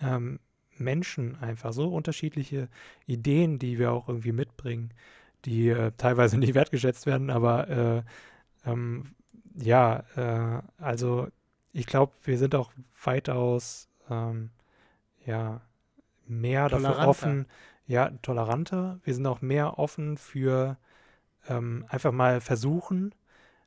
ähm, 0.00 0.38
Menschen 0.76 1.36
einfach, 1.36 1.72
so 1.72 1.92
unterschiedliche 1.92 2.68
Ideen, 3.06 3.58
die 3.58 3.78
wir 3.78 3.92
auch 3.92 4.08
irgendwie 4.08 4.32
mitbringen, 4.32 4.94
die 5.44 5.68
äh, 5.68 5.92
teilweise 5.96 6.38
nicht 6.38 6.54
wertgeschätzt 6.54 7.06
werden, 7.06 7.30
aber 7.30 7.68
äh, 7.68 8.02
ähm, 8.70 9.14
ja, 9.54 10.04
äh, 10.16 10.62
also 10.78 11.28
ich 11.72 11.86
glaube, 11.86 12.12
wir 12.24 12.38
sind 12.38 12.54
auch 12.54 12.72
weitaus 13.02 13.88
ähm, 14.08 14.50
ja, 15.26 15.60
mehr 16.28 16.68
dafür 16.68 17.06
offen, 17.06 17.46
ja, 17.86 18.10
toleranter. 18.22 19.00
Wir 19.02 19.14
sind 19.14 19.26
auch 19.26 19.40
mehr 19.40 19.78
offen 19.78 20.16
für 20.16 20.76
ähm, 21.48 21.84
einfach 21.88 22.12
mal 22.12 22.40
versuchen. 22.40 23.14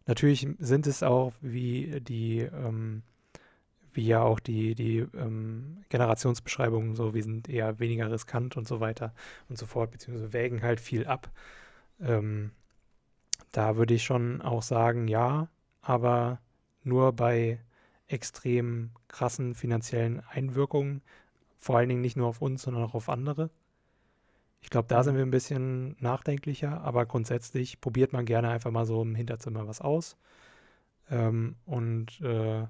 Natürlich 0.05 0.47
sind 0.59 0.87
es 0.87 1.03
auch 1.03 1.33
wie 1.41 2.01
die, 2.01 2.39
ähm, 2.39 3.03
wie 3.93 4.05
ja 4.05 4.21
auch 4.21 4.39
die, 4.39 4.75
die 4.75 4.99
ähm, 5.15 5.83
Generationsbeschreibungen 5.89 6.95
so, 6.95 7.13
wir 7.13 7.23
sind 7.23 7.49
eher 7.49 7.79
weniger 7.79 8.11
riskant 8.11 8.57
und 8.57 8.67
so 8.67 8.79
weiter 8.79 9.13
und 9.49 9.57
so 9.57 9.65
fort, 9.65 9.91
beziehungsweise 9.91 10.33
wägen 10.33 10.61
halt 10.61 10.79
viel 10.79 11.05
ab. 11.07 11.29
Ähm, 11.99 12.51
da 13.51 13.75
würde 13.75 13.93
ich 13.93 14.03
schon 14.03 14.41
auch 14.41 14.61
sagen, 14.61 15.07
ja, 15.07 15.49
aber 15.81 16.39
nur 16.83 17.13
bei 17.13 17.59
extrem 18.07 18.91
krassen 19.07 19.55
finanziellen 19.55 20.21
Einwirkungen 20.29 21.01
vor 21.61 21.77
allen 21.77 21.87
Dingen 21.87 22.01
nicht 22.01 22.17
nur 22.17 22.27
auf 22.27 22.41
uns, 22.41 22.63
sondern 22.63 22.83
auch 22.83 22.95
auf 22.95 23.07
andere. 23.07 23.49
Ich 24.61 24.69
glaube, 24.69 24.87
da 24.87 25.03
sind 25.03 25.15
wir 25.15 25.23
ein 25.23 25.31
bisschen 25.31 25.95
nachdenklicher, 25.99 26.81
aber 26.81 27.05
grundsätzlich 27.05 27.79
probiert 27.81 28.13
man 28.13 28.25
gerne 28.25 28.49
einfach 28.49 28.71
mal 28.71 28.85
so 28.85 29.01
im 29.01 29.15
Hinterzimmer 29.15 29.67
was 29.67 29.79
aus. 29.79 30.17
Ähm, 31.09 31.55
und 31.65 32.19
äh, 32.21 32.65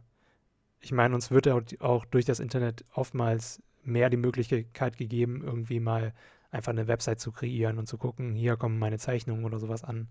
ich 0.82 0.92
meine, 0.92 1.16
uns 1.16 1.32
wird 1.32 1.48
auch, 1.48 1.62
auch 1.80 2.06
durch 2.06 2.26
das 2.26 2.40
Internet 2.40 2.86
oftmals 2.94 3.62
mehr 3.84 4.10
die 4.10 4.18
Möglichkeit 4.18 4.98
gegeben, 4.98 5.42
irgendwie 5.44 5.80
mal 5.80 6.14
einfach 6.52 6.72
eine 6.72 6.88
Website 6.88 7.20
zu 7.20 7.32
kreieren 7.32 7.78
und 7.78 7.88
zu 7.88 7.98
gucken, 7.98 8.36
hier 8.36 8.58
kommen 8.58 8.78
meine 8.80 8.98
Zeichnungen 8.98 9.46
oder 9.46 9.60
sowas 9.60 9.84
an. 9.84 10.10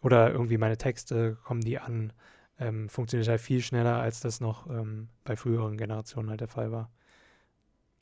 Oder 0.00 0.30
irgendwie 0.30 0.58
meine 0.58 0.78
Texte, 0.78 1.36
kommen 1.44 1.60
die 1.60 1.78
an. 1.78 2.12
Ähm, 2.58 2.88
funktioniert 2.88 3.28
halt 3.28 3.40
viel 3.40 3.60
schneller, 3.62 4.00
als 4.00 4.20
das 4.20 4.40
noch 4.40 4.68
ähm, 4.70 5.08
bei 5.24 5.36
früheren 5.36 5.76
Generationen 5.76 6.30
halt 6.30 6.40
der 6.40 6.48
Fall 6.48 6.72
war. 6.72 6.90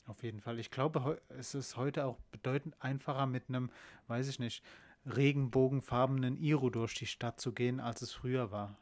Auf 0.07 0.23
jeden 0.23 0.39
Fall. 0.39 0.59
Ich 0.59 0.69
glaube, 0.69 1.21
es 1.29 1.55
ist 1.55 1.77
heute 1.77 2.05
auch 2.05 2.19
bedeutend 2.31 2.75
einfacher 2.79 3.25
mit 3.25 3.49
einem, 3.49 3.71
weiß 4.07 4.27
ich 4.27 4.39
nicht, 4.39 4.63
regenbogenfarbenen 5.05 6.37
Iro 6.37 6.69
durch 6.69 6.93
die 6.93 7.07
Stadt 7.07 7.39
zu 7.39 7.53
gehen, 7.53 7.79
als 7.79 8.01
es 8.01 8.11
früher 8.11 8.51
war. 8.51 8.75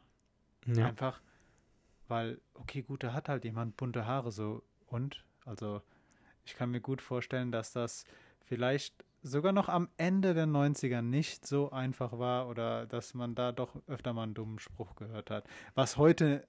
Ja. 0.66 0.88
Einfach, 0.88 1.22
weil, 2.08 2.40
okay, 2.54 2.82
gut, 2.82 3.04
da 3.04 3.14
hat 3.14 3.30
halt 3.30 3.44
jemand 3.46 3.78
bunte 3.78 4.06
Haare 4.06 4.32
so 4.32 4.64
und, 4.88 5.24
also 5.46 5.82
ich 6.46 6.56
kann 6.56 6.72
mir 6.72 6.82
gut 6.82 7.02
vorstellen, 7.02 7.52
dass 7.52 7.72
das 7.72 8.06
vielleicht 8.42 9.06
sogar 9.22 9.54
noch 9.54 9.70
am 9.70 9.90
Ende 9.98 10.34
der 10.34 10.48
90er 10.48 11.02
nicht 11.02 11.48
so 11.48 11.72
einfach 11.72 12.20
war 12.20 12.50
oder 12.50 12.86
dass 12.86 13.14
man 13.14 13.36
da 13.36 13.52
doch 13.52 13.76
öfter 13.88 14.14
mal 14.14 14.24
einen 14.24 14.34
dummen 14.34 14.60
Spruch 14.60 14.96
gehört 14.96 15.30
hat. 15.32 15.48
Was 15.76 15.98
heute 15.98 16.46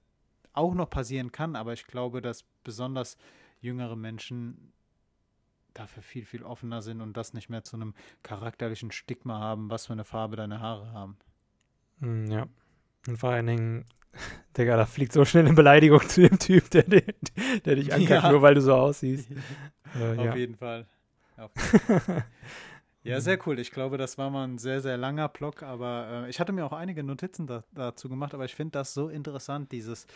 auch 0.51 0.73
noch 0.73 0.89
passieren 0.89 1.31
kann, 1.31 1.55
aber 1.55 1.73
ich 1.73 1.87
glaube, 1.87 2.21
dass 2.21 2.43
besonders 2.63 3.17
jüngere 3.61 3.95
Menschen 3.95 4.73
dafür 5.73 6.01
viel, 6.03 6.25
viel 6.25 6.43
offener 6.43 6.81
sind 6.81 7.01
und 7.01 7.17
das 7.17 7.33
nicht 7.33 7.49
mehr 7.49 7.63
zu 7.63 7.75
einem 7.75 7.93
charakterlichen 8.23 8.91
Stigma 8.91 9.39
haben, 9.39 9.69
was 9.69 9.87
für 9.87 9.93
eine 9.93 10.05
Farbe 10.05 10.35
deine 10.35 10.59
Haare 10.61 10.91
haben. 10.91 11.17
Hm, 11.99 12.27
ja. 12.27 12.47
Und 13.07 13.17
vor 13.17 13.31
allen 13.31 13.47
Dingen, 13.47 13.85
Digga, 14.57 14.77
da 14.77 14.85
fliegt 14.85 15.13
so 15.13 15.25
schnell 15.25 15.45
eine 15.45 15.53
Beleidigung 15.53 16.01
zu 16.07 16.27
dem 16.27 16.39
Typ, 16.39 16.69
der, 16.71 16.83
der, 16.83 17.03
der 17.65 17.75
dich 17.75 17.93
ankackt, 17.93 18.23
ja. 18.23 18.31
nur 18.31 18.41
weil 18.41 18.55
du 18.55 18.61
so 18.61 18.73
aussiehst. 18.73 19.29
äh, 19.99 20.17
Auf 20.17 20.25
ja. 20.25 20.35
jeden 20.35 20.55
Fall. 20.55 20.87
Auf 21.37 21.51
jeden 21.73 21.99
Fall. 21.99 22.25
Ja, 23.05 23.21
sehr 23.21 23.37
cool. 23.45 23.59
Ich 23.59 23.69
glaube, 23.69 23.97
das 23.97 24.17
war 24.17 24.31
mal 24.31 24.47
ein 24.47 24.57
sehr, 24.57 24.81
sehr 24.81 24.97
langer 24.97 25.29
Block, 25.29 25.61
aber 25.61 26.25
äh, 26.25 26.29
ich 26.29 26.39
hatte 26.39 26.51
mir 26.51 26.65
auch 26.65 26.73
einige 26.73 27.03
Notizen 27.03 27.45
da, 27.45 27.63
dazu 27.71 28.09
gemacht, 28.09 28.33
aber 28.33 28.45
ich 28.45 28.55
finde 28.55 28.71
das 28.71 28.95
so 28.95 29.09
interessant, 29.09 29.71
dieses 29.71 30.07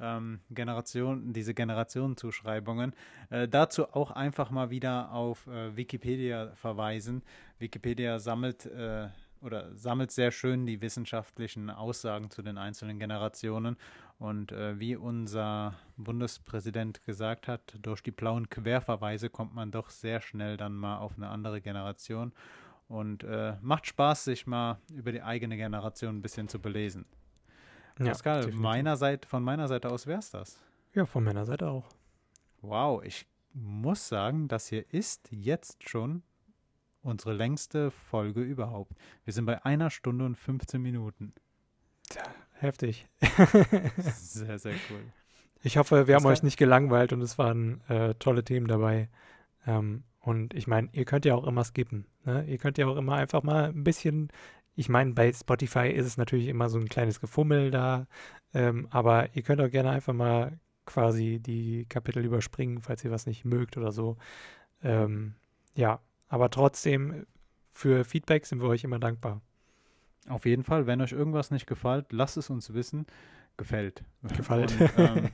ähm, 0.00 0.38
Generation, 0.50 1.32
diese 1.32 1.54
Generationenzuschreibungen. 1.54 2.94
Äh, 3.30 3.48
dazu 3.48 3.92
auch 3.92 4.12
einfach 4.12 4.50
mal 4.50 4.70
wieder 4.70 5.10
auf 5.10 5.48
äh, 5.48 5.76
Wikipedia 5.76 6.52
verweisen. 6.54 7.22
Wikipedia 7.58 8.20
sammelt 8.20 8.66
äh, 8.66 9.08
oder 9.46 9.74
sammelt 9.74 10.10
sehr 10.10 10.30
schön 10.30 10.66
die 10.66 10.82
wissenschaftlichen 10.82 11.70
Aussagen 11.70 12.30
zu 12.30 12.42
den 12.42 12.58
einzelnen 12.58 12.98
Generationen. 12.98 13.76
Und 14.18 14.52
äh, 14.52 14.78
wie 14.78 14.96
unser 14.96 15.74
Bundespräsident 15.96 17.02
gesagt 17.04 17.48
hat, 17.48 17.78
durch 17.80 18.02
die 18.02 18.10
blauen 18.10 18.50
Querverweise 18.50 19.30
kommt 19.30 19.54
man 19.54 19.70
doch 19.70 19.90
sehr 19.90 20.20
schnell 20.20 20.56
dann 20.56 20.74
mal 20.74 20.98
auf 20.98 21.16
eine 21.16 21.28
andere 21.28 21.60
Generation. 21.60 22.32
Und 22.88 23.24
äh, 23.24 23.54
macht 23.62 23.86
Spaß, 23.86 24.24
sich 24.24 24.46
mal 24.46 24.78
über 24.92 25.12
die 25.12 25.22
eigene 25.22 25.56
Generation 25.56 26.16
ein 26.16 26.22
bisschen 26.22 26.48
zu 26.48 26.60
belesen. 26.60 27.06
Ja, 27.98 28.06
Pascal, 28.06 28.52
meiner 28.52 28.96
Seite, 28.96 29.26
von 29.26 29.42
meiner 29.42 29.68
Seite 29.68 29.90
aus 29.90 30.06
wäre 30.06 30.18
es 30.18 30.30
das. 30.30 30.58
Ja, 30.94 31.06
von 31.06 31.24
meiner 31.24 31.46
Seite 31.46 31.68
auch. 31.68 31.88
Wow, 32.60 33.02
ich 33.02 33.26
muss 33.52 34.08
sagen, 34.08 34.48
das 34.48 34.68
hier 34.68 34.84
ist 34.92 35.28
jetzt 35.30 35.88
schon 35.88 36.22
unsere 37.06 37.32
längste 37.32 37.90
Folge 37.90 38.42
überhaupt. 38.42 38.92
Wir 39.24 39.32
sind 39.32 39.46
bei 39.46 39.64
einer 39.64 39.90
Stunde 39.90 40.24
und 40.24 40.36
15 40.36 40.82
Minuten. 40.82 41.32
Tja, 42.08 42.22
heftig. 42.54 43.06
sehr, 44.16 44.58
sehr 44.58 44.74
cool. 44.90 45.00
Ich 45.62 45.78
hoffe, 45.78 46.06
wir 46.06 46.14
das 46.14 46.22
haben 46.22 46.30
euch 46.30 46.42
nicht 46.42 46.58
gelangweilt 46.58 47.12
und 47.12 47.22
es 47.22 47.38
waren 47.38 47.80
äh, 47.88 48.14
tolle 48.14 48.44
Themen 48.44 48.66
dabei. 48.66 49.08
Ähm, 49.66 50.04
und 50.20 50.54
ich 50.54 50.66
meine, 50.66 50.88
ihr 50.92 51.04
könnt 51.04 51.24
ja 51.24 51.34
auch 51.34 51.46
immer 51.46 51.64
skippen. 51.64 52.06
Ne? 52.24 52.44
Ihr 52.46 52.58
könnt 52.58 52.78
ja 52.78 52.86
auch 52.86 52.96
immer 52.96 53.14
einfach 53.14 53.42
mal 53.42 53.70
ein 53.70 53.84
bisschen, 53.84 54.30
ich 54.74 54.88
meine, 54.88 55.12
bei 55.12 55.32
Spotify 55.32 55.88
ist 55.88 56.06
es 56.06 56.16
natürlich 56.16 56.48
immer 56.48 56.68
so 56.68 56.78
ein 56.78 56.88
kleines 56.88 57.20
Gefummel 57.20 57.70
da, 57.70 58.06
ähm, 58.52 58.88
aber 58.90 59.34
ihr 59.34 59.42
könnt 59.42 59.60
auch 59.60 59.70
gerne 59.70 59.90
einfach 59.90 60.12
mal 60.12 60.58
quasi 60.84 61.40
die 61.40 61.86
Kapitel 61.88 62.24
überspringen, 62.24 62.80
falls 62.80 63.04
ihr 63.04 63.10
was 63.10 63.26
nicht 63.26 63.44
mögt 63.44 63.76
oder 63.76 63.92
so. 63.92 64.16
Ähm, 64.82 65.34
ja, 65.74 66.00
aber 66.28 66.50
trotzdem, 66.50 67.26
für 67.72 68.04
Feedback 68.04 68.46
sind 68.46 68.60
wir 68.60 68.68
euch 68.68 68.84
immer 68.84 68.98
dankbar. 68.98 69.40
Auf 70.28 70.44
jeden 70.44 70.64
Fall, 70.64 70.86
wenn 70.86 71.00
euch 71.00 71.12
irgendwas 71.12 71.50
nicht 71.50 71.66
gefällt, 71.66 72.12
lasst 72.12 72.36
es 72.36 72.50
uns 72.50 72.74
wissen. 72.74 73.06
Gefällt. 73.56 74.02
Gefällt. 74.36 74.72
Und, 74.80 74.98
ähm, 74.98 75.30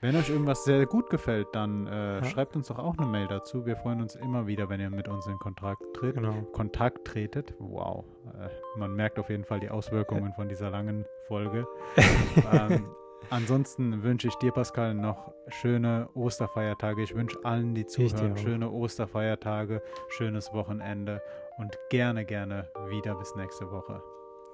wenn 0.00 0.16
euch 0.16 0.30
irgendwas 0.30 0.64
sehr 0.64 0.86
gut 0.86 1.10
gefällt, 1.10 1.46
dann 1.52 1.86
äh, 1.86 2.16
ja. 2.16 2.24
schreibt 2.24 2.56
uns 2.56 2.68
doch 2.68 2.78
auch 2.78 2.98
eine 2.98 3.06
Mail 3.06 3.28
dazu. 3.28 3.66
Wir 3.66 3.76
freuen 3.76 4.00
uns 4.00 4.16
immer 4.16 4.46
wieder, 4.46 4.68
wenn 4.68 4.80
ihr 4.80 4.90
mit 4.90 5.06
uns 5.06 5.26
in 5.26 5.38
Kontakt, 5.38 5.82
tritt, 5.94 6.16
genau. 6.16 6.42
Kontakt 6.52 7.06
tretet. 7.06 7.54
Wow. 7.58 8.04
Äh, 8.34 8.48
man 8.78 8.96
merkt 8.96 9.18
auf 9.20 9.30
jeden 9.30 9.44
Fall 9.44 9.60
die 9.60 9.70
Auswirkungen 9.70 10.32
von 10.32 10.48
dieser 10.48 10.70
langen 10.70 11.04
Folge. 11.28 11.68
ähm, 12.52 12.84
Ansonsten 13.30 14.02
wünsche 14.02 14.28
ich 14.28 14.34
dir, 14.36 14.52
Pascal, 14.52 14.94
noch 14.94 15.32
schöne 15.48 16.08
Osterfeiertage. 16.14 17.02
Ich 17.02 17.14
wünsche 17.14 17.38
allen, 17.44 17.74
die 17.74 17.86
zuhören, 17.86 18.36
schöne 18.36 18.70
Osterfeiertage, 18.70 19.82
schönes 20.08 20.52
Wochenende 20.52 21.22
und 21.58 21.76
gerne, 21.90 22.24
gerne 22.24 22.70
wieder 22.88 23.14
bis 23.14 23.34
nächste 23.36 23.70
Woche. 23.70 24.02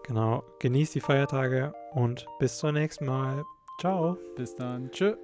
Genau, 0.05 0.43
genießt 0.61 0.95
die 0.95 1.01
Feiertage 1.01 1.74
und 1.93 2.27
bis 2.39 2.59
zum 2.59 2.73
nächsten 2.73 3.07
Mal. 3.07 3.45
Ciao. 3.81 4.16
Bis 4.36 4.57
dann. 4.57 4.90
Tschüss. 4.90 5.16